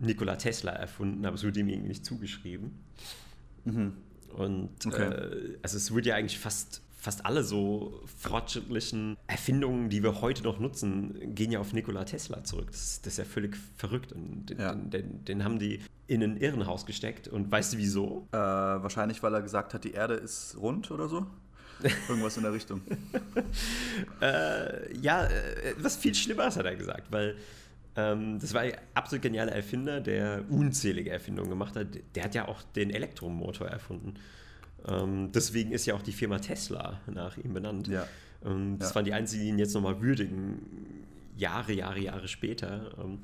Nikola 0.00 0.36
Tesla 0.36 0.72
erfunden, 0.72 1.24
aber 1.26 1.36
es 1.36 1.44
wurde 1.44 1.60
ihm 1.60 1.68
irgendwie 1.68 1.88
nicht 1.88 2.04
zugeschrieben. 2.04 2.72
Mhm. 3.64 3.92
Und 4.34 4.86
okay. 4.86 5.02
äh, 5.02 5.58
also 5.62 5.76
es 5.76 5.92
wurde 5.92 6.10
ja 6.10 6.14
eigentlich 6.14 6.38
fast, 6.38 6.82
fast 6.96 7.26
alle 7.26 7.44
so 7.44 8.02
fortschrittlichen 8.18 9.16
Erfindungen, 9.26 9.90
die 9.90 10.02
wir 10.02 10.20
heute 10.20 10.42
noch 10.42 10.58
nutzen, 10.58 11.34
gehen 11.34 11.52
ja 11.52 11.60
auf 11.60 11.72
Nikola 11.72 12.04
Tesla 12.04 12.44
zurück. 12.44 12.68
Das, 12.70 13.02
das 13.02 13.14
ist 13.14 13.18
ja 13.18 13.24
völlig 13.24 13.56
verrückt. 13.76 14.12
Und 14.12 14.46
den, 14.46 14.58
ja. 14.58 14.74
den, 14.74 14.90
den, 14.90 15.24
den, 15.24 15.44
haben 15.44 15.58
die 15.58 15.80
in 16.06 16.22
ein 16.22 16.36
Irrenhaus 16.36 16.86
gesteckt. 16.86 17.28
Und 17.28 17.50
weißt 17.50 17.74
du 17.74 17.78
wieso? 17.78 18.28
Äh, 18.32 18.36
wahrscheinlich, 18.36 19.22
weil 19.22 19.34
er 19.34 19.42
gesagt 19.42 19.74
hat, 19.74 19.84
die 19.84 19.92
Erde 19.92 20.14
ist 20.14 20.56
rund 20.58 20.90
oder 20.90 21.08
so. 21.08 21.26
Irgendwas 22.08 22.36
in 22.36 22.42
der 22.42 22.52
Richtung. 22.52 22.82
äh, 24.20 24.96
ja, 24.98 25.24
äh, 25.24 25.74
was 25.78 25.96
viel 25.96 26.14
Schlimmeres 26.14 26.56
hat 26.56 26.66
er 26.66 26.76
gesagt, 26.76 27.10
weil 27.10 27.36
das 27.94 28.54
war 28.54 28.62
ein 28.62 28.72
absolut 28.94 29.22
genialer 29.22 29.52
Erfinder, 29.52 30.00
der 30.00 30.44
unzählige 30.48 31.10
Erfindungen 31.10 31.50
gemacht 31.50 31.76
hat. 31.76 31.88
Der 32.14 32.24
hat 32.24 32.34
ja 32.34 32.46
auch 32.46 32.62
den 32.62 32.90
Elektromotor 32.90 33.66
erfunden. 33.66 34.14
Ähm, 34.86 35.30
deswegen 35.32 35.72
ist 35.72 35.86
ja 35.86 35.94
auch 35.94 36.02
die 36.02 36.12
Firma 36.12 36.38
Tesla 36.38 37.00
nach 37.06 37.36
ihm 37.36 37.52
benannt. 37.52 37.88
Ja. 37.88 38.06
Und 38.42 38.78
das 38.78 38.90
ja. 38.90 38.94
waren 38.94 39.04
die 39.04 39.12
einzigen, 39.12 39.42
die 39.42 39.48
ihn 39.48 39.58
jetzt 39.58 39.74
nochmal 39.74 40.00
würdigen. 40.00 40.60
Jahre, 41.36 41.72
Jahre, 41.72 42.00
Jahre 42.00 42.28
später. 42.28 42.92
Ähm, 43.02 43.20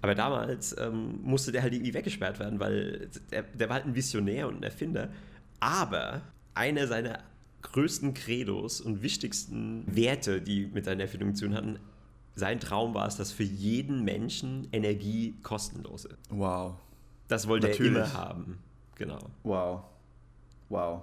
aber 0.00 0.14
damals 0.14 0.76
ähm, 0.78 1.20
musste 1.22 1.52
der 1.52 1.62
halt 1.62 1.74
irgendwie 1.74 1.94
weggesperrt 1.94 2.38
werden, 2.38 2.60
weil 2.60 3.10
der, 3.30 3.42
der 3.42 3.68
war 3.68 3.76
halt 3.76 3.86
ein 3.86 3.94
Visionär 3.94 4.48
und 4.48 4.56
ein 4.56 4.62
Erfinder. 4.62 5.10
Aber 5.60 6.22
einer 6.54 6.86
seiner 6.86 7.20
größten 7.62 8.14
Credos 8.14 8.80
und 8.80 9.02
wichtigsten 9.02 9.84
Werte, 9.94 10.40
die 10.40 10.66
mit 10.66 10.84
seiner 10.84 11.02
Erfindung 11.02 11.34
zu 11.34 11.46
tun 11.46 11.54
hatten, 11.54 11.78
sein 12.38 12.60
Traum 12.60 12.94
war 12.94 13.06
es, 13.06 13.16
dass 13.16 13.32
für 13.32 13.44
jeden 13.44 14.04
Menschen 14.04 14.68
Energie 14.72 15.38
kostenlos 15.42 16.04
ist. 16.04 16.18
Wow. 16.30 16.76
Das 17.28 17.46
wollte 17.48 17.68
Natürlich. 17.68 17.96
er 17.96 18.04
immer 18.04 18.12
haben. 18.14 18.58
Genau. 18.96 19.18
Wow. 19.42 19.82
Wow. 20.68 21.02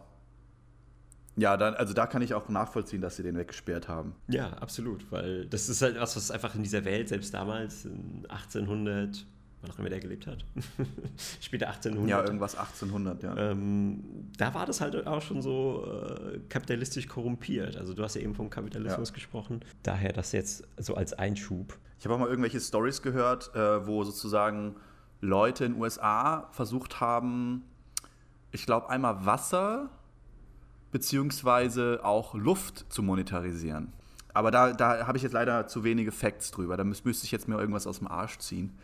Ja, 1.37 1.57
dann, 1.57 1.73
also 1.73 1.93
da 1.93 2.07
kann 2.07 2.21
ich 2.21 2.33
auch 2.33 2.47
nachvollziehen, 2.47 3.01
dass 3.01 3.17
sie 3.17 3.23
den 3.23 3.37
weggesperrt 3.37 3.87
haben. 3.87 4.15
Ja, 4.27 4.53
absolut, 4.53 5.11
weil 5.11 5.45
das 5.47 5.67
ist 5.67 5.81
halt 5.81 5.99
was, 5.99 6.15
was 6.15 6.31
einfach 6.31 6.55
in 6.55 6.63
dieser 6.63 6.85
Welt, 6.85 7.09
selbst 7.09 7.33
damals, 7.33 7.85
in 7.85 8.25
1800, 8.29 9.25
wann 9.65 9.73
auch 9.73 9.79
immer 9.79 9.89
der 9.89 9.99
gelebt 9.99 10.27
hat, 10.27 10.45
später 11.41 11.67
1800. 11.67 12.09
Ja, 12.09 12.23
irgendwas 12.23 12.55
1800, 12.55 13.23
ja. 13.23 13.35
Ähm, 13.37 14.03
da 14.37 14.53
war 14.53 14.65
das 14.65 14.81
halt 14.81 15.07
auch 15.07 15.21
schon 15.21 15.41
so 15.41 15.85
äh, 15.85 16.39
kapitalistisch 16.49 17.07
korrumpiert. 17.07 17.77
Also 17.77 17.93
du 17.93 18.03
hast 18.03 18.15
ja 18.15 18.21
eben 18.21 18.35
vom 18.35 18.49
Kapitalismus 18.49 19.09
ja. 19.09 19.15
gesprochen. 19.15 19.61
Daher 19.83 20.13
das 20.13 20.31
jetzt 20.31 20.67
so 20.77 20.95
als 20.95 21.13
Einschub. 21.13 21.77
Ich 21.99 22.05
habe 22.05 22.15
auch 22.15 22.19
mal 22.19 22.29
irgendwelche 22.29 22.59
Stories 22.59 23.01
gehört, 23.01 23.53
äh, 23.55 23.85
wo 23.87 24.03
sozusagen 24.03 24.75
Leute 25.21 25.65
in 25.65 25.73
den 25.73 25.81
USA 25.81 26.49
versucht 26.51 26.99
haben, 26.99 27.63
ich 28.51 28.65
glaube 28.65 28.89
einmal 28.89 29.25
Wasser 29.25 29.89
beziehungsweise 30.91 31.99
auch 32.03 32.35
Luft 32.35 32.85
zu 32.89 33.03
monetarisieren. 33.03 33.91
Aber 34.33 34.51
da, 34.51 34.73
da 34.73 35.07
habe 35.07 35.17
ich 35.17 35.23
jetzt 35.23 35.33
leider 35.33 35.67
zu 35.67 35.83
wenige 35.83 36.11
Facts 36.11 36.51
drüber. 36.51 36.77
Da 36.77 36.83
müsste 36.83 37.11
ich 37.11 37.31
jetzt 37.31 37.47
mir 37.47 37.57
irgendwas 37.57 37.87
aus 37.87 37.99
dem 37.99 38.07
Arsch 38.07 38.37
ziehen 38.39 38.77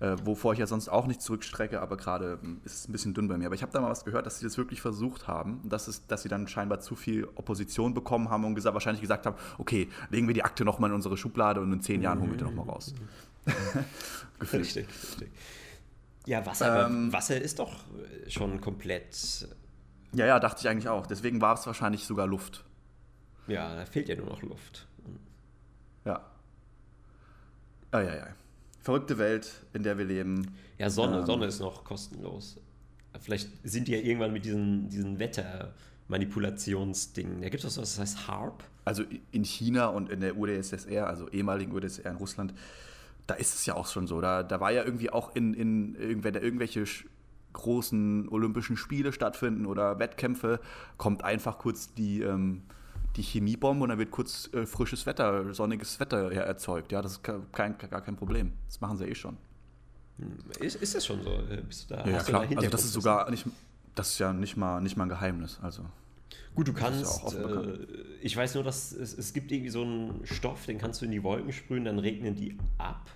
äh, 0.00 0.16
wovor 0.24 0.54
ich 0.54 0.58
ja 0.58 0.66
sonst 0.66 0.88
auch 0.88 1.06
nicht 1.06 1.20
zurückstrecke, 1.20 1.80
aber 1.80 1.98
gerade 1.98 2.38
ähm, 2.42 2.60
ist 2.64 2.74
es 2.74 2.88
ein 2.88 2.92
bisschen 2.92 3.12
dünn 3.12 3.28
bei 3.28 3.36
mir. 3.36 3.46
Aber 3.46 3.54
ich 3.54 3.62
habe 3.62 3.70
da 3.70 3.82
mal 3.82 3.90
was 3.90 4.04
gehört, 4.04 4.24
dass 4.24 4.38
sie 4.38 4.46
das 4.46 4.56
wirklich 4.56 4.80
versucht 4.80 5.28
haben, 5.28 5.60
dass, 5.68 5.88
es, 5.88 6.06
dass 6.06 6.22
sie 6.22 6.30
dann 6.30 6.48
scheinbar 6.48 6.80
zu 6.80 6.96
viel 6.96 7.28
Opposition 7.34 7.92
bekommen 7.92 8.30
haben 8.30 8.44
und 8.44 8.54
gesagt, 8.54 8.72
wahrscheinlich 8.72 9.02
gesagt 9.02 9.26
haben, 9.26 9.36
okay, 9.58 9.88
legen 10.08 10.26
wir 10.26 10.34
die 10.34 10.42
Akte 10.42 10.64
nochmal 10.64 10.88
in 10.90 10.96
unsere 10.96 11.18
Schublade 11.18 11.60
und 11.60 11.70
in 11.70 11.82
zehn 11.82 12.00
Jahren 12.00 12.20
holen 12.20 12.30
wir 12.30 12.38
die 12.38 12.44
nochmal 12.44 12.66
raus. 12.66 12.94
richtig, 14.52 14.88
richtig. 14.88 15.30
Ja, 16.26 16.44
Wasser, 16.46 16.86
ähm, 16.86 17.12
Wasser 17.12 17.40
ist 17.40 17.58
doch 17.58 17.74
schon 18.28 18.60
komplett. 18.60 19.48
Ja, 20.12 20.26
ja, 20.26 20.40
dachte 20.40 20.60
ich 20.60 20.68
eigentlich 20.68 20.88
auch. 20.88 21.06
Deswegen 21.06 21.40
war 21.40 21.54
es 21.54 21.66
wahrscheinlich 21.66 22.04
sogar 22.04 22.26
Luft. 22.26 22.64
Ja, 23.48 23.74
da 23.74 23.84
fehlt 23.84 24.08
ja 24.08 24.16
nur 24.16 24.26
noch 24.26 24.42
Luft. 24.42 24.86
Ja. 26.04 26.20
Ah, 27.90 28.00
ja, 28.00 28.14
ja 28.14 28.26
verrückte 28.80 29.18
Welt, 29.18 29.50
in 29.72 29.82
der 29.82 29.98
wir 29.98 30.04
leben. 30.04 30.54
Ja, 30.78 30.88
Sonne, 30.90 31.18
ähm, 31.18 31.26
Sonne 31.26 31.46
ist 31.46 31.58
noch 31.60 31.82
kostenlos. 31.84 32.60
Vielleicht 33.20 33.48
sind 33.64 33.88
die 33.88 33.92
ja 33.92 33.98
irgendwann 33.98 34.32
mit 34.32 34.44
diesen, 34.44 34.88
diesen 34.88 35.18
Wettermanipulationsdingen. 35.18 37.42
Da 37.42 37.48
gibt 37.48 37.64
es 37.64 37.76
was, 37.76 37.96
das 37.96 37.98
heißt 37.98 38.28
HARP. 38.28 38.62
Also 38.84 39.02
in 39.32 39.44
China 39.44 39.88
und 39.88 40.10
in 40.10 40.20
der 40.20 40.38
UdSSR, 40.38 41.06
also 41.06 41.28
ehemaligen 41.28 41.72
UdSSR 41.72 42.12
in 42.12 42.16
Russland, 42.16 42.54
da 43.26 43.34
ist 43.34 43.54
es 43.54 43.66
ja 43.66 43.74
auch 43.74 43.86
schon 43.86 44.06
so. 44.06 44.20
Da, 44.20 44.42
da 44.42 44.60
war 44.60 44.72
ja 44.72 44.84
irgendwie 44.84 45.10
auch 45.10 45.36
in, 45.36 45.52
in 45.54 45.94
irgendwer, 45.96 46.42
irgendwelche 46.42 46.84
großen 47.52 48.28
Olympischen 48.28 48.76
Spiele 48.76 49.12
stattfinden 49.12 49.66
oder 49.66 49.98
Wettkämpfe, 49.98 50.60
kommt 50.96 51.24
einfach 51.24 51.58
kurz 51.58 51.92
die. 51.94 52.22
Ähm, 52.22 52.62
die 53.20 53.26
Chemiebombe 53.26 53.82
und 53.84 53.90
dann 53.90 53.98
wird 53.98 54.10
kurz 54.10 54.48
äh, 54.54 54.66
frisches 54.66 55.04
Wetter, 55.06 55.52
sonniges 55.52 56.00
Wetter 56.00 56.32
erzeugt. 56.32 56.90
Ja, 56.92 57.02
das 57.02 57.12
ist 57.12 57.22
kein, 57.22 57.76
gar 57.78 58.00
kein 58.00 58.16
Problem. 58.16 58.52
Das 58.66 58.80
machen 58.80 58.96
sie 58.96 59.06
eh 59.06 59.14
schon. 59.14 59.36
Hm, 60.18 60.38
ist, 60.60 60.76
ist 60.76 60.94
das 60.94 61.06
schon 61.06 61.22
so? 61.22 61.30
Äh, 61.30 61.62
bist 61.66 61.90
du 61.90 61.94
da, 61.94 62.06
ja, 62.06 62.22
klar. 62.22 62.46
Da 62.46 62.56
also 62.56 62.70
das 62.70 62.84
ist 62.84 62.92
sogar 62.92 63.30
nicht, 63.30 63.46
das 63.94 64.12
ist 64.12 64.18
ja 64.18 64.32
nicht 64.32 64.56
mal, 64.56 64.80
nicht 64.80 64.96
mal 64.96 65.04
ein 65.04 65.10
Geheimnis. 65.10 65.58
Also. 65.62 65.84
Gut, 66.54 66.68
du 66.68 66.72
kannst, 66.72 67.22
ja 67.32 67.38
äh, 67.38 67.86
ich 68.22 68.36
weiß 68.36 68.54
nur, 68.54 68.64
dass 68.64 68.92
es, 68.92 69.16
es 69.16 69.32
gibt 69.32 69.52
irgendwie 69.52 69.70
so 69.70 69.82
einen 69.82 70.20
Stoff, 70.24 70.66
den 70.66 70.78
kannst 70.78 71.00
du 71.02 71.04
in 71.04 71.10
die 71.10 71.22
Wolken 71.22 71.52
sprühen, 71.52 71.84
dann 71.84 71.98
regnen 71.98 72.34
die 72.34 72.56
ab. 72.78 73.10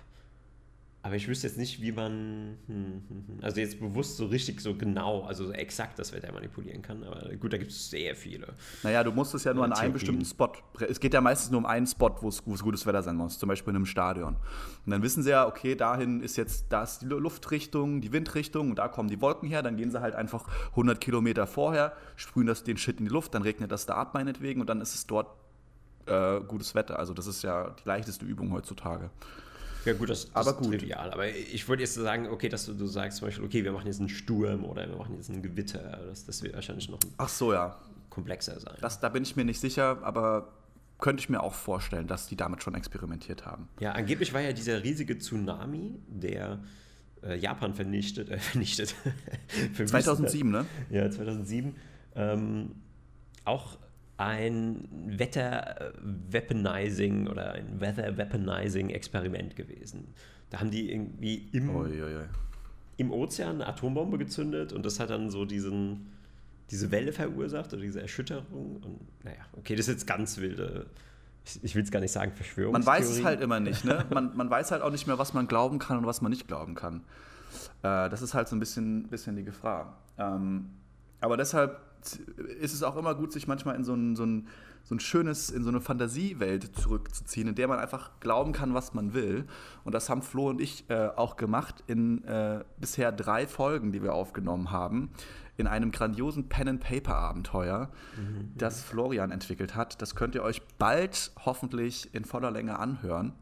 Aber 1.05 1.13
ich 1.13 1.27
wüsste 1.27 1.45
jetzt 1.45 1.59
nicht, 1.59 1.83
wie 1.83 1.91
man, 1.91 2.57
hm, 2.65 3.03
also 3.43 3.59
jetzt 3.59 3.79
bewusst 3.79 4.17
so 4.17 4.25
richtig, 4.25 4.59
so 4.59 4.73
genau, 4.73 5.21
also 5.21 5.45
so 5.45 5.51
exakt 5.51 5.99
das 5.99 6.11
Wetter 6.13 6.31
manipulieren 6.31 6.81
kann. 6.81 7.03
Aber 7.03 7.29
gut, 7.35 7.53
da 7.53 7.59
gibt 7.59 7.69
es 7.69 7.91
sehr 7.91 8.15
viele. 8.15 8.55
Naja, 8.81 9.03
du 9.03 9.11
musst 9.11 9.35
es 9.35 9.43
ja 9.43 9.53
nur 9.53 9.65
an 9.65 9.73
einem 9.73 9.93
bestimmten 9.93 10.25
Spot. 10.25 10.51
Es 10.89 10.99
geht 10.99 11.13
ja 11.13 11.21
meistens 11.21 11.51
nur 11.51 11.59
um 11.59 11.67
einen 11.67 11.85
Spot, 11.85 12.11
wo 12.21 12.29
es, 12.29 12.41
wo 12.47 12.55
es 12.55 12.63
gutes 12.63 12.87
Wetter 12.87 13.03
sein 13.03 13.17
muss, 13.17 13.37
zum 13.37 13.49
Beispiel 13.49 13.69
in 13.69 13.75
einem 13.75 13.85
Stadion. 13.85 14.35
Und 14.83 14.91
dann 14.91 15.03
wissen 15.03 15.21
sie 15.21 15.29
ja, 15.29 15.45
okay, 15.45 15.75
dahin 15.75 16.21
ist 16.21 16.37
jetzt, 16.37 16.65
da 16.69 16.81
ist 16.81 17.03
die 17.03 17.05
Luftrichtung, 17.05 18.01
die 18.01 18.11
Windrichtung 18.11 18.71
und 18.71 18.79
da 18.79 18.87
kommen 18.87 19.07
die 19.07 19.21
Wolken 19.21 19.47
her. 19.47 19.61
Dann 19.61 19.77
gehen 19.77 19.91
sie 19.91 20.01
halt 20.01 20.15
einfach 20.15 20.47
100 20.71 20.99
Kilometer 20.99 21.45
vorher, 21.45 21.93
sprühen 22.15 22.47
das 22.47 22.63
den 22.63 22.77
Shit 22.77 22.97
in 22.97 23.05
die 23.05 23.11
Luft, 23.11 23.35
dann 23.35 23.43
regnet 23.43 23.71
das 23.71 23.85
da 23.85 23.93
ab 23.93 24.15
meinetwegen 24.15 24.59
und 24.59 24.71
dann 24.71 24.81
ist 24.81 24.95
es 24.95 25.05
dort 25.05 25.27
äh, 26.07 26.39
gutes 26.41 26.73
Wetter. 26.73 26.97
Also 26.97 27.13
das 27.13 27.27
ist 27.27 27.43
ja 27.43 27.69
die 27.69 27.87
leichteste 27.87 28.25
Übung 28.25 28.51
heutzutage. 28.51 29.11
Ja, 29.85 29.93
gut, 29.93 30.09
das, 30.09 30.25
das 30.25 30.35
aber 30.35 30.51
ist 30.51 30.57
gut. 30.57 30.79
trivial. 30.79 31.11
Aber 31.11 31.27
ich 31.27 31.67
würde 31.67 31.83
jetzt 31.83 31.93
sagen, 31.93 32.27
okay, 32.27 32.49
dass 32.49 32.65
du, 32.65 32.73
du 32.73 32.85
sagst 32.87 33.19
zum 33.19 33.27
Beispiel, 33.27 33.45
okay, 33.45 33.63
wir 33.63 33.71
machen 33.71 33.87
jetzt 33.87 33.99
einen 33.99 34.09
Sturm 34.09 34.65
oder 34.65 34.87
wir 34.89 34.95
machen 34.95 35.15
jetzt 35.15 35.29
ein 35.29 35.41
Gewitter. 35.41 36.01
Das, 36.07 36.25
das 36.25 36.41
wird 36.43 36.55
wahrscheinlich 36.55 36.89
noch 36.89 36.99
Ach 37.17 37.29
so, 37.29 37.53
ja. 37.53 37.77
komplexer 38.09 38.59
sein. 38.59 38.75
Das, 38.81 38.99
da 38.99 39.09
bin 39.09 39.23
ich 39.23 39.35
mir 39.35 39.45
nicht 39.45 39.59
sicher, 39.59 39.99
aber 40.01 40.51
könnte 40.97 41.21
ich 41.21 41.29
mir 41.29 41.41
auch 41.43 41.53
vorstellen, 41.53 42.07
dass 42.07 42.27
die 42.27 42.35
damit 42.35 42.63
schon 42.63 42.73
experimentiert 42.73 43.45
haben. 43.45 43.67
Ja, 43.79 43.91
angeblich 43.91 44.33
war 44.33 44.41
ja 44.41 44.53
dieser 44.53 44.83
riesige 44.83 45.17
Tsunami, 45.17 45.99
der 46.07 46.59
äh, 47.23 47.37
Japan 47.37 47.73
vernichtet, 47.73 48.29
äh, 48.29 48.37
vernichtet. 48.39 48.95
2007, 49.75 50.49
ne? 50.49 50.65
Ja, 50.89 51.09
2007. 51.09 51.75
Ähm, 52.15 52.71
auch 53.43 53.77
ein 54.17 54.87
Wetter-Weaponizing 55.17 57.27
oder 57.27 57.53
ein 57.53 57.81
Weather-Weaponizing-Experiment 57.81 59.55
gewesen. 59.55 60.13
Da 60.49 60.59
haben 60.59 60.71
die 60.71 60.91
irgendwie 60.91 61.47
im, 61.51 61.75
oi, 61.75 62.01
oi, 62.01 62.15
oi. 62.17 62.25
im 62.97 63.11
Ozean 63.11 63.55
eine 63.55 63.67
Atombombe 63.67 64.17
gezündet 64.17 64.73
und 64.73 64.85
das 64.85 64.99
hat 64.99 65.09
dann 65.09 65.29
so 65.29 65.45
diesen, 65.45 66.11
diese 66.71 66.91
Welle 66.91 67.11
verursacht 67.11 67.73
oder 67.73 67.81
diese 67.81 68.01
Erschütterung. 68.01 68.77
Und 68.77 69.01
naja, 69.23 69.45
okay, 69.57 69.75
das 69.75 69.87
ist 69.87 69.93
jetzt 69.93 70.07
ganz 70.07 70.37
wilde. 70.37 70.85
Ich, 71.45 71.63
ich 71.63 71.75
will 71.75 71.83
es 71.83 71.91
gar 71.91 71.99
nicht 71.99 72.13
sagen, 72.13 72.31
Verschwörung. 72.31 72.73
Man 72.73 72.85
weiß 72.85 73.09
es 73.09 73.23
halt 73.23 73.41
immer 73.41 73.59
nicht, 73.59 73.85
ne? 73.85 74.05
Man, 74.11 74.35
man 74.35 74.49
weiß 74.49 74.71
halt 74.71 74.81
auch 74.81 74.91
nicht 74.91 75.07
mehr, 75.07 75.19
was 75.19 75.33
man 75.33 75.47
glauben 75.47 75.77
kann 75.77 75.97
und 75.97 76.05
was 76.05 76.21
man 76.21 76.31
nicht 76.31 76.47
glauben 76.47 76.73
kann. 76.73 77.01
Äh, 77.83 78.09
das 78.09 78.21
ist 78.21 78.33
halt 78.33 78.47
so 78.47 78.55
ein 78.55 78.59
bisschen, 78.59 79.09
bisschen 79.09 79.35
die 79.35 79.43
Gefahr. 79.43 79.97
Ähm, 80.17 80.69
aber 81.19 81.37
deshalb 81.37 81.79
ist 82.59 82.73
es 82.73 82.83
auch 82.83 82.95
immer 82.95 83.15
gut, 83.15 83.31
sich 83.31 83.47
manchmal 83.47 83.75
in 83.75 83.83
so 83.83 83.93
ein, 83.93 84.15
so 84.15 84.23
ein, 84.23 84.47
so 84.83 84.95
ein 84.95 84.99
schönes, 84.99 85.49
in 85.49 85.63
so 85.63 85.69
eine 85.69 85.81
Fantasiewelt 85.81 86.75
zurückzuziehen, 86.77 87.47
in 87.47 87.55
der 87.55 87.67
man 87.67 87.79
einfach 87.79 88.11
glauben 88.19 88.53
kann, 88.53 88.73
was 88.73 88.93
man 88.93 89.13
will. 89.13 89.45
Und 89.83 89.95
das 89.95 90.09
haben 90.09 90.21
Flo 90.21 90.49
und 90.49 90.61
ich 90.61 90.89
äh, 90.89 91.09
auch 91.15 91.35
gemacht 91.35 91.83
in 91.87 92.23
äh, 92.25 92.63
bisher 92.79 93.11
drei 93.11 93.47
Folgen, 93.47 93.91
die 93.91 94.03
wir 94.03 94.13
aufgenommen 94.13 94.71
haben, 94.71 95.09
in 95.57 95.67
einem 95.67 95.91
grandiosen 95.91 96.49
Pen-and-Paper-Abenteuer, 96.49 97.89
mhm. 98.17 98.51
das 98.55 98.83
Florian 98.83 99.31
entwickelt 99.31 99.75
hat. 99.75 100.01
Das 100.01 100.15
könnt 100.15 100.35
ihr 100.35 100.43
euch 100.43 100.61
bald 100.77 101.31
hoffentlich 101.45 102.13
in 102.13 102.25
voller 102.25 102.51
Länge 102.51 102.77
anhören. 102.77 103.33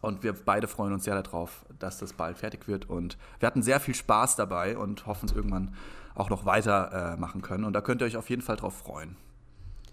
Und 0.00 0.22
wir 0.22 0.32
beide 0.32 0.68
freuen 0.68 0.92
uns 0.92 1.04
sehr 1.04 1.20
darauf, 1.20 1.66
dass 1.78 1.98
das 1.98 2.12
bald 2.12 2.38
fertig 2.38 2.68
wird. 2.68 2.88
Und 2.88 3.18
wir 3.40 3.46
hatten 3.46 3.62
sehr 3.62 3.80
viel 3.80 3.94
Spaß 3.94 4.36
dabei 4.36 4.78
und 4.78 5.06
hoffen 5.06 5.26
es 5.28 5.34
irgendwann 5.34 5.74
auch 6.14 6.30
noch 6.30 6.44
weitermachen 6.44 7.40
äh, 7.40 7.44
können. 7.44 7.64
Und 7.64 7.72
da 7.72 7.80
könnt 7.80 8.02
ihr 8.02 8.06
euch 8.06 8.16
auf 8.16 8.30
jeden 8.30 8.42
Fall 8.42 8.56
drauf 8.56 8.76
freuen. 8.76 9.16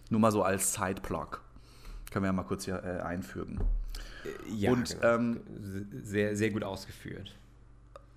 Nur 0.10 0.20
mal 0.20 0.32
so 0.32 0.44
als 0.44 0.74
Side-Blog. 0.74 1.42
Können 2.12 2.24
wir 2.24 2.28
ja 2.28 2.34
mal 2.34 2.44
kurz 2.44 2.66
hier 2.66 2.84
äh, 2.84 3.02
einfügen. 3.02 3.60
Äh, 4.24 4.54
ja, 4.54 4.72
und, 4.72 4.90
genau. 4.90 5.16
ähm, 5.16 5.42
sehr, 6.04 6.36
sehr 6.36 6.52
gut 6.52 6.64
ausgeführt. 6.64 7.36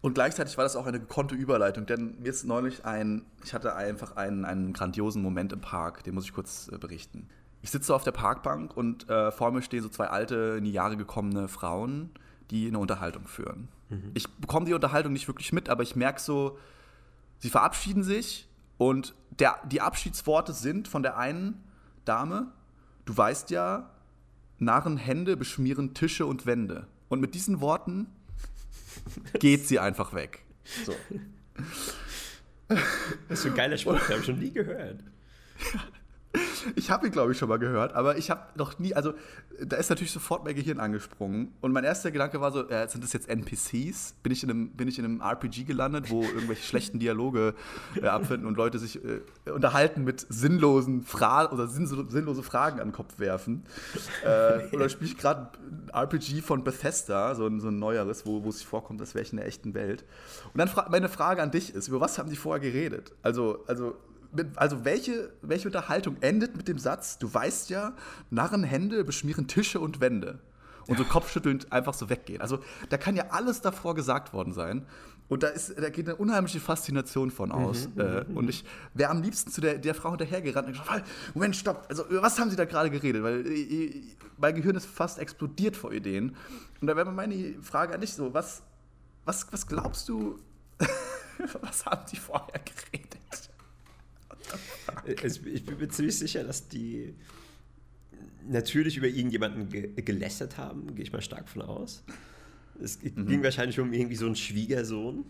Und 0.00 0.14
gleichzeitig 0.14 0.56
war 0.56 0.64
das 0.64 0.76
auch 0.76 0.86
eine 0.86 1.00
gekonnte 1.00 1.34
Überleitung, 1.34 1.84
denn 1.86 2.20
mir 2.20 2.28
ist 2.28 2.44
neulich 2.44 2.84
ein, 2.84 3.22
ich 3.44 3.52
hatte 3.52 3.74
einfach 3.74 4.16
einen, 4.16 4.44
einen 4.44 4.72
grandiosen 4.72 5.22
Moment 5.22 5.52
im 5.52 5.60
Park, 5.60 6.04
den 6.04 6.14
muss 6.14 6.24
ich 6.24 6.32
kurz 6.32 6.70
äh, 6.72 6.78
berichten. 6.78 7.28
Ich 7.62 7.70
sitze 7.70 7.92
auf 7.92 8.04
der 8.04 8.12
Parkbank 8.12 8.76
und 8.76 9.08
äh, 9.08 9.32
vor 9.32 9.50
mir 9.50 9.62
stehen 9.62 9.82
so 9.82 9.88
zwei 9.88 10.06
alte, 10.06 10.54
in 10.58 10.64
die 10.64 10.72
Jahre 10.72 10.96
gekommene 10.96 11.48
Frauen, 11.48 12.10
die 12.50 12.68
eine 12.68 12.78
Unterhaltung 12.78 13.26
führen. 13.26 13.68
Mhm. 13.88 14.12
Ich 14.14 14.28
bekomme 14.36 14.66
die 14.66 14.74
Unterhaltung 14.74 15.12
nicht 15.12 15.26
wirklich 15.26 15.52
mit, 15.52 15.68
aber 15.68 15.82
ich 15.82 15.96
merke 15.96 16.20
so, 16.20 16.58
Sie 17.38 17.50
verabschieden 17.50 18.02
sich 18.02 18.48
und 18.76 19.14
der, 19.30 19.56
die 19.70 19.80
Abschiedsworte 19.80 20.52
sind 20.52 20.88
von 20.88 21.02
der 21.02 21.16
einen 21.16 21.62
Dame, 22.04 22.52
du 23.04 23.16
weißt 23.16 23.50
ja, 23.50 23.90
Narrenhände 24.58 25.36
beschmieren 25.36 25.94
Tische 25.94 26.26
und 26.26 26.46
Wände. 26.46 26.86
Und 27.08 27.20
mit 27.20 27.34
diesen 27.34 27.60
Worten 27.60 28.06
geht 29.38 29.68
sie 29.68 29.78
einfach 29.78 30.12
weg. 30.14 30.44
So. 30.84 30.94
Das 32.68 32.78
ist 33.28 33.42
so 33.42 33.48
ein 33.48 33.54
geiler 33.54 33.78
Spruch, 33.78 33.94
den 33.94 34.08
habe 34.08 34.18
ich 34.20 34.26
schon 34.26 34.38
nie 34.38 34.50
gehört. 34.50 35.00
Ich 36.76 36.90
habe 36.90 37.06
ihn, 37.06 37.12
glaube 37.12 37.32
ich, 37.32 37.38
schon 37.38 37.48
mal 37.48 37.58
gehört, 37.58 37.94
aber 37.94 38.18
ich 38.18 38.30
habe 38.30 38.42
noch 38.56 38.78
nie, 38.78 38.94
also 38.94 39.14
da 39.60 39.76
ist 39.76 39.88
natürlich 39.88 40.12
sofort 40.12 40.44
mein 40.44 40.54
Gehirn 40.54 40.78
angesprungen. 40.78 41.52
Und 41.60 41.72
mein 41.72 41.84
erster 41.84 42.10
Gedanke 42.10 42.40
war 42.40 42.52
so, 42.52 42.68
äh, 42.68 42.86
sind 42.88 43.02
das 43.02 43.12
jetzt 43.12 43.28
NPCs? 43.28 44.14
Bin 44.22 44.32
ich 44.32 44.42
in 44.42 44.50
einem, 44.50 44.70
bin 44.70 44.88
ich 44.88 44.98
in 44.98 45.04
einem 45.04 45.20
RPG 45.20 45.64
gelandet, 45.64 46.10
wo 46.10 46.22
irgendwelche 46.22 46.62
schlechten 46.62 46.98
Dialoge 46.98 47.54
äh, 48.00 48.06
abfinden 48.06 48.46
und 48.46 48.56
Leute 48.56 48.78
sich 48.78 49.02
äh, 49.02 49.50
unterhalten 49.50 50.04
mit 50.04 50.26
sinnlosen 50.28 51.02
Fragen 51.02 51.52
oder 51.52 51.66
sinnlose 51.66 52.42
Fragen 52.42 52.80
an 52.80 52.88
den 52.88 52.94
Kopf 52.94 53.18
werfen? 53.18 53.64
Äh, 54.24 54.68
oder 54.74 54.88
spiele 54.88 55.10
ich 55.10 55.16
gerade 55.16 55.50
ein 55.58 55.90
RPG 55.92 56.42
von 56.42 56.62
Bethesda, 56.62 57.34
so 57.34 57.46
ein, 57.46 57.60
so 57.60 57.68
ein 57.68 57.78
neueres, 57.78 58.26
wo, 58.26 58.44
wo 58.44 58.50
es 58.50 58.58
sich 58.58 58.66
vorkommt, 58.66 59.00
das 59.00 59.14
wäre 59.14 59.24
ich 59.24 59.32
in 59.32 59.38
der 59.38 59.46
echten 59.46 59.74
Welt. 59.74 60.04
Und 60.52 60.58
dann 60.58 60.68
fra 60.68 60.88
meine 60.90 61.08
Frage 61.08 61.42
an 61.42 61.50
dich 61.50 61.74
ist, 61.74 61.88
über 61.88 62.00
was 62.00 62.18
haben 62.18 62.28
die 62.28 62.36
vorher 62.36 62.60
geredet? 62.60 63.12
Also, 63.22 63.64
also 63.66 63.96
also 64.56 64.84
welche, 64.84 65.32
welche 65.42 65.68
Unterhaltung 65.68 66.16
endet 66.20 66.56
mit 66.56 66.68
dem 66.68 66.78
Satz, 66.78 67.18
du 67.18 67.32
weißt 67.32 67.70
ja, 67.70 67.94
Narrenhände 68.30 69.04
beschmieren 69.04 69.46
Tische 69.46 69.80
und 69.80 70.00
Wände. 70.00 70.40
Und 70.86 70.96
so 70.96 71.04
kopfschüttelnd 71.04 71.70
einfach 71.70 71.92
so 71.92 72.08
weggehen. 72.08 72.40
Also 72.40 72.60
da 72.88 72.96
kann 72.96 73.14
ja 73.14 73.26
alles 73.28 73.60
davor 73.60 73.94
gesagt 73.94 74.32
worden 74.32 74.54
sein. 74.54 74.86
Und 75.28 75.42
da, 75.42 75.48
ist, 75.48 75.74
da 75.78 75.90
geht 75.90 76.08
eine 76.08 76.16
unheimliche 76.16 76.60
Faszination 76.60 77.30
von 77.30 77.52
aus. 77.52 77.88
Mhm, 77.94 78.00
äh, 78.00 78.24
mhm, 78.24 78.36
und 78.38 78.48
ich 78.48 78.64
wäre 78.94 79.10
am 79.10 79.20
liebsten 79.20 79.50
zu 79.50 79.60
der, 79.60 79.76
der 79.76 79.94
Frau 79.94 80.08
hinterhergerannt 80.10 80.68
und 80.68 80.72
gesagt, 80.72 81.06
Moment, 81.34 81.54
stopp, 81.56 81.84
also 81.90 82.04
was 82.08 82.38
haben 82.38 82.48
Sie 82.48 82.56
da 82.56 82.64
gerade 82.64 82.90
geredet? 82.90 83.22
Weil 83.22 83.46
äh, 83.46 84.02
mein 84.38 84.54
Gehirn 84.54 84.76
ist 84.76 84.86
fast 84.86 85.18
explodiert 85.18 85.76
vor 85.76 85.92
Ideen. 85.92 86.34
Und 86.80 86.86
da 86.86 86.96
wäre 86.96 87.12
meine 87.12 87.56
Frage 87.60 87.94
an 87.94 88.00
dich 88.00 88.14
so, 88.14 88.32
was, 88.32 88.62
was, 89.26 89.46
was 89.52 89.66
glaubst 89.66 90.08
du, 90.08 90.38
was 91.60 91.84
haben 91.84 92.06
Sie 92.06 92.16
vorher 92.16 92.60
geredet? 92.60 93.47
Ich 95.06 95.64
bin 95.64 95.78
mir 95.78 95.88
ziemlich 95.88 96.18
sicher, 96.18 96.44
dass 96.44 96.68
die 96.68 97.14
natürlich 98.48 98.96
über 98.96 99.06
irgendjemanden 99.06 99.68
ge 99.68 99.92
gelästert 100.02 100.58
haben, 100.58 100.94
gehe 100.94 101.04
ich 101.04 101.12
mal 101.12 101.22
stark 101.22 101.48
von 101.48 101.62
aus. 101.62 102.04
Es 102.80 103.02
mhm. 103.02 103.26
ging 103.26 103.42
wahrscheinlich 103.42 103.78
um 103.80 103.92
irgendwie 103.92 104.16
so 104.16 104.26
einen 104.26 104.36
Schwiegersohn. 104.36 105.24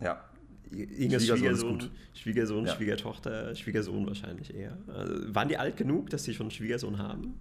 Ja. 0.00 0.24
Irgendein 0.70 1.20
Schwiegersohn, 1.20 1.38
Schwiegersohn, 1.38 1.90
Schwiegersohn 2.14 2.66
ja. 2.66 2.74
Schwiegertochter, 2.74 3.54
Schwiegersohn 3.56 4.06
wahrscheinlich 4.06 4.54
eher. 4.54 4.78
Also, 4.86 5.34
waren 5.34 5.48
die 5.48 5.56
alt 5.56 5.76
genug, 5.76 6.10
dass 6.10 6.24
sie 6.24 6.32
schon 6.32 6.44
einen 6.44 6.50
Schwiegersohn 6.52 6.98
haben? 6.98 7.34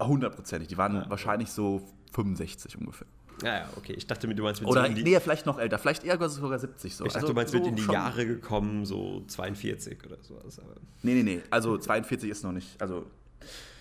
Hundertprozentig. 0.00 0.68
Die 0.68 0.76
waren 0.78 0.94
ja. 0.94 1.10
wahrscheinlich 1.10 1.50
so 1.50 1.86
65 2.12 2.78
ungefähr. 2.78 3.06
Ja, 3.42 3.58
ja, 3.58 3.70
okay. 3.76 3.94
Ich 3.96 4.06
dachte, 4.06 4.26
du 4.26 4.42
meinst 4.42 4.60
mit 4.60 4.70
Oder 4.70 4.86
so 4.86 4.92
die, 4.94 5.02
nee, 5.02 5.20
vielleicht 5.20 5.44
noch 5.46 5.58
älter, 5.58 5.78
vielleicht 5.78 6.04
eher 6.04 6.28
sogar 6.28 6.58
70 6.58 6.94
so. 6.94 7.04
Ich 7.04 7.12
dachte, 7.12 7.22
also, 7.22 7.28
du 7.28 7.34
meinst 7.34 7.52
so 7.52 7.58
mit 7.58 7.66
in 7.68 7.76
die 7.76 7.92
Jahre 7.92 8.26
gekommen, 8.26 8.86
so 8.86 9.24
42 9.26 10.04
oder 10.06 10.16
sowas. 10.22 10.58
Aber 10.58 10.74
nee, 11.02 11.14
nee, 11.14 11.22
nee. 11.22 11.42
Also 11.50 11.76
42 11.76 12.30
ist 12.30 12.44
noch 12.44 12.52
nicht, 12.52 12.80
also 12.80 13.06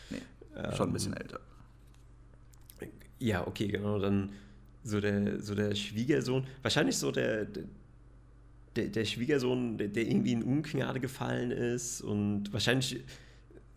nee, 0.10 0.18
ähm, 0.56 0.72
schon 0.76 0.90
ein 0.90 0.94
bisschen 0.94 1.14
älter. 1.14 1.40
Ja, 3.20 3.48
okay, 3.48 3.68
genau. 3.68 3.98
Dann 4.00 4.32
so 4.84 5.00
der, 5.00 5.42
so 5.42 5.56
der 5.56 5.74
Schwiegersohn, 5.74 6.46
wahrscheinlich 6.62 6.98
so 6.98 7.12
der, 7.12 7.48
der, 8.76 8.88
der 8.88 9.06
Schwiegersohn, 9.06 9.78
der, 9.78 9.88
der 9.88 10.06
irgendwie 10.06 10.34
in 10.34 10.44
Ungnade 10.44 11.00
gefallen 11.00 11.52
ist 11.52 12.02
und 12.02 12.52
wahrscheinlich 12.52 13.04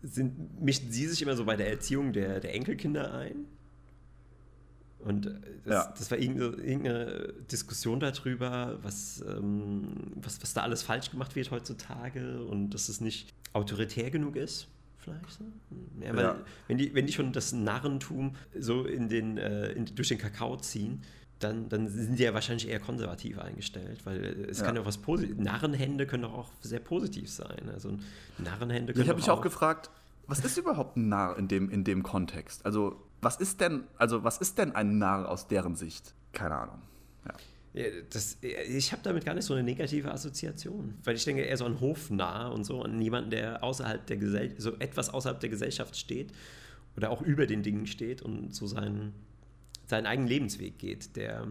sind, 0.01 0.61
mischen 0.61 0.91
sie 0.91 1.07
sich 1.07 1.21
immer 1.21 1.35
so 1.35 1.45
bei 1.45 1.55
der 1.55 1.69
Erziehung 1.69 2.13
der, 2.13 2.39
der 2.39 2.53
Enkelkinder 2.53 3.13
ein. 3.13 3.45
Und 4.99 5.27
äh, 5.27 5.31
das, 5.65 5.73
ja. 5.73 5.93
das 5.97 6.11
war 6.11 6.17
irgendeine, 6.17 7.33
Diskussion 7.51 7.99
darüber, 7.99 8.77
was, 8.81 9.23
ähm, 9.27 9.87
was, 10.15 10.41
was 10.41 10.53
da 10.53 10.61
alles 10.61 10.83
falsch 10.83 11.11
gemacht 11.11 11.35
wird 11.35 11.51
heutzutage 11.51 12.43
und 12.43 12.71
dass 12.71 12.89
es 12.89 13.01
nicht 13.01 13.33
autoritär 13.53 14.11
genug 14.11 14.35
ist. 14.35 14.67
Vielleicht 14.97 15.31
so. 15.31 15.45
Ja, 16.01 16.15
weil, 16.15 16.23
ja. 16.23 16.35
wenn, 16.67 16.77
die, 16.77 16.93
wenn 16.93 17.05
die 17.05 17.13
schon 17.13 17.31
das 17.31 17.53
Narrentum 17.53 18.35
so 18.57 18.83
in 18.83 19.07
den, 19.07 19.37
äh, 19.37 19.71
in, 19.71 19.85
durch 19.85 20.09
den 20.09 20.17
Kakao 20.17 20.57
ziehen, 20.57 21.01
dann, 21.39 21.69
dann 21.69 21.87
sind 21.87 22.19
die 22.19 22.23
ja 22.23 22.33
wahrscheinlich 22.33 22.67
eher 22.67 22.81
konservativ 22.81 23.39
eingestellt, 23.39 24.05
weil 24.05 24.45
es 24.49 24.59
ja. 24.59 24.65
kann 24.65 24.75
ja 24.75 24.85
was 24.85 24.97
Positives. 24.97 25.41
Narrenhände 25.41 26.05
können 26.05 26.23
doch 26.23 26.33
auch 26.33 26.49
sehr 26.59 26.81
positiv 26.81 27.31
sein. 27.31 27.69
Also 27.73 27.97
Narrenhände 28.37 28.91
können 28.91 29.03
Ich 29.03 29.09
habe 29.09 29.19
mich 29.19 29.29
auch 29.29 29.41
gefragt, 29.41 29.89
was 30.27 30.43
ist 30.43 30.57
überhaupt 30.57 30.97
ein 30.97 31.07
Narr 31.07 31.37
in 31.37 31.47
dem, 31.47 31.69
in 31.69 31.85
dem 31.85 32.03
Kontext? 32.03 32.65
Also 32.65 33.01
was 33.21 33.37
ist 33.37 33.61
denn, 33.61 33.83
also 33.97 34.23
was 34.23 34.37
ist 34.37 34.57
denn 34.57 34.73
ein 34.75 34.97
Narr 34.97 35.27
aus 35.29 35.47
deren 35.47 35.75
Sicht? 35.75 36.13
Keine 36.33 36.55
Ahnung. 36.55 36.81
Ja. 37.25 37.33
Ja, 37.73 37.83
das, 38.09 38.37
ich 38.41 38.91
habe 38.91 39.03
damit 39.03 39.25
gar 39.25 39.35
nicht 39.35 39.45
so 39.45 39.53
eine 39.53 39.61
negative 39.61 40.11
Assoziation, 40.11 40.95
weil 41.03 41.15
ich 41.15 41.23
denke 41.23 41.43
eher 41.43 41.55
so 41.55 41.65
an 41.65 41.79
Hofnarr 41.79 42.51
und 42.51 42.63
so, 42.63 42.81
an 42.81 42.99
jemanden, 42.99 43.29
der 43.29 43.63
außerhalb 43.63 44.07
der 44.07 44.17
Gesellschaft, 44.17 44.59
so 44.61 44.73
etwas 44.79 45.11
außerhalb 45.13 45.39
der 45.39 45.49
Gesellschaft 45.49 45.95
steht 45.95 46.31
oder 46.97 47.11
auch 47.11 47.21
über 47.21 47.45
den 47.45 47.61
Dingen 47.61 47.85
steht 47.85 48.23
und 48.23 48.55
so 48.55 48.65
seinen, 48.65 49.13
seinen 49.85 50.07
eigenen 50.07 50.27
Lebensweg 50.27 50.79
geht, 50.79 51.15
der, 51.15 51.45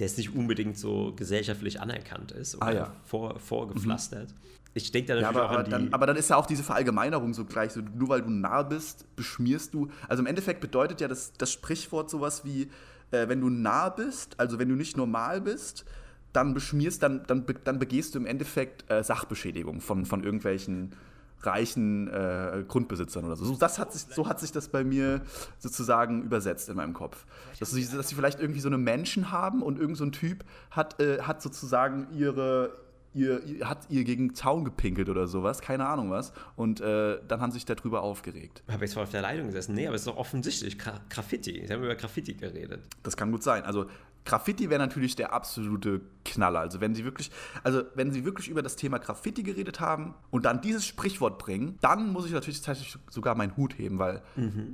der 0.00 0.06
jetzt 0.08 0.18
nicht 0.18 0.34
unbedingt 0.34 0.76
so 0.76 1.14
gesellschaftlich 1.14 1.80
anerkannt 1.80 2.32
ist 2.32 2.56
oder 2.56 2.66
Ah, 2.66 2.72
ja. 2.72 2.96
vor, 3.04 3.38
vorgepflastert. 3.38 4.34
Ich 4.74 4.92
denke 4.92 5.08
da 5.08 5.14
Ja, 5.14 5.22
natürlich 5.22 5.40
aber, 5.42 5.50
auch 5.50 5.58
an 5.58 5.64
die. 5.64 5.70
dann, 5.70 5.92
aber 5.92 6.06
dann 6.06 6.16
ist 6.16 6.30
ja 6.30 6.36
auch 6.36 6.46
diese 6.46 6.62
Verallgemeinerung 6.62 7.34
so 7.34 7.44
gleich. 7.44 7.72
So, 7.72 7.80
nur 7.80 8.08
weil 8.08 8.22
du 8.22 8.30
nah 8.30 8.62
bist, 8.62 9.14
beschmierst 9.16 9.74
du. 9.74 9.88
Also 10.08 10.22
im 10.22 10.26
Endeffekt 10.26 10.60
bedeutet 10.60 11.00
ja 11.00 11.08
das, 11.08 11.32
das 11.32 11.52
Sprichwort 11.52 12.10
sowas 12.10 12.44
wie, 12.44 12.70
äh, 13.10 13.28
wenn 13.28 13.40
du 13.40 13.48
nah 13.48 13.88
bist, 13.88 14.38
also 14.38 14.58
wenn 14.58 14.68
du 14.68 14.76
nicht 14.76 14.96
normal 14.96 15.40
bist, 15.40 15.84
dann 16.32 16.54
beschmierst, 16.54 17.02
dann, 17.02 17.24
dann, 17.26 17.44
dann 17.64 17.78
begehst 17.78 18.14
du 18.14 18.20
im 18.20 18.26
Endeffekt 18.26 18.88
äh, 18.90 19.02
Sachbeschädigung 19.02 19.80
von, 19.80 20.06
von 20.06 20.22
irgendwelchen 20.22 20.94
reichen 21.42 22.08
äh, 22.08 22.64
Grundbesitzern 22.68 23.24
oder 23.24 23.36
so. 23.36 23.46
so, 23.46 23.56
das 23.56 23.78
hat 23.78 23.92
sich, 23.92 24.02
so 24.14 24.28
hat 24.28 24.40
sich 24.40 24.52
das 24.52 24.68
bei 24.68 24.84
mir 24.84 25.22
sozusagen 25.58 26.22
übersetzt 26.22 26.68
in 26.68 26.76
meinem 26.76 26.92
Kopf. 26.92 27.24
Dass 27.58 27.70
sie, 27.70 27.86
dass 27.86 28.08
sie 28.08 28.14
vielleicht 28.14 28.40
irgendwie 28.40 28.60
so 28.60 28.68
eine 28.68 28.78
Menschen 28.78 29.32
haben 29.32 29.62
und 29.62 29.78
irgend 29.78 29.96
so 29.96 30.04
ein 30.04 30.12
Typ 30.12 30.44
hat, 30.70 31.00
äh, 31.00 31.22
hat 31.22 31.40
sozusagen 31.40 32.08
ihre, 32.12 32.76
ihr, 33.14 33.44
ihr, 33.44 33.68
hat 33.68 33.86
ihr 33.88 34.04
gegen 34.04 34.34
Zaun 34.34 34.64
gepinkelt 34.64 35.08
oder 35.08 35.26
sowas, 35.26 35.60
keine 35.60 35.86
Ahnung 35.86 36.10
was. 36.10 36.32
Und 36.56 36.80
äh, 36.80 37.18
dann 37.26 37.40
haben 37.40 37.50
sie 37.50 37.56
sich 37.56 37.64
darüber 37.64 38.02
aufgeregt. 38.02 38.62
habe 38.70 38.84
ich 38.84 38.90
zwar 38.90 39.04
auf 39.04 39.10
der 39.10 39.22
Leitung 39.22 39.46
gesessen, 39.46 39.74
nee, 39.74 39.86
aber 39.86 39.96
es 39.96 40.02
ist 40.02 40.08
doch 40.08 40.16
offensichtlich 40.16 40.78
Gra 40.78 41.00
Graffiti. 41.08 41.64
Sie 41.66 41.72
haben 41.72 41.82
über 41.82 41.96
Graffiti 41.96 42.34
geredet. 42.34 42.82
Das 43.02 43.16
kann 43.16 43.30
gut 43.30 43.42
sein. 43.42 43.64
Also 43.64 43.86
Graffiti 44.24 44.68
wäre 44.68 44.78
natürlich 44.78 45.16
der 45.16 45.32
absolute 45.32 46.02
Knaller. 46.24 46.60
Also 46.60 46.80
wenn 46.80 46.94
sie 46.94 47.04
wirklich, 47.04 47.30
also 47.64 47.82
wenn 47.94 48.12
sie 48.12 48.24
wirklich 48.24 48.48
über 48.48 48.62
das 48.62 48.76
Thema 48.76 48.98
Graffiti 48.98 49.42
geredet 49.42 49.80
haben 49.80 50.14
und 50.30 50.44
dann 50.44 50.60
dieses 50.60 50.86
Sprichwort 50.86 51.38
bringen, 51.38 51.78
dann 51.80 52.12
muss 52.12 52.26
ich 52.26 52.32
natürlich 52.32 52.60
tatsächlich 52.60 53.02
sogar 53.10 53.34
meinen 53.34 53.56
Hut 53.56 53.78
heben, 53.78 53.98
weil 53.98 54.22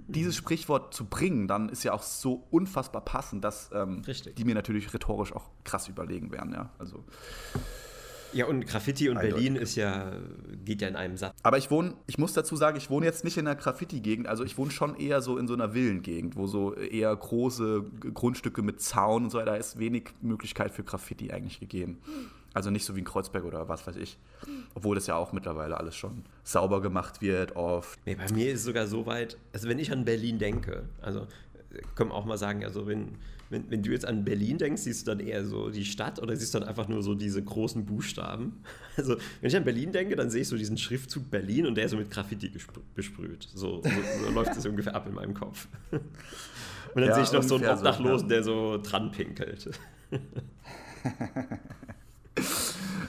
dieses 0.09 0.37
Sprichwort 0.37 0.93
zu 0.93 1.07
bringen, 1.07 1.47
dann 1.47 1.69
ist 1.69 1.85
ja 1.85 1.93
auch 1.93 2.03
so 2.03 2.47
unfassbar 2.51 3.03
passend, 3.03 3.45
dass 3.45 3.71
ähm, 3.73 4.03
die 4.37 4.45
mir 4.45 4.55
natürlich 4.55 4.93
rhetorisch 4.93 5.33
auch 5.33 5.49
krass 5.65 5.89
überlegen 5.89 6.33
wären. 6.33 6.53
Ja, 6.53 6.71
also. 6.79 7.05
Ja, 8.33 8.47
und 8.47 8.67
Graffiti 8.67 9.09
und 9.09 9.17
Eindeutig. 9.17 9.35
Berlin 9.35 9.57
ist 9.57 9.77
ja, 9.77 10.13
geht 10.65 10.83
ja 10.83 10.89
in 10.89 10.97
einem 10.97 11.17
Satz. 11.17 11.35
Aber 11.43 11.59
ich 11.59 11.71
wohne, 11.71 11.95
ich 12.07 12.19
muss 12.19 12.33
dazu 12.33 12.57
sagen, 12.57 12.77
ich 12.77 12.91
wohne 12.91 13.07
jetzt 13.07 13.25
nicht 13.25 13.37
in 13.37 13.47
einer 13.47 13.57
Graffiti-Gegend, 13.57 14.27
also 14.27 14.45
ich 14.45 14.59
wohne 14.59 14.71
schon 14.71 14.97
eher 14.99 15.23
so 15.23 15.39
in 15.39 15.47
so 15.47 15.55
einer 15.55 15.71
Villengegend, 15.71 16.37
wo 16.37 16.47
so 16.47 16.75
eher 16.75 17.15
große 17.15 17.85
Grundstücke 18.15 18.63
mit 18.63 18.81
Zaun 18.81 19.25
und 19.25 19.31
so 19.31 19.39
weiter, 19.39 19.53
da 19.53 19.57
ist 19.57 19.79
wenig 19.79 20.11
Möglichkeit 20.21 20.73
für 20.73 20.85
Graffiti 20.85 21.31
eigentlich 21.33 21.61
gegeben. 21.61 21.99
Also 22.57 22.71
nicht 22.71 22.87
so 22.87 22.95
wie 22.95 23.01
in 23.01 23.05
Kreuzberg 23.05 23.45
oder 23.45 23.69
was 23.69 23.87
weiß 23.87 23.97
ich. 23.97 24.17
Obwohl 24.75 24.95
das 24.95 25.07
ja 25.07 25.15
auch 25.15 25.33
mittlerweile 25.33 25.77
alles 25.77 25.95
schon 25.95 26.25
sauber 26.43 26.81
gemacht 26.81 27.21
wird, 27.21 27.55
oft. 27.55 27.99
Nee, 28.07 28.15
bei 28.15 28.33
mir 28.33 28.51
ist 28.51 28.61
es 28.61 28.65
sogar 28.65 28.87
so 28.87 29.05
weit, 29.05 29.37
also 29.53 29.69
wenn 29.69 29.79
ich 29.79 29.93
an 29.93 30.07
Berlin 30.07 30.39
denke, 30.39 30.85
also 31.03 31.21
äh, 31.21 31.83
können 31.95 32.11
wir 32.11 32.15
auch 32.15 32.25
mal 32.25 32.39
sagen, 32.39 32.65
also 32.65 32.87
wenn, 32.87 33.17
wenn, 33.51 33.71
wenn 33.71 33.83
du 33.83 33.91
jetzt 33.91 34.05
an 34.05 34.25
Berlin 34.25 34.59
denkst, 34.59 34.83
siehst 34.83 35.07
du 35.07 35.13
dann 35.13 35.21
eher 35.21 35.45
so 35.45 35.71
die 35.71 35.85
Stadt 35.85 36.21
oder 36.21 36.35
siehst 36.37 36.55
du 36.55 36.59
dann 36.61 36.69
einfach 36.69 36.89
nur 36.89 37.03
so 37.03 37.15
diese 37.15 37.43
großen 37.43 37.85
Buchstaben? 37.85 38.63
Also 38.99 39.17
wenn 39.43 39.49
ich 39.49 39.57
an 39.57 39.65
Berlin 39.65 39.93
denke, 39.93 40.17
dann 40.17 40.31
sehe 40.31 40.41
ich 40.41 40.49
so 40.49 40.57
diesen 40.57 40.79
Schriftzug 40.79 41.31
Berlin 41.31 41.67
und 41.67 41.75
der 41.75 41.85
ist 41.85 41.91
so 41.91 41.99
mit 41.99 42.11
Graffiti 42.11 42.51
besprüht. 42.95 43.47
So, 43.55 43.83
so, 43.83 43.91
so 44.25 44.31
läuft 44.31 44.57
das 44.57 44.65
ungefähr 44.67 44.95
ab 44.95 45.07
in 45.07 45.13
meinem 45.15 45.35
Kopf. 45.35 45.69
Und 45.91 47.03
dann 47.03 47.11
Ja, 47.11 47.15
sehe 47.17 47.25
ich 47.25 47.33
noch 47.33 47.43
so 47.43 47.57
einen 47.57 47.65
ungefähr 47.65 47.77
so, 47.77 47.81
Obdachlosen, 47.85 48.29
ja. 48.31 48.35
der 48.37 48.43
so 48.43 48.81
dran 48.83 49.11
pinkelt. 49.13 49.69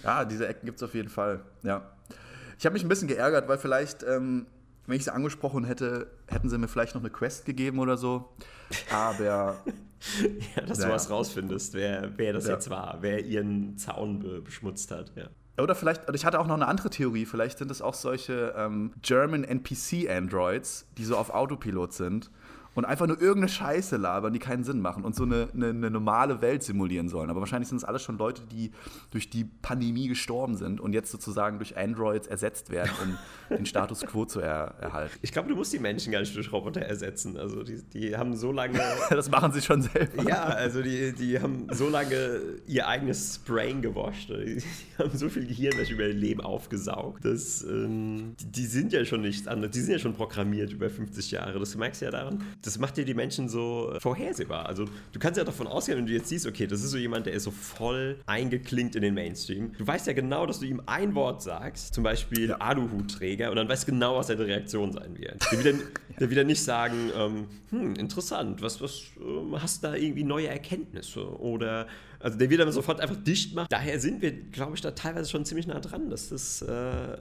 Ja, 0.04 0.26
diese 0.26 0.48
Ecken 0.48 0.66
gibt 0.66 0.78
es 0.78 0.84
auf 0.84 0.94
jeden 0.94 1.10
Fall, 1.10 1.42
ja. 1.64 1.90
Ich 2.60 2.66
habe 2.66 2.74
mich 2.74 2.84
ein 2.84 2.90
bisschen 2.90 3.08
geärgert, 3.08 3.48
weil 3.48 3.58
vielleicht, 3.58 4.04
ähm, 4.04 4.46
wenn 4.88 4.96
ich 4.98 5.04
sie 5.04 5.14
angesprochen 5.14 5.64
hätte, 5.66 6.10
hätten 6.28 6.50
sie 6.50 6.58
mir 6.58 6.68
vielleicht 6.68 6.96
noch 6.96 7.02
eine 7.02 7.10
Quest 7.12 7.46
gegeben 7.46 7.80
oder 7.80 7.98
so. 7.98 8.30
Aber 8.92 9.58
Ja, 10.56 10.62
dass 10.64 10.80
Ja, 10.80 10.88
du 10.88 10.94
was 10.94 11.10
rausfindest, 11.10 11.74
wer, 11.74 12.12
wer 12.18 12.34
das 12.34 12.46
Ja. 12.48 12.54
jetzt 12.54 12.70
war, 12.70 12.98
wer 13.02 13.24
ihren 13.26 13.78
Zaun 13.78 14.20
be 14.20 14.42
beschmutzt 14.42 14.92
hat. 14.92 15.12
Ja. 15.16 15.28
Oder 15.62 15.74
vielleicht, 15.74 16.04
ich 16.14 16.24
hatte 16.24 16.40
auch 16.40 16.46
noch 16.46 16.54
eine 16.56 16.68
andere 16.68 16.90
Theorie, 16.92 17.26
vielleicht 17.26 17.58
sind 17.58 17.72
es 17.72 17.82
auch 17.82 17.96
solche 17.96 18.54
ähm, 18.56 18.94
German 19.02 19.44
NPC-Androids, 19.44 20.86
die 20.98 21.04
so 21.04 21.18
auf 21.18 21.32
Autopilot 21.32 21.94
sind 21.94 22.30
und 22.78 22.86
einfach 22.86 23.08
nur 23.08 23.20
irgendeine 23.20 23.50
Scheiße 23.50 23.98
labern, 23.98 24.34
die 24.34 24.40
keinen 24.40 24.64
Sinn 24.64 24.82
machen 24.82 25.04
und 25.04 25.16
so 25.16 25.24
eine, 25.24 25.48
eine, 25.52 25.70
eine 25.70 25.90
normale 25.90 26.42
Welt 26.42 26.62
simulieren 26.62 27.10
sollen. 27.10 27.32
Aber 27.32 27.40
wahrscheinlich 27.40 27.70
sind 27.70 27.80
es 27.80 27.84
alles 27.84 28.04
schon 28.04 28.20
Leute, 28.20 28.44
die 28.52 28.72
durch 29.10 29.32
die 29.32 29.46
Pandemie 29.46 30.08
gestorben 30.08 30.56
sind 30.56 30.80
und 30.80 30.94
jetzt 30.94 31.12
sozusagen 31.12 31.58
durch 31.58 31.76
Androids 31.76 32.28
ersetzt 32.28 32.70
werden, 32.70 32.92
um 33.02 33.18
den 33.58 33.66
Status 33.66 34.02
quo 34.02 34.26
zu 34.26 34.42
er 34.42 34.76
erhalten. 34.80 35.18
Ich 35.24 35.32
glaube, 35.32 35.50
du 35.50 35.56
musst 35.56 35.74
die 35.74 35.80
Menschen 35.80 36.12
gar 36.12 36.20
nicht 36.20 36.36
durch 36.36 36.52
Roboter 36.52 36.82
ersetzen. 36.82 37.36
Also 37.36 37.64
die, 37.64 37.82
die 37.82 38.16
haben 38.16 38.36
so 38.36 38.52
lange. 38.52 38.80
Das 39.10 39.32
machen 39.32 39.52
sie 39.52 39.62
schon 39.62 39.82
selber. 39.82 40.30
ja, 40.30 40.44
also 40.44 40.84
die, 40.84 41.14
die 41.14 41.40
haben 41.40 41.68
so 41.72 41.90
lange 41.90 42.40
ihr 42.68 42.88
eigenes 42.88 43.40
Brain 43.40 43.82
gewascht. 43.82 44.30
Die, 44.30 44.58
die 44.58 44.64
haben 45.00 45.18
so 45.18 45.30
viel 45.30 45.48
Gehirnwäsche 45.48 45.94
über 45.94 46.06
ihr 46.06 46.14
Leben 46.14 46.42
aufgesaugt. 46.42 47.26
Das, 47.26 47.64
ähm, 47.64 48.36
die, 48.40 48.52
die 48.52 48.66
sind 48.66 48.94
ja 48.94 49.04
schon 49.06 49.22
nichts 49.22 49.48
anderes. 49.48 49.72
Die 49.72 49.80
sind 49.80 49.94
ja 49.94 50.00
schon 50.00 50.14
programmiert 50.14 50.72
über 50.72 50.90
50 50.90 51.32
Jahre. 51.32 51.58
Das 51.58 51.76
merkst 51.76 52.02
du 52.02 52.06
ja 52.06 52.12
daran. 52.12 52.44
Das 52.68 52.78
macht 52.80 52.98
dir 52.98 53.06
die 53.06 53.14
Menschen 53.14 53.48
so 53.48 53.94
äh, 53.94 54.00
vorhersehbar. 54.02 54.66
Also 54.66 54.86
du 55.14 55.20
kannst 55.20 55.38
ja 55.38 55.46
davon 55.46 55.68
ausgehen, 55.68 55.98
wenn 55.98 56.06
du 56.06 56.12
jetzt 56.12 56.28
siehst, 56.28 56.46
okay, 56.46 56.68
das 56.68 56.84
ist 56.84 56.92
so 56.92 56.98
jemand, 56.98 57.26
der 57.26 57.34
ist 57.34 57.44
so 57.44 57.52
voll 57.52 58.20
eingeklinkt 58.26 58.96
in 58.96 59.02
den 59.04 59.14
Mainstream. 59.14 59.72
Du 59.78 59.88
weißt 59.88 60.06
ja 60.08 60.14
genau, 60.14 60.46
dass 60.46 60.60
du 60.60 60.66
ihm 60.66 60.82
ein 60.86 61.16
Wort 61.16 61.42
sagst, 61.42 61.94
zum 61.94 62.04
Beispiel 62.04 62.50
Ja. 62.50 62.58
Aluhutträger, 62.58 63.50
und 63.50 63.56
dann 63.56 63.70
weißt 63.70 63.88
du 63.88 63.94
genau, 63.94 64.18
was 64.18 64.28
seine 64.28 64.46
Reaktion 64.46 64.92
sein 64.92 65.18
wird. 65.18 65.42
Der 65.52 65.64
wird 65.64 65.76
dann, 65.76 65.84
der 66.20 66.28
dann 66.28 66.48
nicht 66.48 66.62
sagen, 66.62 67.10
ähm, 67.16 67.48
hm, 67.70 67.96
interessant, 67.96 68.62
was, 68.62 68.82
was 68.82 69.04
ähm, 69.20 69.62
hast 69.62 69.84
da 69.84 69.96
irgendwie 69.96 70.24
neue 70.24 70.48
Erkenntnisse? 70.48 71.26
Oder, 71.40 71.88
also 72.20 72.38
der 72.38 72.50
wird 72.50 72.62
dann 72.62 72.72
sofort 72.72 73.00
einfach 73.02 73.16
dicht 73.16 73.54
machen. 73.54 73.68
Daher 73.70 74.00
sind 74.00 74.22
wir, 74.22 74.32
glaube 74.32 74.76
ich, 74.76 74.82
da 74.82 74.92
teilweise 74.92 75.30
schon 75.30 75.46
ziemlich 75.46 75.68
nah 75.68 75.80
dran, 75.80 76.10
dass 76.10 76.30
das 76.30 76.62
äh, 76.62 76.72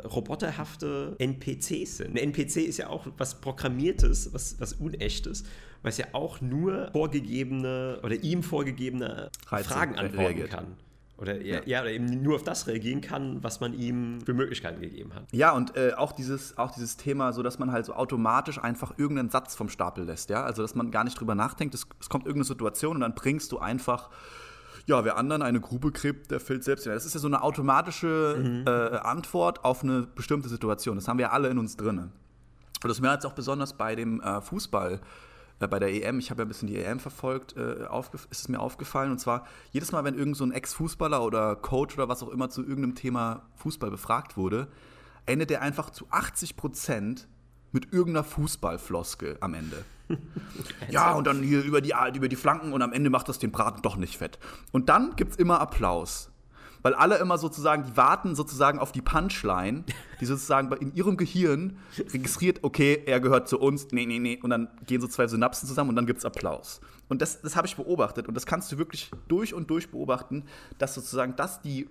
roboterhafte 0.06 1.16
NPCs 1.18 1.98
sind. 1.98 2.10
Ein 2.10 2.32
NPC 2.32 2.56
ist 2.58 2.78
ja 2.78 2.88
auch 2.88 3.06
was 3.18 3.40
Programmiertes, 3.40 4.32
was, 4.32 4.56
was 4.58 4.74
Unechtes, 4.74 5.35
was 5.82 5.98
ja 5.98 6.06
auch 6.12 6.40
nur 6.40 6.90
vorgegebene 6.92 8.00
oder 8.02 8.16
ihm 8.16 8.42
vorgegebene 8.42 9.30
Reize 9.48 9.68
Fragen 9.68 9.94
antworten 9.96 10.18
reagiert. 10.18 10.50
kann. 10.50 10.76
Oder, 11.18 11.40
ja. 11.40 11.60
Ja. 11.64 11.80
oder 11.80 11.92
eben 11.92 12.22
nur 12.22 12.34
auf 12.36 12.42
das 12.42 12.66
reagieren 12.66 13.00
kann, 13.00 13.42
was 13.42 13.60
man 13.60 13.72
ihm 13.72 14.20
für 14.20 14.34
Möglichkeiten 14.34 14.80
gegeben 14.82 15.14
hat. 15.14 15.24
Ja, 15.32 15.52
und 15.52 15.76
äh, 15.76 15.92
auch, 15.96 16.12
dieses, 16.12 16.58
auch 16.58 16.70
dieses 16.72 16.96
Thema, 16.96 17.32
so 17.32 17.42
dass 17.42 17.58
man 17.58 17.72
halt 17.72 17.86
so 17.86 17.94
automatisch 17.94 18.58
einfach 18.62 18.98
irgendeinen 18.98 19.30
Satz 19.30 19.54
vom 19.54 19.68
Stapel 19.68 20.04
lässt, 20.04 20.28
ja. 20.28 20.44
Also 20.44 20.62
dass 20.62 20.74
man 20.74 20.90
gar 20.90 21.04
nicht 21.04 21.18
drüber 21.18 21.34
nachdenkt, 21.34 21.74
es, 21.74 21.86
es 22.00 22.08
kommt 22.08 22.26
irgendeine 22.26 22.48
Situation 22.48 22.96
und 22.96 23.00
dann 23.00 23.14
bringst 23.14 23.50
du 23.52 23.58
einfach, 23.58 24.10
ja, 24.84 25.04
wer 25.04 25.16
anderen 25.16 25.42
eine 25.42 25.60
Grube 25.60 25.90
gräbt, 25.90 26.30
der 26.30 26.38
fällt 26.38 26.64
selbst. 26.64 26.86
Das 26.86 27.06
ist 27.06 27.14
ja 27.14 27.20
so 27.20 27.28
eine 27.28 27.42
automatische 27.42 28.62
äh, 28.66 28.96
Antwort 28.98 29.64
auf 29.64 29.82
eine 29.82 30.02
bestimmte 30.02 30.48
Situation. 30.48 30.96
Das 30.96 31.08
haben 31.08 31.18
wir 31.18 31.26
ja 31.26 31.30
alle 31.30 31.48
in 31.48 31.58
uns 31.58 31.76
drin. 31.76 32.12
Und 32.86 32.90
das 32.90 32.98
ist 32.98 33.02
mir 33.02 33.12
jetzt 33.12 33.26
auch 33.26 33.32
besonders 33.32 33.72
bei 33.72 33.96
dem 33.96 34.20
äh, 34.20 34.40
Fußball, 34.40 35.00
äh, 35.58 35.66
bei 35.66 35.80
der 35.80 35.92
EM, 35.92 36.20
ich 36.20 36.30
habe 36.30 36.42
ja 36.42 36.44
ein 36.44 36.48
bisschen 36.48 36.68
die 36.68 36.76
EM 36.76 37.00
verfolgt, 37.00 37.56
äh, 37.56 37.84
ist 38.30 38.40
es 38.40 38.48
mir 38.48 38.60
aufgefallen. 38.60 39.10
Und 39.10 39.18
zwar 39.18 39.44
jedes 39.72 39.90
Mal, 39.90 40.04
wenn 40.04 40.16
irgend 40.16 40.36
so 40.36 40.44
ein 40.44 40.52
Ex-Fußballer 40.52 41.20
oder 41.24 41.56
Coach 41.56 41.96
oder 41.96 42.08
was 42.08 42.22
auch 42.22 42.28
immer 42.28 42.48
zu 42.48 42.60
irgendeinem 42.60 42.94
Thema 42.94 43.42
Fußball 43.56 43.90
befragt 43.90 44.36
wurde, 44.36 44.68
endet 45.26 45.50
er 45.50 45.62
einfach 45.62 45.90
zu 45.90 46.06
80 46.12 46.56
Prozent 46.56 47.26
mit 47.72 47.92
irgendeiner 47.92 48.22
Fußballfloskel 48.22 49.38
am 49.40 49.54
Ende. 49.54 49.84
ja, 50.88 51.12
und 51.14 51.26
dann 51.26 51.42
hier 51.42 51.64
über 51.64 51.80
die, 51.80 51.92
über 52.14 52.28
die 52.28 52.36
Flanken 52.36 52.72
und 52.72 52.82
am 52.82 52.92
Ende 52.92 53.10
macht 53.10 53.28
das 53.28 53.40
den 53.40 53.50
Braten 53.50 53.82
doch 53.82 53.96
nicht 53.96 54.16
fett. 54.16 54.38
Und 54.70 54.88
dann 54.88 55.16
gibt 55.16 55.32
es 55.32 55.38
immer 55.38 55.60
Applaus. 55.60 56.30
Weil 56.86 56.94
alle 56.94 57.16
immer 57.16 57.36
sozusagen, 57.36 57.82
die 57.82 57.96
warten 57.96 58.36
sozusagen 58.36 58.78
auf 58.78 58.92
die 58.92 59.02
Punchline, 59.02 59.82
die 60.20 60.24
sozusagen 60.24 60.70
in 60.74 60.94
ihrem 60.94 61.16
Gehirn 61.16 61.78
registriert, 61.98 62.62
okay, 62.62 63.02
er 63.06 63.18
gehört 63.18 63.48
zu 63.48 63.58
uns, 63.58 63.88
nee, 63.90 64.06
nee, 64.06 64.20
nee. 64.20 64.38
Und 64.40 64.50
dann 64.50 64.68
gehen 64.86 65.00
so 65.00 65.08
zwei 65.08 65.26
Synapsen 65.26 65.68
zusammen 65.68 65.90
und 65.90 65.96
dann 65.96 66.06
gibt 66.06 66.20
es 66.20 66.24
Applaus. 66.24 66.80
Und 67.08 67.22
das, 67.22 67.42
das 67.42 67.56
habe 67.56 67.66
ich 67.66 67.74
beobachtet 67.74 68.28
und 68.28 68.34
das 68.34 68.46
kannst 68.46 68.70
du 68.70 68.78
wirklich 68.78 69.10
durch 69.26 69.52
und 69.52 69.68
durch 69.68 69.90
beobachten, 69.90 70.44
dass 70.78 70.94
sozusagen 70.94 71.34
das 71.34 71.60
die 71.60 71.88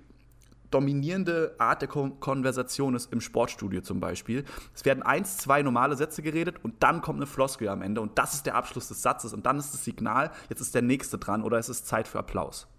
dominierende 0.71 1.55
Art 1.57 1.81
der 1.81 1.89
Kon 1.89 2.21
Konversation 2.21 2.95
ist 2.95 3.11
im 3.11 3.19
Sportstudio 3.19 3.81
zum 3.81 3.99
Beispiel. 3.99 4.45
Es 4.73 4.85
werden 4.85 5.03
eins, 5.03 5.35
zwei 5.35 5.61
normale 5.61 5.97
Sätze 5.97 6.21
geredet 6.21 6.63
und 6.63 6.75
dann 6.81 7.01
kommt 7.01 7.19
eine 7.19 7.27
Floskel 7.27 7.67
am 7.67 7.81
Ende 7.81 7.99
und 7.99 8.17
das 8.17 8.33
ist 8.35 8.45
der 8.45 8.55
Abschluss 8.55 8.87
des 8.87 9.01
Satzes 9.01 9.33
und 9.33 9.45
dann 9.45 9.59
ist 9.59 9.73
das 9.73 9.83
Signal, 9.83 10.31
jetzt 10.47 10.61
ist 10.61 10.73
der 10.73 10.83
nächste 10.83 11.17
dran 11.17 11.43
oder 11.43 11.57
es 11.57 11.67
ist 11.67 11.85
Zeit 11.85 12.07
für 12.07 12.19
Applaus. 12.19 12.69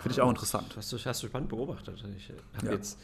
Finde 0.00 0.14
ich 0.14 0.20
auch 0.20 0.30
interessant. 0.30 0.74
Hast 0.76 0.92
du, 0.92 0.98
hast 0.98 1.22
du 1.22 1.26
spannend 1.26 1.48
beobachtet. 1.48 2.02
Ich 2.16 2.32
hab 2.56 2.64
Ja. 2.64 2.72
jetzt, 2.72 2.98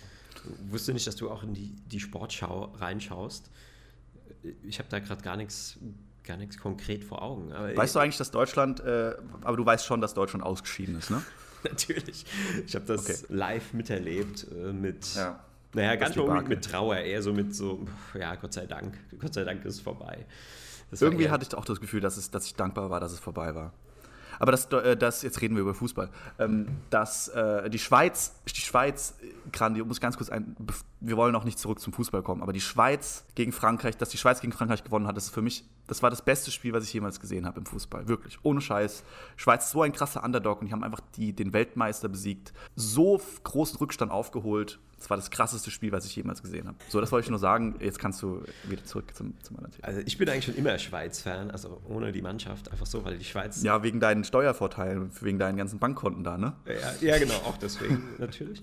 wusste 0.71 0.93
nicht, 0.93 1.07
dass 1.07 1.17
du 1.17 1.31
auch 1.31 1.43
in 1.43 1.55
die, 1.55 1.75
die 1.87 2.01
Sportschau 2.01 2.73
reinschaust. 2.79 3.51
Ich 4.63 4.79
habe 4.79 4.89
da 4.89 4.99
gerade 4.99 5.23
gar 5.23 5.37
nichts 5.37 5.79
gar 6.27 6.37
nichts 6.37 6.59
konkret 6.59 7.05
vor 7.05 7.23
Augen. 7.23 7.53
Aber 7.53 7.75
weißt 7.75 7.95
du 7.95 8.01
eigentlich, 8.01 8.19
dass 8.19 8.31
Deutschland, 8.31 8.81
äh, 8.81 9.15
aber 9.43 9.57
du 9.57 9.65
weißt 9.65 9.87
schon, 9.87 10.01
dass 10.01 10.13
Deutschland 10.13 10.45
ausgeschieden 10.45 10.97
ist, 10.97 11.11
ne? 11.11 11.23
Natürlich. 11.63 12.27
Ich 12.67 12.75
habe 12.75 12.85
das 12.85 13.09
okay. 13.09 13.27
live 13.29 13.73
miterlebt 13.73 14.47
äh, 14.53 14.73
mit, 14.73 15.15
ja. 15.15 15.39
naja, 15.73 15.97
ganz 15.97 16.17
mit, 16.17 16.49
mit 16.49 16.65
Trauer, 16.65 16.97
eher 16.97 17.23
so 17.23 17.33
mit 17.33 17.55
so, 17.55 17.87
ja, 18.19 18.35
Gott 18.35 18.53
sei 18.53 18.67
Dank, 18.67 18.99
Gott 19.19 19.35
sei 19.35 19.45
Dank 19.45 19.65
ist 19.65 19.77
es 19.77 19.81
vorbei. 19.81 20.27
Das 20.91 21.03
Irgendwie 21.03 21.31
hatte 21.31 21.47
ich 21.49 21.55
auch 21.55 21.65
das 21.65 21.81
Gefühl, 21.81 22.01
dass, 22.01 22.17
es, 22.17 22.31
dass 22.31 22.47
ich 22.47 22.55
dankbar 22.55 22.91
war, 22.91 23.01
dass 23.01 23.13
es 23.13 23.19
vorbei 23.19 23.55
war. 23.55 23.73
Aber 24.39 24.53
das, 24.53 24.67
äh, 24.67 24.97
das 24.97 25.23
jetzt 25.23 25.41
reden 25.41 25.55
wir 25.55 25.63
über 25.63 25.75
Fußball. 25.75 26.11
Ähm, 26.39 26.69
dass 26.91 27.29
äh, 27.29 27.69
die 27.71 27.79
Schweiz, 27.79 28.35
die 28.47 28.61
Schweiz, 28.61 29.15
Grandi, 29.53 29.83
muss 29.83 30.01
ganz 30.01 30.17
kurz 30.17 30.31
ein, 30.31 30.57
wir 31.01 31.17
wollen 31.17 31.33
noch 31.33 31.45
nicht 31.45 31.59
zurück 31.59 31.81
zum 31.81 31.93
Fußball 31.93 32.23
kommen, 32.23 32.43
aber 32.43 32.53
die 32.53 32.61
Schweiz 32.61 33.25
gegen 33.35 33.53
Frankreich, 33.53 33.97
dass 33.97 34.09
die 34.09 34.19
Schweiz 34.19 34.41
gegen 34.41 34.53
Frankreich 34.53 34.85
gewonnen 34.85 35.07
hat, 35.07 35.17
das 35.17 35.25
ist 35.25 35.35
für 35.35 35.43
mich, 35.43 35.65
das 35.87 36.03
war 36.03 36.11
das 36.11 36.23
beste 36.23 36.51
Spiel, 36.51 36.73
was 36.73 36.85
ich 36.85 36.93
jemals 36.93 37.21
gesehen 37.21 37.47
habe 37.47 37.61
im 37.61 37.67
Fußball. 37.67 38.09
Wirklich. 38.09 38.39
Ohne 38.43 38.61
Scheiß. 38.61 39.05
Schweiz 39.37 39.67
ist 39.67 39.71
so 39.71 39.83
ein 39.83 39.93
krasser 39.93 40.25
Underdog 40.25 40.61
und 40.61 40.67
die 40.67 40.73
haben 40.73 40.85
einfach 40.85 41.01
die, 41.17 41.33
den 41.33 41.53
Weltmeister 41.53 42.09
besiegt, 42.09 42.53
so 42.75 43.21
großen 43.45 43.79
Rückstand 43.79 44.11
aufgeholt. 44.11 44.79
Das 44.99 45.11
war 45.11 45.17
das 45.17 45.31
krasseste 45.31 45.71
Spiel, 45.71 45.93
was 45.93 46.07
ich 46.07 46.17
jemals 46.17 46.43
gesehen 46.43 46.67
habe. 46.67 46.79
So, 46.89 47.01
das 47.01 47.13
wollte 47.13 47.27
ich 47.27 47.31
nur 47.31 47.39
sagen. 47.39 47.77
Jetzt 47.81 47.99
kannst 47.99 48.23
du 48.23 48.43
wieder 48.65 48.83
zurück 48.85 49.15
zum, 49.15 49.35
zum 49.43 49.57
anderen 49.57 49.75
Thema. 49.75 49.87
Also 49.87 50.01
ich 50.05 50.17
bin 50.17 50.29
eigentlich 50.29 50.47
schon 50.47 50.55
immer 50.55 50.79
Schweiz-Fan, 50.79 51.51
also 51.51 51.83
ohne 51.89 52.13
die 52.13 52.23
Mannschaft, 52.23 52.73
einfach 52.73 52.87
so, 52.87 53.05
weil 53.05 53.19
die 53.19 53.25
Schweiz. 53.25 53.63
Ja, 53.63 53.83
wegen 53.83 54.01
deinen 54.01 54.25
Steuervorteilen, 54.25 55.11
wegen 55.21 55.39
deinen 55.39 55.59
ganzen 55.59 55.79
Bankkonten 55.79 56.25
da, 56.25 56.39
ne? 56.39 56.55
Ja, 56.67 57.09
ja 57.09 57.19
genau, 57.19 57.35
auch 57.45 57.59
deswegen 57.59 58.03
natürlich. 58.19 58.63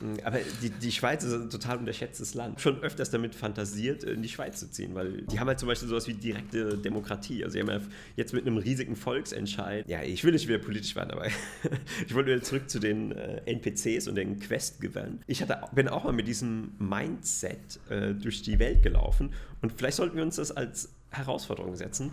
Mm, 0.00 0.14
aber 0.24 0.38
die, 0.62 0.70
die 0.70 0.92
Schweiz 0.92 1.24
ist 1.24 1.32
ein 1.32 1.50
total 1.50 1.78
unterschätztes 1.78 2.34
Land. 2.34 2.60
Schon 2.60 2.82
öfters 2.82 3.10
damit 3.10 3.34
fantasiert, 3.34 4.04
in 4.04 4.22
die 4.22 4.28
Schweiz 4.28 4.60
zu 4.60 4.70
ziehen, 4.70 4.94
weil 4.94 5.22
die 5.22 5.38
haben 5.38 5.48
halt 5.48 5.58
zum 5.58 5.68
Beispiel 5.68 5.88
sowas 5.88 6.08
wie 6.08 6.14
direkte 6.14 6.78
Demokratie. 6.78 7.44
Also, 7.44 7.54
sie 7.54 7.60
haben 7.60 7.68
ja 7.68 7.80
jetzt 8.16 8.32
mit 8.32 8.46
einem 8.46 8.56
riesigen 8.56 8.96
Volksentscheid. 8.96 9.88
Ja, 9.88 10.02
ich 10.02 10.24
will 10.24 10.32
nicht 10.32 10.48
wieder 10.48 10.58
politisch 10.58 10.96
werden, 10.96 11.10
aber 11.10 11.26
ich 12.06 12.14
wollte 12.14 12.30
wieder 12.30 12.42
zurück 12.42 12.68
zu 12.68 12.78
den 12.78 13.12
äh, 13.12 13.42
NPCs 13.46 14.08
und 14.08 14.14
den 14.14 14.38
Questgewern. 14.40 15.22
Ich 15.26 15.42
hatte, 15.42 15.58
bin 15.72 15.88
auch 15.88 16.04
mal 16.04 16.12
mit 16.12 16.26
diesem 16.26 16.72
Mindset 16.78 17.80
äh, 17.88 18.14
durch 18.14 18.42
die 18.42 18.58
Welt 18.58 18.82
gelaufen 18.82 19.32
und 19.62 19.72
vielleicht 19.72 19.96
sollten 19.96 20.16
wir 20.16 20.22
uns 20.22 20.36
das 20.36 20.50
als 20.52 20.90
Herausforderung 21.10 21.76
setzen, 21.76 22.12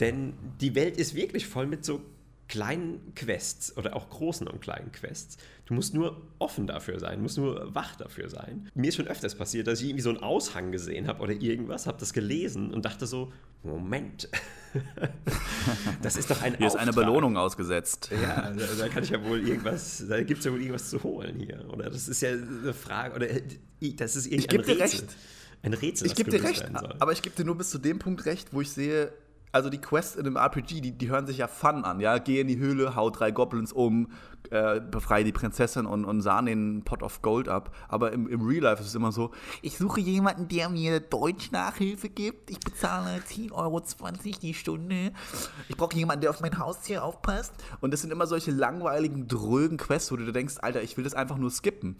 denn 0.00 0.32
die 0.60 0.74
Welt 0.74 0.96
ist 0.96 1.14
wirklich 1.14 1.46
voll 1.46 1.66
mit 1.66 1.84
so 1.84 2.00
kleinen 2.50 3.14
Quests 3.14 3.76
oder 3.76 3.94
auch 3.94 4.10
großen 4.10 4.48
und 4.48 4.60
kleinen 4.60 4.90
Quests. 4.90 5.36
Du 5.66 5.74
musst 5.74 5.94
nur 5.94 6.20
offen 6.40 6.66
dafür 6.66 6.98
sein, 6.98 7.22
musst 7.22 7.38
nur 7.38 7.72
wach 7.76 7.94
dafür 7.94 8.28
sein. 8.28 8.68
Mir 8.74 8.88
ist 8.88 8.96
schon 8.96 9.06
öfters 9.06 9.36
passiert, 9.36 9.68
dass 9.68 9.80
ich 9.80 9.86
irgendwie 9.86 10.02
so 10.02 10.10
einen 10.10 10.18
Aushang 10.18 10.72
gesehen 10.72 11.06
habe 11.06 11.22
oder 11.22 11.32
irgendwas, 11.32 11.86
habe 11.86 11.98
das 12.00 12.12
gelesen 12.12 12.74
und 12.74 12.84
dachte 12.84 13.06
so, 13.06 13.32
Moment, 13.62 14.28
das 16.02 16.16
ist 16.16 16.28
doch 16.28 16.42
ein 16.42 16.56
Hier 16.56 16.66
Auftrag. 16.66 16.82
ist 16.82 16.88
eine 16.88 16.92
Belohnung 16.92 17.36
ausgesetzt. 17.36 18.10
Ja, 18.20 18.50
da, 18.58 18.66
da 18.78 18.88
kann 18.88 19.04
ich 19.04 19.10
ja 19.10 19.24
wohl 19.24 19.46
irgendwas, 19.46 20.04
da 20.08 20.20
gibt 20.24 20.40
es 20.40 20.44
ja 20.44 20.50
wohl 20.52 20.60
irgendwas 20.60 20.90
zu 20.90 21.00
holen 21.04 21.38
hier. 21.38 21.64
Oder 21.72 21.88
das 21.88 22.08
ist 22.08 22.20
ja 22.20 22.30
eine 22.30 22.74
Frage, 22.74 23.14
oder 23.14 23.28
das 23.28 24.16
ist 24.16 24.26
irgendwie 24.26 24.58
ein 24.58 24.64
Rätsel. 24.64 24.82
Recht. 24.82 25.16
Ein 25.62 25.74
Rätsel, 25.74 26.06
ich 26.08 26.16
gebe 26.16 26.30
dir 26.30 26.42
recht, 26.42 26.64
aber 26.74 27.12
ich 27.12 27.22
gebe 27.22 27.36
dir 27.36 27.44
nur 27.44 27.56
bis 27.56 27.70
zu 27.70 27.78
dem 27.78 28.00
Punkt 28.00 28.24
recht, 28.24 28.52
wo 28.52 28.60
ich 28.60 28.72
sehe, 28.72 29.12
also 29.52 29.70
die 29.70 29.80
Quests 29.80 30.16
in 30.16 30.26
einem 30.26 30.36
RPG, 30.36 30.80
die, 30.80 30.92
die 30.92 31.08
hören 31.08 31.26
sich 31.26 31.38
ja 31.38 31.48
fun 31.48 31.84
an, 31.84 32.00
ja. 32.00 32.18
Geh 32.18 32.40
in 32.40 32.48
die 32.48 32.58
Höhle, 32.58 32.94
hau 32.94 33.10
drei 33.10 33.30
Goblins 33.30 33.72
um, 33.72 34.08
äh, 34.50 34.80
befreie 34.80 35.24
die 35.24 35.32
Prinzessin 35.32 35.86
und, 35.86 36.04
und 36.04 36.20
sah 36.20 36.40
den 36.42 36.82
Pot 36.84 37.02
of 37.02 37.22
Gold 37.22 37.48
ab. 37.48 37.74
Aber 37.88 38.12
im, 38.12 38.28
im 38.28 38.46
Real 38.46 38.62
Life 38.62 38.80
ist 38.80 38.88
es 38.88 38.94
immer 38.94 39.12
so, 39.12 39.30
ich 39.62 39.76
suche 39.76 40.00
jemanden, 40.00 40.48
der 40.48 40.68
mir 40.68 41.00
Deutsch-Nachhilfe 41.00 42.08
gibt. 42.08 42.50
Ich 42.50 42.60
bezahle 42.60 43.18
10,20 43.18 43.52
Euro 43.52 43.82
die 44.42 44.54
Stunde. 44.54 45.12
Ich 45.68 45.76
brauche 45.76 45.96
jemanden, 45.96 46.22
der 46.22 46.30
auf 46.30 46.40
mein 46.40 46.58
Haustier 46.58 47.04
aufpasst. 47.04 47.52
Und 47.80 47.92
das 47.92 48.00
sind 48.02 48.12
immer 48.12 48.26
solche 48.26 48.50
langweiligen, 48.50 49.28
drögen 49.28 49.76
Quests, 49.76 50.12
wo 50.12 50.16
du 50.16 50.30
denkst, 50.32 50.56
Alter, 50.60 50.82
ich 50.82 50.96
will 50.96 51.04
das 51.04 51.14
einfach 51.14 51.36
nur 51.36 51.50
skippen. 51.50 51.96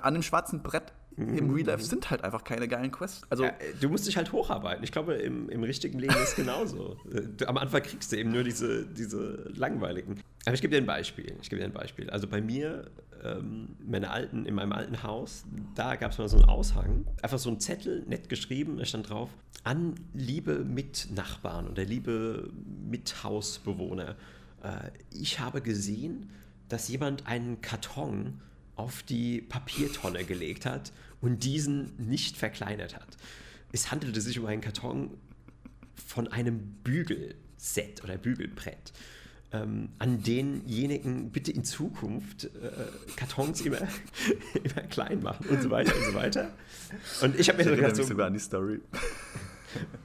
An 0.00 0.14
dem 0.14 0.22
schwarzen 0.22 0.62
Brett 0.62 0.92
im 1.16 1.54
Real 1.54 1.66
Life 1.66 1.84
sind 1.84 2.10
halt 2.10 2.24
einfach 2.24 2.42
keine 2.42 2.66
geilen 2.66 2.90
Quests. 2.90 3.22
Also, 3.30 3.44
ja, 3.44 3.52
du 3.80 3.88
musst 3.88 4.06
dich 4.06 4.16
halt 4.16 4.32
hocharbeiten. 4.32 4.82
Ich 4.82 4.90
glaube, 4.90 5.14
im, 5.14 5.48
im 5.48 5.62
richtigen 5.62 5.98
Leben 5.98 6.14
ist 6.14 6.30
es 6.30 6.36
genauso. 6.36 6.96
du, 7.36 7.48
am 7.48 7.56
Anfang 7.56 7.82
kriegst 7.82 8.10
du 8.10 8.16
eben 8.16 8.32
nur 8.32 8.42
diese, 8.42 8.86
diese 8.86 9.50
langweiligen. 9.54 10.20
Aber 10.44 10.54
ich 10.54 10.60
gebe 10.60 10.72
dir 10.72 10.78
ein 10.78 10.86
Beispiel. 10.86 11.36
Ich 11.40 11.50
gebe 11.50 11.60
dir 11.60 11.66
ein 11.66 11.72
Beispiel. 11.72 12.10
Also 12.10 12.26
bei 12.26 12.40
mir, 12.40 12.90
ähm, 13.22 13.76
meine 13.86 14.10
alten, 14.10 14.44
in 14.44 14.54
meinem 14.54 14.72
alten 14.72 15.02
Haus, 15.02 15.44
da 15.74 15.94
gab 15.96 16.12
es 16.12 16.18
mal 16.18 16.28
so 16.28 16.36
einen 16.36 16.48
Aushang. 16.48 17.06
Einfach 17.22 17.38
so 17.38 17.50
ein 17.50 17.60
Zettel, 17.60 18.02
nett 18.08 18.28
geschrieben, 18.28 18.78
da 18.78 18.84
stand 18.84 19.08
drauf, 19.10 19.30
an 19.62 19.94
liebe 20.14 20.64
Mitnachbarn 20.64 21.68
oder 21.68 21.84
liebe 21.84 22.50
Mithausbewohner. 22.90 24.16
Äh, 24.62 24.90
ich 25.12 25.38
habe 25.38 25.60
gesehen, 25.60 26.28
dass 26.68 26.88
jemand 26.88 27.26
einen 27.26 27.60
Karton 27.60 28.40
auf 28.76 29.02
die 29.04 29.40
Papiertonne 29.40 30.24
gelegt 30.24 30.66
hat 30.66 30.92
und 31.24 31.42
diesen 31.42 31.90
nicht 31.96 32.36
verkleinert 32.36 32.94
hat. 32.94 33.16
Es 33.72 33.90
handelte 33.90 34.20
sich 34.20 34.38
um 34.38 34.44
einen 34.44 34.60
Karton 34.60 35.16
von 36.06 36.28
einem 36.28 36.60
Bügelset 36.84 38.04
oder 38.04 38.18
Bügelbrett. 38.18 38.92
Ähm, 39.50 39.88
an 39.98 40.22
denjenigen 40.22 41.30
bitte 41.30 41.50
in 41.50 41.64
Zukunft 41.64 42.44
äh, 42.44 42.50
Kartons 43.16 43.62
immer, 43.62 43.78
immer 44.62 44.82
klein 44.88 45.22
machen 45.22 45.46
und 45.48 45.62
so 45.62 45.70
weiter 45.70 45.96
und 45.96 46.04
so 46.04 46.14
weiter. 46.14 46.50
Und 47.22 47.40
ich 47.40 47.48
habe 47.48 47.58
mir 47.58 47.64
so 47.64 47.74
gedacht, 47.74 47.96
so, 47.96 48.02
sogar 48.02 48.26
an 48.26 48.34
die 48.34 48.40
Story. 48.40 48.80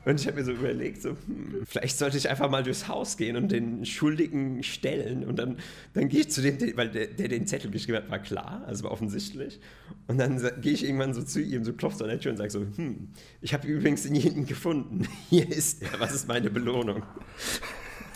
Und 0.05 0.19
ich 0.19 0.27
habe 0.27 0.37
mir 0.37 0.45
so 0.45 0.51
überlegt, 0.51 1.01
so, 1.01 1.09
hm, 1.09 1.63
vielleicht 1.65 1.97
sollte 1.97 2.17
ich 2.17 2.29
einfach 2.29 2.49
mal 2.49 2.63
durchs 2.63 2.87
Haus 2.87 3.17
gehen 3.17 3.35
und 3.35 3.51
den 3.51 3.85
Schuldigen 3.85 4.63
stellen. 4.63 5.23
Und 5.23 5.37
dann, 5.37 5.57
dann 5.93 6.09
gehe 6.09 6.21
ich 6.21 6.31
zu 6.31 6.41
dem, 6.41 6.57
weil 6.77 6.89
der, 6.89 7.07
der 7.07 7.27
den 7.27 7.47
Zettel 7.47 7.71
geschrieben 7.71 7.97
hat, 7.97 8.09
war 8.09 8.19
klar, 8.19 8.63
also 8.67 8.83
war 8.85 8.91
offensichtlich. 8.91 9.59
Und 10.07 10.17
dann 10.17 10.39
gehe 10.61 10.73
ich 10.73 10.83
irgendwann 10.83 11.13
so 11.13 11.23
zu 11.23 11.41
ihm, 11.41 11.63
so 11.63 11.73
klopft 11.73 12.01
an 12.01 12.07
der 12.07 12.19
Tür 12.19 12.31
und 12.31 12.37
sage 12.37 12.49
so, 12.49 12.61
hm, 12.61 13.09
ich 13.41 13.53
habe 13.53 13.67
übrigens 13.67 14.03
denjenigen 14.03 14.45
gefunden. 14.45 15.07
Hier 15.29 15.49
ist 15.49 15.81
er, 15.83 15.99
was 15.99 16.13
ist 16.13 16.27
meine 16.27 16.49
Belohnung? 16.49 17.03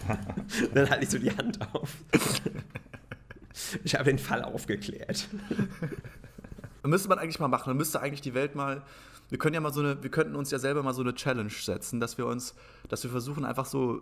dann 0.74 0.90
halte 0.90 1.04
ich 1.04 1.10
so 1.10 1.18
die 1.18 1.32
Hand 1.32 1.60
auf. 1.74 1.98
Ich 3.84 3.96
habe 3.96 4.06
den 4.06 4.20
Fall 4.20 4.44
aufgeklärt. 4.44 5.28
Müsste 6.86 7.08
man 7.08 7.20
eigentlich 7.20 7.40
mal 7.40 7.48
machen. 7.48 7.70
Man 7.70 7.78
müsste 7.78 8.02
eigentlich 8.02 8.22
die 8.22 8.34
Welt 8.34 8.56
mal 8.56 8.84
wir 9.30 9.38
können 9.38 9.56
ja 9.56 9.62
mal 9.62 9.74
so 9.74 9.82
eine, 9.82 10.02
wir 10.04 10.12
könnten 10.12 10.36
uns 10.36 10.52
ja 10.52 10.60
selber 10.60 10.84
mal 10.84 10.94
so 10.94 11.02
eine 11.02 11.16
Challenge 11.16 11.50
setzen, 11.50 12.00
dass 12.00 12.18
wir 12.18 12.26
uns, 12.28 12.56
dass 12.90 13.04
wir 13.04 13.12
versuchen 13.12 13.46
einfach 13.46 13.66
so 13.66 14.02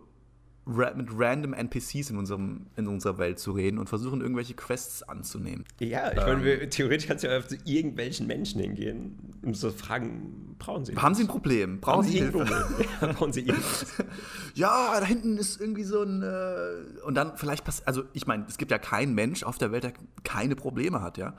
mit 0.65 1.09
random 1.11 1.53
NPCs 1.53 2.11
in, 2.11 2.17
unserem, 2.17 2.67
in 2.75 2.87
unserer 2.87 3.17
Welt 3.17 3.39
zu 3.39 3.51
reden 3.51 3.79
und 3.79 3.89
versuchen, 3.89 4.21
irgendwelche 4.21 4.53
Quests 4.53 5.01
anzunehmen. 5.01 5.65
Ja, 5.79 6.11
ich 6.11 6.19
ähm, 6.19 6.39
meine, 6.39 6.69
theoretisch 6.69 7.07
kannst 7.07 7.23
du 7.23 7.29
ja 7.29 7.45
zu 7.45 7.57
irgendwelchen 7.65 8.27
Menschen 8.27 8.61
hingehen 8.61 9.17
und 9.41 9.57
so 9.57 9.71
fragen, 9.71 10.55
brauchen 10.59 10.85
sie 10.85 10.95
Haben 10.95 11.15
sie 11.15 11.23
ein 11.23 11.27
Problem? 11.27 11.79
Brauchen, 11.79 12.01
brauchen 12.01 12.11
sie 12.11 12.19
Hilfe? 12.19 12.47
ja, 13.01 13.13
brauchen 13.13 13.33
sie 13.33 13.41
irgendwas? 13.41 13.85
ja, 14.53 14.99
da 14.99 15.05
hinten 15.05 15.37
ist 15.37 15.59
irgendwie 15.59 15.83
so 15.83 16.03
ein 16.03 16.21
äh, 16.21 17.01
und 17.05 17.15
dann 17.15 17.37
vielleicht 17.37 17.65
passiert, 17.65 17.87
also 17.87 18.03
ich 18.13 18.27
meine, 18.27 18.45
es 18.47 18.57
gibt 18.57 18.71
ja 18.71 18.77
keinen 18.77 19.15
Mensch 19.15 19.43
auf 19.43 19.57
der 19.57 19.71
Welt, 19.71 19.83
der 19.83 19.93
keine 20.23 20.55
Probleme 20.55 21.01
hat, 21.01 21.17
ja. 21.17 21.35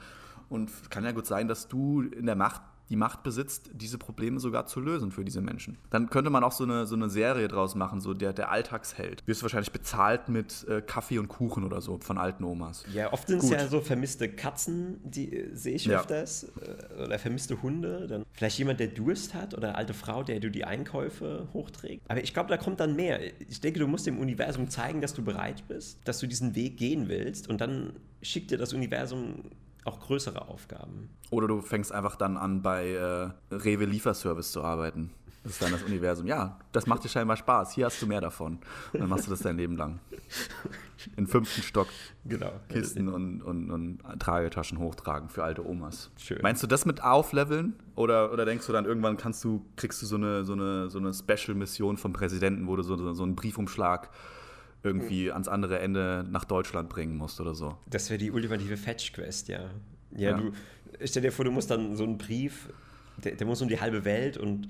Und 0.48 0.70
kann 0.90 1.04
ja 1.04 1.12
gut 1.12 1.26
sein, 1.26 1.48
dass 1.48 1.68
du 1.68 2.02
in 2.02 2.26
der 2.26 2.36
Macht 2.36 2.60
die 2.92 2.96
Macht 2.96 3.22
besitzt, 3.22 3.70
diese 3.72 3.96
Probleme 3.96 4.38
sogar 4.38 4.66
zu 4.66 4.78
lösen 4.78 5.10
für 5.12 5.24
diese 5.24 5.40
Menschen. 5.40 5.78
Dann 5.88 6.10
könnte 6.10 6.28
man 6.28 6.44
auch 6.44 6.52
so 6.52 6.64
eine, 6.64 6.86
so 6.86 6.94
eine 6.94 7.08
Serie 7.08 7.48
draus 7.48 7.74
machen, 7.74 8.02
so 8.02 8.12
der, 8.12 8.34
der 8.34 8.50
Alltagsheld. 8.50 9.26
Wirst 9.26 9.40
du 9.40 9.44
wahrscheinlich 9.44 9.72
bezahlt 9.72 10.28
mit 10.28 10.66
äh, 10.68 10.82
Kaffee 10.82 11.18
und 11.18 11.28
Kuchen 11.28 11.64
oder 11.64 11.80
so 11.80 11.98
von 11.98 12.18
alten 12.18 12.44
Omas. 12.44 12.84
Ja, 12.92 13.10
oft 13.10 13.28
sind 13.28 13.42
es 13.42 13.48
ja 13.48 13.66
so 13.66 13.80
vermisste 13.80 14.28
Katzen, 14.28 15.00
die 15.04 15.34
äh, 15.34 15.56
sehe 15.56 15.76
ich 15.76 15.86
ja. 15.86 16.00
öfters. 16.00 16.52
Äh, 16.60 17.04
oder 17.04 17.18
vermisste 17.18 17.62
Hunde. 17.62 18.06
Dann 18.08 18.26
vielleicht 18.34 18.58
jemand, 18.58 18.78
der 18.78 18.88
Durst 18.88 19.32
hat 19.32 19.54
oder 19.54 19.68
eine 19.68 19.78
alte 19.78 19.94
Frau, 19.94 20.22
der 20.22 20.38
du 20.40 20.50
die 20.50 20.64
Einkäufe 20.64 21.48
hochträgt. 21.54 22.02
Aber 22.10 22.22
ich 22.22 22.34
glaube, 22.34 22.50
da 22.50 22.58
kommt 22.58 22.78
dann 22.78 22.94
mehr. 22.94 23.20
Ich 23.48 23.62
denke, 23.62 23.78
du 23.78 23.86
musst 23.86 24.06
dem 24.06 24.18
Universum 24.18 24.68
zeigen, 24.68 25.00
dass 25.00 25.14
du 25.14 25.24
bereit 25.24 25.66
bist, 25.66 25.98
dass 26.04 26.18
du 26.18 26.26
diesen 26.26 26.54
Weg 26.54 26.76
gehen 26.76 27.08
willst 27.08 27.48
und 27.48 27.62
dann 27.62 27.94
schickt 28.20 28.50
dir 28.50 28.58
das 28.58 28.74
Universum 28.74 29.44
auch 29.84 30.00
größere 30.00 30.48
Aufgaben. 30.48 31.10
Oder 31.30 31.48
du 31.48 31.60
fängst 31.60 31.92
einfach 31.92 32.16
dann 32.16 32.36
an, 32.36 32.62
bei 32.62 32.90
äh, 32.90 33.54
Rewe 33.54 33.84
Lieferservice 33.84 34.52
zu 34.52 34.62
arbeiten. 34.62 35.10
Das 35.42 35.52
ist 35.52 35.62
dann 35.62 35.72
das 35.72 35.82
Universum. 35.82 36.26
Ja, 36.26 36.58
das 36.70 36.86
macht 36.86 37.02
dir 37.02 37.08
scheinbar 37.08 37.36
Spaß. 37.36 37.72
Hier 37.72 37.86
hast 37.86 38.00
du 38.00 38.06
mehr 38.06 38.20
davon. 38.20 38.60
Und 38.92 39.00
dann 39.00 39.08
machst 39.08 39.26
du 39.26 39.30
das 39.30 39.40
dein 39.40 39.56
Leben 39.56 39.76
lang. 39.76 39.98
In 41.16 41.26
fünften 41.26 41.62
Stock. 41.62 41.88
Genau. 42.24 42.52
Kisten 42.68 43.08
und, 43.08 43.42
und, 43.42 43.70
und 43.72 44.20
Tragetaschen 44.20 44.78
hochtragen 44.78 45.28
für 45.28 45.42
alte 45.42 45.66
Omas. 45.66 46.12
Schön. 46.16 46.38
Meinst 46.42 46.62
du 46.62 46.68
das 46.68 46.86
mit 46.86 47.02
aufleveln? 47.02 47.74
Oder, 47.96 48.32
oder 48.32 48.44
denkst 48.44 48.66
du 48.66 48.72
dann 48.72 48.84
irgendwann 48.84 49.16
kannst 49.16 49.42
du, 49.42 49.64
kriegst 49.74 50.00
du 50.00 50.06
so 50.06 50.14
eine, 50.14 50.44
so 50.44 50.52
eine, 50.52 50.88
so 50.90 50.98
eine 50.98 51.12
Special-Mission 51.12 51.96
vom 51.96 52.12
Präsidenten, 52.12 52.68
wo 52.68 52.76
du 52.76 52.84
so, 52.84 53.12
so 53.12 53.22
einen 53.24 53.34
Briefumschlag 53.34 54.10
irgendwie 54.82 55.30
ans 55.30 55.48
andere 55.48 55.78
Ende 55.78 56.26
nach 56.30 56.44
Deutschland 56.44 56.88
bringen 56.88 57.16
musst 57.16 57.40
oder 57.40 57.54
so. 57.54 57.76
Das 57.88 58.10
wäre 58.10 58.18
die 58.18 58.30
ultimative 58.30 58.76
Fetch-Quest, 58.76 59.48
ja. 59.48 59.70
ja. 60.16 60.30
Ja, 60.30 60.36
du 60.36 60.52
stell 61.04 61.22
dir 61.22 61.32
vor, 61.32 61.44
du 61.44 61.50
musst 61.50 61.70
dann 61.70 61.96
so 61.96 62.04
einen 62.04 62.18
Brief, 62.18 62.68
der, 63.22 63.36
der 63.36 63.46
muss 63.46 63.62
um 63.62 63.68
die 63.68 63.80
halbe 63.80 64.04
Welt 64.04 64.36
und 64.36 64.68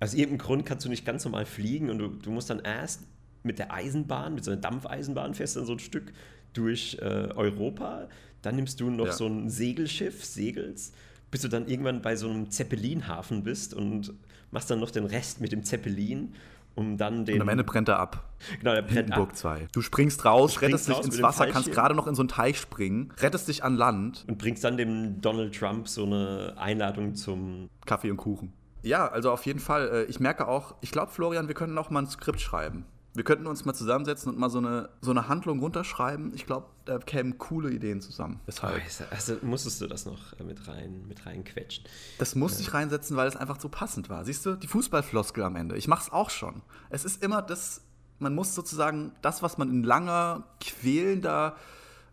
Aus 0.00 0.14
irgendeinem 0.14 0.38
Grund 0.38 0.66
kannst 0.66 0.86
du 0.86 0.88
nicht 0.88 1.04
ganz 1.04 1.24
normal 1.24 1.44
fliegen 1.44 1.90
und 1.90 1.98
du, 1.98 2.08
du 2.08 2.30
musst 2.30 2.48
dann 2.48 2.60
erst 2.60 3.02
mit 3.42 3.58
der 3.58 3.72
Eisenbahn, 3.72 4.34
mit 4.34 4.44
so 4.44 4.50
einer 4.50 4.60
Dampfeisenbahn 4.60 5.34
fährst 5.34 5.56
dann 5.56 5.66
so 5.66 5.72
ein 5.72 5.78
Stück 5.78 6.12
durch 6.54 6.96
äh, 7.00 7.04
Europa. 7.34 8.08
Dann 8.42 8.56
nimmst 8.56 8.80
du 8.80 8.90
noch 8.90 9.06
Ja. 9.06 9.12
so 9.12 9.26
ein 9.26 9.50
Segelschiff, 9.50 10.24
segelst, 10.24 10.94
bis 11.30 11.42
du 11.42 11.48
dann 11.48 11.68
irgendwann 11.68 12.00
bei 12.02 12.16
so 12.16 12.28
einem 12.30 12.50
Zeppelinhafen 12.50 13.42
bist 13.44 13.74
und 13.74 14.12
machst 14.50 14.70
dann 14.70 14.80
noch 14.80 14.90
den 14.90 15.04
Rest 15.04 15.40
mit 15.40 15.52
dem 15.52 15.64
Zeppelin, 15.64 16.32
um 16.80 16.96
dann 16.96 17.24
den. 17.24 17.36
Und 17.36 17.42
am 17.42 17.48
Ende 17.48 17.62
brennt 17.64 17.88
er 17.88 17.98
ab. 18.00 18.24
genau, 18.58 18.72
der 18.74 18.82
brennt 18.82 18.96
Hindenburg 18.96 19.30
ab 19.30 19.36
2. 19.36 19.68
Du 19.72 19.80
springst 19.82 20.24
raus, 20.24 20.52
Du 20.52 20.56
springst 20.56 20.72
rettest 20.74 20.88
dich 20.88 20.96
raus 20.96 21.04
ins 21.04 21.14
mit 21.16 21.20
dem 21.22 21.28
Wasser, 21.28 21.46
kannst 21.46 21.70
gerade 21.72 21.94
noch 21.94 22.06
in 22.06 22.14
so 22.14 22.22
einen 22.22 22.28
Teich 22.28 22.58
springen, 22.58 23.12
rettest 23.18 23.46
dich 23.48 23.62
an 23.62 23.76
Land. 23.76 24.24
und 24.28 24.38
bringst 24.38 24.64
dann 24.64 24.76
dem 24.76 25.20
Donald 25.20 25.54
Trump 25.56 25.88
so 25.88 26.04
eine 26.04 26.54
Einladung 26.56 27.14
zum. 27.14 27.68
Kaffee 27.86 28.10
und 28.10 28.16
Kuchen. 28.16 28.52
Ja, 28.82 29.06
also 29.08 29.30
auf 29.30 29.44
jeden 29.46 29.60
Fall. 29.60 29.88
äh, 29.92 30.02
Ich 30.04 30.20
merke 30.20 30.48
auch, 30.48 30.74
ich 30.80 30.90
glaube, 30.90 31.12
Florian, 31.12 31.48
wir 31.48 31.54
könnten 31.54 31.76
auch 31.76 31.90
mal 31.90 32.00
ein 32.02 32.06
Skript 32.08 32.40
schreiben. 32.40 32.84
Wir 33.12 33.24
könnten 33.24 33.46
uns 33.48 33.64
mal 33.64 33.74
zusammensetzen 33.74 34.32
und 34.32 34.38
mal 34.38 34.50
so 34.50 34.58
eine, 34.58 34.88
so 35.00 35.10
eine 35.10 35.26
Handlung 35.26 35.58
runterschreiben. 35.58 36.32
Ich 36.34 36.46
glaube, 36.46 36.66
da 36.84 36.98
kämen 36.98 37.38
coole 37.38 37.70
Ideen 37.70 38.00
zusammen. 38.00 38.40
Deshalb. 38.46 38.80
Also 39.10 39.36
musstest 39.42 39.80
du 39.80 39.88
das 39.88 40.06
noch 40.06 40.38
äh, 40.38 40.44
mit 40.44 40.68
rein, 40.68 41.06
mit 41.08 41.26
reinquetschen. 41.26 41.84
Das 42.18 42.36
musste 42.36 42.62
ich 42.62 42.72
reinsetzen, 42.72 43.16
weil 43.16 43.26
es 43.26 43.34
einfach 43.34 43.60
so 43.60 43.68
passend 43.68 44.08
war. 44.10 44.24
Siehst 44.24 44.46
du, 44.46 44.54
die 44.54 44.68
Fußballfloskel 44.68 45.42
am 45.42 45.56
Ende. 45.56 45.76
Ich 45.76 45.88
mache 45.88 46.04
es 46.04 46.12
auch 46.12 46.30
schon. 46.30 46.62
Es 46.88 47.04
ist 47.04 47.22
immer 47.22 47.42
das, 47.42 47.82
man 48.20 48.34
muss 48.34 48.54
sozusagen 48.54 49.12
das, 49.22 49.42
was 49.42 49.58
man 49.58 49.70
in 49.70 49.82
langer, 49.82 50.44
quälender 50.60 51.56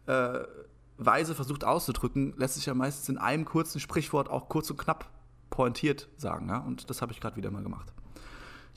äh, 0.08 0.40
Weise 0.98 1.36
versucht 1.36 1.64
auszudrücken, 1.64 2.34
lässt 2.38 2.56
sich 2.56 2.66
ja 2.66 2.74
meistens 2.74 3.08
in 3.10 3.20
einem 3.20 3.46
kurzen 3.46 3.80
Sprichwort 3.80 4.30
auch 4.30 4.50
kurz 4.50 4.72
und 4.72 4.78
knapp 4.78 5.10
pointiert 5.52 6.08
sagen. 6.18 6.50
Ja? 6.50 6.58
Und 6.58 6.90
das 6.90 7.02
habe 7.02 7.12
ich 7.12 7.22
gerade 7.22 7.36
wieder 7.36 7.52
mal 7.52 7.62
gemacht. 7.62 7.94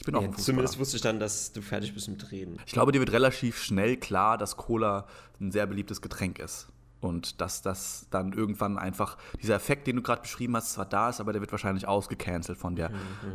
Ich 0.01 0.07
bin 0.07 0.15
auch 0.15 0.23
Ja, 0.23 0.33
zumindest 0.33 0.79
wusste 0.79 0.97
ich 0.97 1.03
dann, 1.03 1.21
dass 1.21 1.53
du 1.53 1.61
fertig 1.61 1.93
bist 1.93 2.09
mit 2.09 2.31
Reden. 2.33 2.57
Ich 2.65 2.73
glaube, 2.73 2.91
dir 2.91 3.01
wird 3.01 3.13
relativ 3.13 3.63
schnell 3.63 3.99
klar, 3.99 4.39
dass 4.39 4.57
Cola 4.57 5.07
ein 5.41 5.53
sehr 5.53 5.67
beliebtes 5.67 6.01
Getränk 6.01 6.39
ist. 6.39 6.69
Und 7.01 7.41
dass 7.43 7.61
das 7.61 8.07
dann 8.11 8.33
irgendwann 8.33 8.79
einfach, 8.79 9.19
dieser 9.43 9.55
Effekt, 9.57 9.87
den 9.87 9.97
du 9.97 10.03
gerade 10.03 10.23
beschrieben 10.23 10.57
hast, 10.57 10.73
zwar 10.73 10.87
da 10.87 11.11
ist, 11.11 11.21
aber 11.21 11.33
der 11.33 11.43
wird 11.43 11.53
wahrscheinlich 11.53 11.87
ausgecancelt 11.87 12.59
von 12.59 12.77
der 12.77 12.91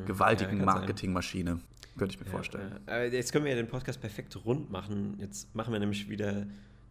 gewaltigen 0.07 0.57
Ja. 0.59 0.65
Marketingmaschine. 0.65 1.59
Könnte 1.97 2.15
ich 2.15 2.19
mir 2.19 2.29
vorstellen. 2.29 2.79
Ja, 2.87 2.93
aber 2.95 3.05
jetzt 3.05 3.31
können 3.31 3.45
wir 3.45 3.51
ja 3.51 3.57
den 3.57 3.67
Podcast 3.67 4.01
perfekt 4.01 4.35
rund 4.43 4.71
machen. 4.71 5.17
Jetzt 5.19 5.53
machen 5.55 5.71
wir 5.71 5.79
nämlich 5.79 6.09
wieder 6.09 6.45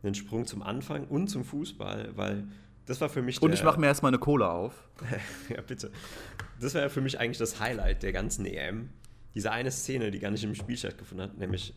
einen 0.05 0.15
Sprung 0.15 0.47
zum 0.47 0.63
Anfang 0.63 1.07
und 1.09 1.29
zum 1.29 1.45
Fußball, 1.45 2.11
weil 2.15 2.47
das 2.87 3.01
war 3.01 3.09
für 3.09 3.23
mich 3.23 3.43
Und 3.43 3.51
der, 3.51 3.59
ich 3.59 3.65
mache 3.65 3.81
mir 3.81 3.87
erstmal 3.87 4.11
eine 4.11 4.19
Cola 4.19 4.51
auf. 4.51 4.89
ja, 5.49 5.61
bitte. 5.63 5.91
Das 6.61 6.75
war 6.75 6.83
ja 6.83 6.89
für 6.89 7.01
mich 7.01 7.19
eigentlich 7.19 7.39
das 7.39 7.59
Highlight 7.61 8.03
der 8.03 8.13
ganzen 8.13 8.47
EM. 8.47 8.91
Diese 9.35 9.51
eine 9.51 9.71
Szene, 9.71 10.11
die 10.11 10.19
gar 10.19 10.31
nicht 10.31 10.45
im 10.45 10.55
Spiel 10.55 10.77
stattgefunden 10.77 11.29
hat, 11.29 11.39
nämlich, 11.39 11.75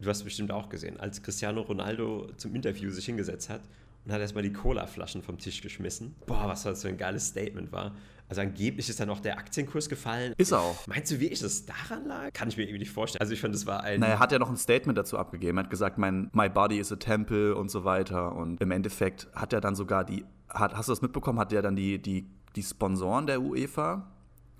du 0.00 0.08
hast 0.08 0.18
es 0.18 0.24
bestimmt 0.24 0.52
auch 0.52 0.68
gesehen, 0.68 0.98
als 1.00 1.22
Cristiano 1.22 1.62
Ronaldo 1.62 2.30
zum 2.36 2.54
Interview 2.54 2.90
sich 2.90 3.06
hingesetzt 3.06 3.48
hat 3.48 3.62
und 4.04 4.12
hat 4.12 4.20
erstmal 4.20 4.42
die 4.42 4.52
Cola-Flaschen 4.52 5.22
vom 5.22 5.38
Tisch 5.38 5.60
geschmissen. 5.62 6.14
Boah, 6.26 6.46
was 6.46 6.62
das 6.62 6.82
für 6.82 6.88
ein 6.88 6.96
geiles 6.96 7.28
Statement 7.28 7.72
war. 7.72 7.94
Also 8.28 8.42
angeblich 8.42 8.88
ist 8.88 9.00
dann 9.00 9.10
auch 9.10 9.18
der 9.18 9.38
Aktienkurs 9.38 9.88
gefallen. 9.88 10.34
Ist 10.38 10.52
er 10.52 10.60
auch. 10.60 10.86
Meinst 10.86 11.10
du 11.10 11.18
wirklich, 11.18 11.40
dass 11.40 11.52
es 11.52 11.66
daran 11.66 12.06
lag? 12.06 12.32
Kann 12.32 12.48
ich 12.48 12.56
mir 12.56 12.62
irgendwie 12.62 12.78
nicht 12.78 12.92
vorstellen. 12.92 13.20
Also 13.20 13.32
ich 13.32 13.40
fand, 13.40 13.52
das 13.52 13.66
war 13.66 13.82
ein... 13.82 13.98
Naja, 13.98 14.14
er 14.14 14.18
hat 14.20 14.30
ja 14.30 14.38
noch 14.38 14.48
ein 14.48 14.56
Statement 14.56 14.96
dazu 14.96 15.18
abgegeben. 15.18 15.58
Er 15.58 15.64
hat 15.64 15.70
gesagt, 15.70 15.98
mein 15.98 16.30
My 16.32 16.48
Body 16.48 16.78
is 16.78 16.92
a 16.92 16.96
Temple 16.96 17.56
und 17.56 17.72
so 17.72 17.82
weiter. 17.84 18.36
Und 18.36 18.60
im 18.60 18.70
Endeffekt 18.70 19.26
hat 19.34 19.52
er 19.52 19.60
dann 19.60 19.74
sogar 19.74 20.04
die, 20.04 20.24
hat, 20.48 20.76
hast 20.76 20.88
du 20.88 20.92
das 20.92 21.02
mitbekommen, 21.02 21.40
hat 21.40 21.52
er 21.52 21.62
dann 21.62 21.74
die, 21.74 22.00
die, 22.00 22.30
die 22.54 22.62
Sponsoren 22.62 23.26
der 23.26 23.42
UEFA 23.42 24.08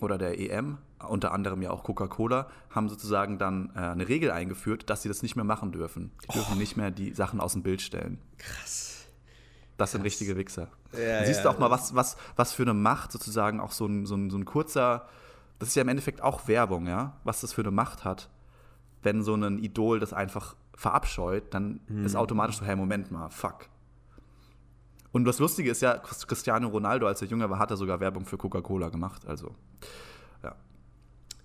oder 0.01 0.18
der 0.18 0.38
EM, 0.40 0.78
unter 1.09 1.32
anderem 1.32 1.62
ja 1.62 1.70
auch 1.70 1.82
Coca-Cola, 1.82 2.48
haben 2.70 2.88
sozusagen 2.88 3.38
dann 3.38 3.70
äh, 3.74 3.78
eine 3.78 4.09
Regel 4.09 4.30
eingeführt, 4.30 4.90
dass 4.90 5.03
sie 5.03 5.09
das 5.09 5.22
nicht 5.22 5.36
mehr 5.36 5.44
machen 5.44 5.72
dürfen. 5.72 6.12
Die 6.24 6.32
dürfen 6.32 6.59
nicht 6.59 6.76
mehr 6.76 6.90
die 6.90 7.14
Sachen 7.14 7.40
aus 7.40 7.53
dem 7.53 7.62
Bild 7.62 7.82
stellen. 7.82 8.18
krass. 8.38 8.88
Das 9.76 9.92
sind 9.92 10.03
richtige 10.03 10.36
Wichser. 10.36 10.68
Ja, 10.92 11.24
Siehst 11.24 11.38
ja, 11.38 11.44
du 11.44 11.48
auch 11.48 11.59
mal, 11.59 11.70
was, 11.70 11.94
was, 11.94 12.18
was 12.36 12.53
für 12.53 12.64
eine 12.64 12.74
Macht 12.74 13.12
sozusagen 13.12 13.61
auch 13.61 13.72
so 13.72 13.86
ein, 13.86 14.05
so, 14.05 14.14
ein, 14.14 14.28
so 14.28 14.36
ein 14.36 14.44
kurzer, 14.44 15.09
das 15.59 15.70
ist 15.70 15.74
ja 15.74 15.80
im 15.80 15.88
Endeffekt 15.88 16.20
auch 16.20 16.48
Werbung, 16.48 16.86
ja, 16.86 17.16
was 17.24 17.40
das 17.40 17.55
für 17.55 17.62
eine 17.62 17.70
Macht 17.70 18.05
hat, 18.05 18.28
wenn 19.03 19.22
so 19.22 19.34
ein 19.34 19.59
Idol 19.59 19.98
das 19.98 20.12
einfach 20.12 20.55
verabscheut, 20.74 21.55
dann 21.55 21.80
ist 22.05 22.14
automatisch 22.14 22.59
so, 22.59 22.66
hey, 22.66 22.76
Moment 22.76 23.11
mal, 23.11 23.30
fuck. 23.30 23.70
Und 25.12 25.24
das 25.24 25.38
Lustige 25.38 25.70
ist 25.70 25.80
ja, 25.80 25.96
Cristiano 25.96 26.68
Ronaldo, 26.68 27.07
als 27.07 27.22
er 27.22 27.28
jünger 27.28 27.48
war, 27.48 27.59
hat 27.59 27.70
er 27.70 27.78
sogar 27.78 28.01
Werbung 28.01 28.26
für 28.26 28.36
Coca-Cola 28.36 28.90
gemacht, 28.90 29.26
also 29.26 29.55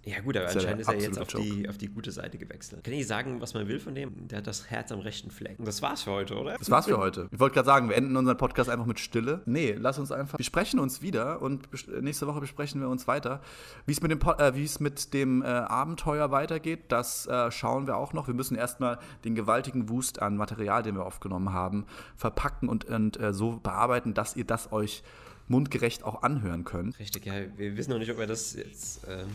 Ja 0.06 0.20
gut, 0.20 0.38
aber 0.38 0.50
anscheinend 0.50 0.82
ist 0.82 0.88
er 0.88 1.00
jetzt 1.00 1.20
auf 1.20 1.30
die, 1.30 1.68
auf 1.68 1.80
die 1.80 1.88
gute 1.88 2.12
Seite 2.12 2.38
gewechselt. 2.38 2.84
Kann 2.84 2.94
ich 2.94 3.08
sagen, 3.08 3.42
was 3.42 3.56
man 3.56 3.68
will 3.68 3.80
von 3.80 3.96
dem? 3.96 4.28
Der 4.28 4.38
hat 4.38 4.48
das 4.48 4.70
Herz 4.70 4.92
am 4.92 5.00
rechten 5.00 5.32
Fleck. 5.32 5.58
Und 5.58 5.68
das 5.68 5.82
war's 5.82 6.04
für 6.04 6.12
heute, 6.12 6.36
oder? 6.36 6.58
Das 6.60 6.70
war's 6.70 6.86
für 6.86 7.00
heute. 7.00 7.28
Ich 7.32 7.40
wollte 7.40 7.56
gerade 7.56 7.66
sagen, 7.66 7.90
wir 7.90 7.96
enden 7.96 8.16
unseren 8.16 8.38
Podcast 8.38 8.70
einfach 8.70 8.86
mit 8.86 9.00
Stille. 9.00 9.42
Nee, 9.48 9.76
lass 9.80 9.98
uns 9.98 10.12
einfach. 10.12 10.38
Wir 10.38 10.46
sprechen 10.46 10.80
uns 10.80 11.02
wieder 11.02 11.42
und 11.42 11.68
nächste 12.02 12.28
Woche 12.28 12.40
besprechen 12.40 12.82
wir 12.82 12.88
uns 12.88 13.08
weiter. 13.08 13.42
Wie 13.88 13.94
es 13.94 14.02
mit 14.02 14.12
dem, 14.12 14.20
äh, 14.38 14.68
mit 14.80 15.14
dem 15.16 15.42
äh, 15.42 15.46
Abenteuer 15.46 16.30
weitergeht, 16.30 16.84
das 16.90 17.26
äh, 17.26 17.50
schauen 17.50 17.88
wir 17.88 17.98
auch 17.98 18.14
noch. 18.14 18.28
Wir 18.28 18.36
müssen 18.36 18.56
erstmal 18.56 19.00
den 19.24 19.34
gewaltigen 19.34 19.90
Wust 19.90 20.22
an 20.22 20.38
Material, 20.38 20.84
den 20.84 20.96
wir 20.96 21.06
aufgenommen 21.06 21.52
haben, 21.52 21.88
verpacken 22.16 22.70
und, 22.70 22.86
und 22.86 23.20
äh, 23.20 23.34
so 23.34 23.58
bearbeiten, 23.58 24.14
dass 24.14 24.36
ihr 24.36 24.46
das 24.46 24.72
euch 24.72 25.02
mundgerecht 25.48 26.04
auch 26.04 26.22
anhören 26.22 26.64
könnt. 26.64 27.00
Richtig, 27.00 27.26
ja. 27.26 27.34
Wir 27.56 27.76
wissen 27.76 27.92
noch 27.92 28.00
nicht, 28.00 28.12
ob 28.12 28.20
wir 28.20 28.28
das 28.28 28.54
jetzt 28.56 29.02
ähm, 29.08 29.28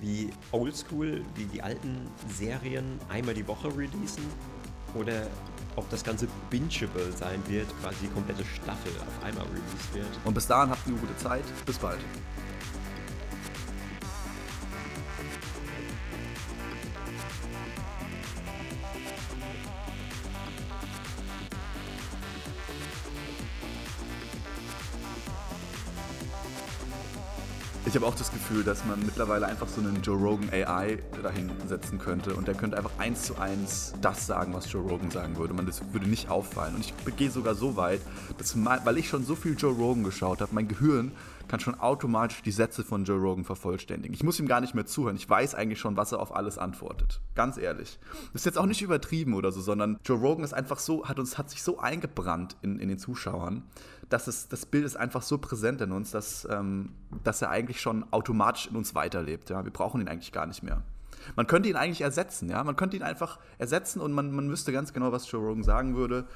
wie 0.00 0.30
oldschool, 0.52 1.22
wie 1.34 1.44
die 1.46 1.62
alten 1.62 2.08
Serien 2.28 2.98
einmal 3.08 3.34
die 3.34 3.46
Woche 3.46 3.68
releasen 3.68 4.24
oder 4.94 5.26
ob 5.76 5.88
das 5.90 6.04
Ganze 6.04 6.28
bingeable 6.50 7.12
sein 7.12 7.42
wird, 7.48 7.66
quasi 7.80 7.96
die 8.02 8.08
komplette 8.08 8.44
Staffel 8.44 8.92
auf 9.00 9.24
einmal 9.24 9.44
released 9.46 9.94
wird. 9.94 10.06
Und 10.24 10.34
bis 10.34 10.46
dahin 10.46 10.70
habt 10.70 10.86
eine 10.86 10.96
gute 10.96 11.16
Zeit. 11.16 11.44
Bis 11.66 11.78
bald. 11.78 11.98
Ich 27.94 27.96
habe 27.96 28.06
auch 28.06 28.16
das 28.16 28.32
Gefühl, 28.32 28.64
dass 28.64 28.84
man 28.86 28.98
mittlerweile 29.06 29.46
einfach 29.46 29.68
so 29.68 29.80
einen 29.80 30.02
Joe 30.02 30.16
Rogan 30.16 30.50
AI 30.50 30.98
dahin 31.22 31.48
setzen 31.68 32.00
könnte 32.00 32.34
und 32.34 32.48
der 32.48 32.56
könnte 32.56 32.76
einfach 32.76 32.90
eins 32.98 33.22
zu 33.22 33.38
eins 33.38 33.94
das 34.02 34.26
sagen, 34.26 34.52
was 34.52 34.72
Joe 34.72 34.82
Rogan 34.82 35.12
sagen 35.12 35.36
würde. 35.36 35.54
Man 35.54 35.64
das 35.64 35.80
würde 35.92 36.08
nicht 36.10 36.28
auffallen. 36.28 36.74
Und 36.74 36.80
ich 36.80 37.16
gehe 37.16 37.30
sogar 37.30 37.54
so 37.54 37.76
weit, 37.76 38.00
dass 38.36 38.56
mein, 38.56 38.84
weil 38.84 38.98
ich 38.98 39.08
schon 39.08 39.24
so 39.24 39.36
viel 39.36 39.54
Joe 39.56 39.72
Rogan 39.72 40.02
geschaut 40.02 40.40
habe, 40.40 40.52
mein 40.52 40.66
Gehirn 40.66 41.12
kann 41.46 41.60
schon 41.60 41.78
automatisch 41.78 42.42
die 42.42 42.50
Sätze 42.50 42.82
von 42.82 43.04
Joe 43.04 43.20
Rogan 43.20 43.44
vervollständigen. 43.44 44.14
Ich 44.14 44.24
muss 44.24 44.40
ihm 44.40 44.48
gar 44.48 44.60
nicht 44.60 44.74
mehr 44.74 44.86
zuhören. 44.86 45.14
Ich 45.14 45.28
weiß 45.28 45.54
eigentlich 45.54 45.78
schon, 45.78 45.96
was 45.96 46.10
er 46.10 46.20
auf 46.20 46.34
alles 46.34 46.58
antwortet. 46.58 47.20
Ganz 47.34 47.58
ehrlich. 47.58 48.00
Das 48.32 48.42
ist 48.42 48.46
jetzt 48.46 48.58
auch 48.58 48.66
nicht 48.66 48.82
übertrieben 48.82 49.34
oder 49.34 49.52
so, 49.52 49.60
sondern 49.60 49.98
Joe 50.04 50.18
Rogan 50.18 50.42
ist 50.42 50.54
einfach 50.54 50.78
so, 50.78 51.06
hat 51.06 51.18
uns, 51.18 51.38
hat 51.38 51.50
sich 51.50 51.62
so 51.62 51.78
eingebrannt 51.78 52.56
in, 52.62 52.78
in 52.78 52.88
den 52.88 52.98
Zuschauern, 52.98 53.62
dass 54.08 54.26
es, 54.26 54.48
das 54.48 54.66
Bild 54.66 54.84
ist 54.84 54.96
einfach 54.96 55.22
so 55.22 55.38
präsent 55.38 55.80
in 55.80 55.92
uns, 55.92 56.10
dass, 56.10 56.46
ähm, 56.50 56.90
dass 57.22 57.42
er 57.42 57.50
eigentlich 57.50 57.80
schon 57.80 58.04
automatisch 58.12 58.66
in 58.66 58.76
uns 58.76 58.94
weiterlebt. 58.94 59.50
Ja? 59.50 59.64
Wir 59.64 59.72
brauchen 59.72 60.00
ihn 60.00 60.08
eigentlich 60.08 60.32
gar 60.32 60.46
nicht 60.46 60.62
mehr. 60.62 60.82
Man 61.36 61.46
könnte 61.46 61.68
ihn 61.68 61.76
eigentlich 61.76 62.02
ersetzen, 62.02 62.50
ja. 62.50 62.62
Man 62.64 62.76
könnte 62.76 62.96
ihn 62.96 63.02
einfach 63.02 63.38
ersetzen 63.58 64.00
und 64.00 64.12
man, 64.12 64.30
man 64.32 64.50
wüsste 64.50 64.72
ganz 64.72 64.92
genau, 64.92 65.12
was 65.12 65.30
Joe 65.30 65.40
Rogan 65.40 65.62
sagen 65.62 65.96
würde. 65.96 66.26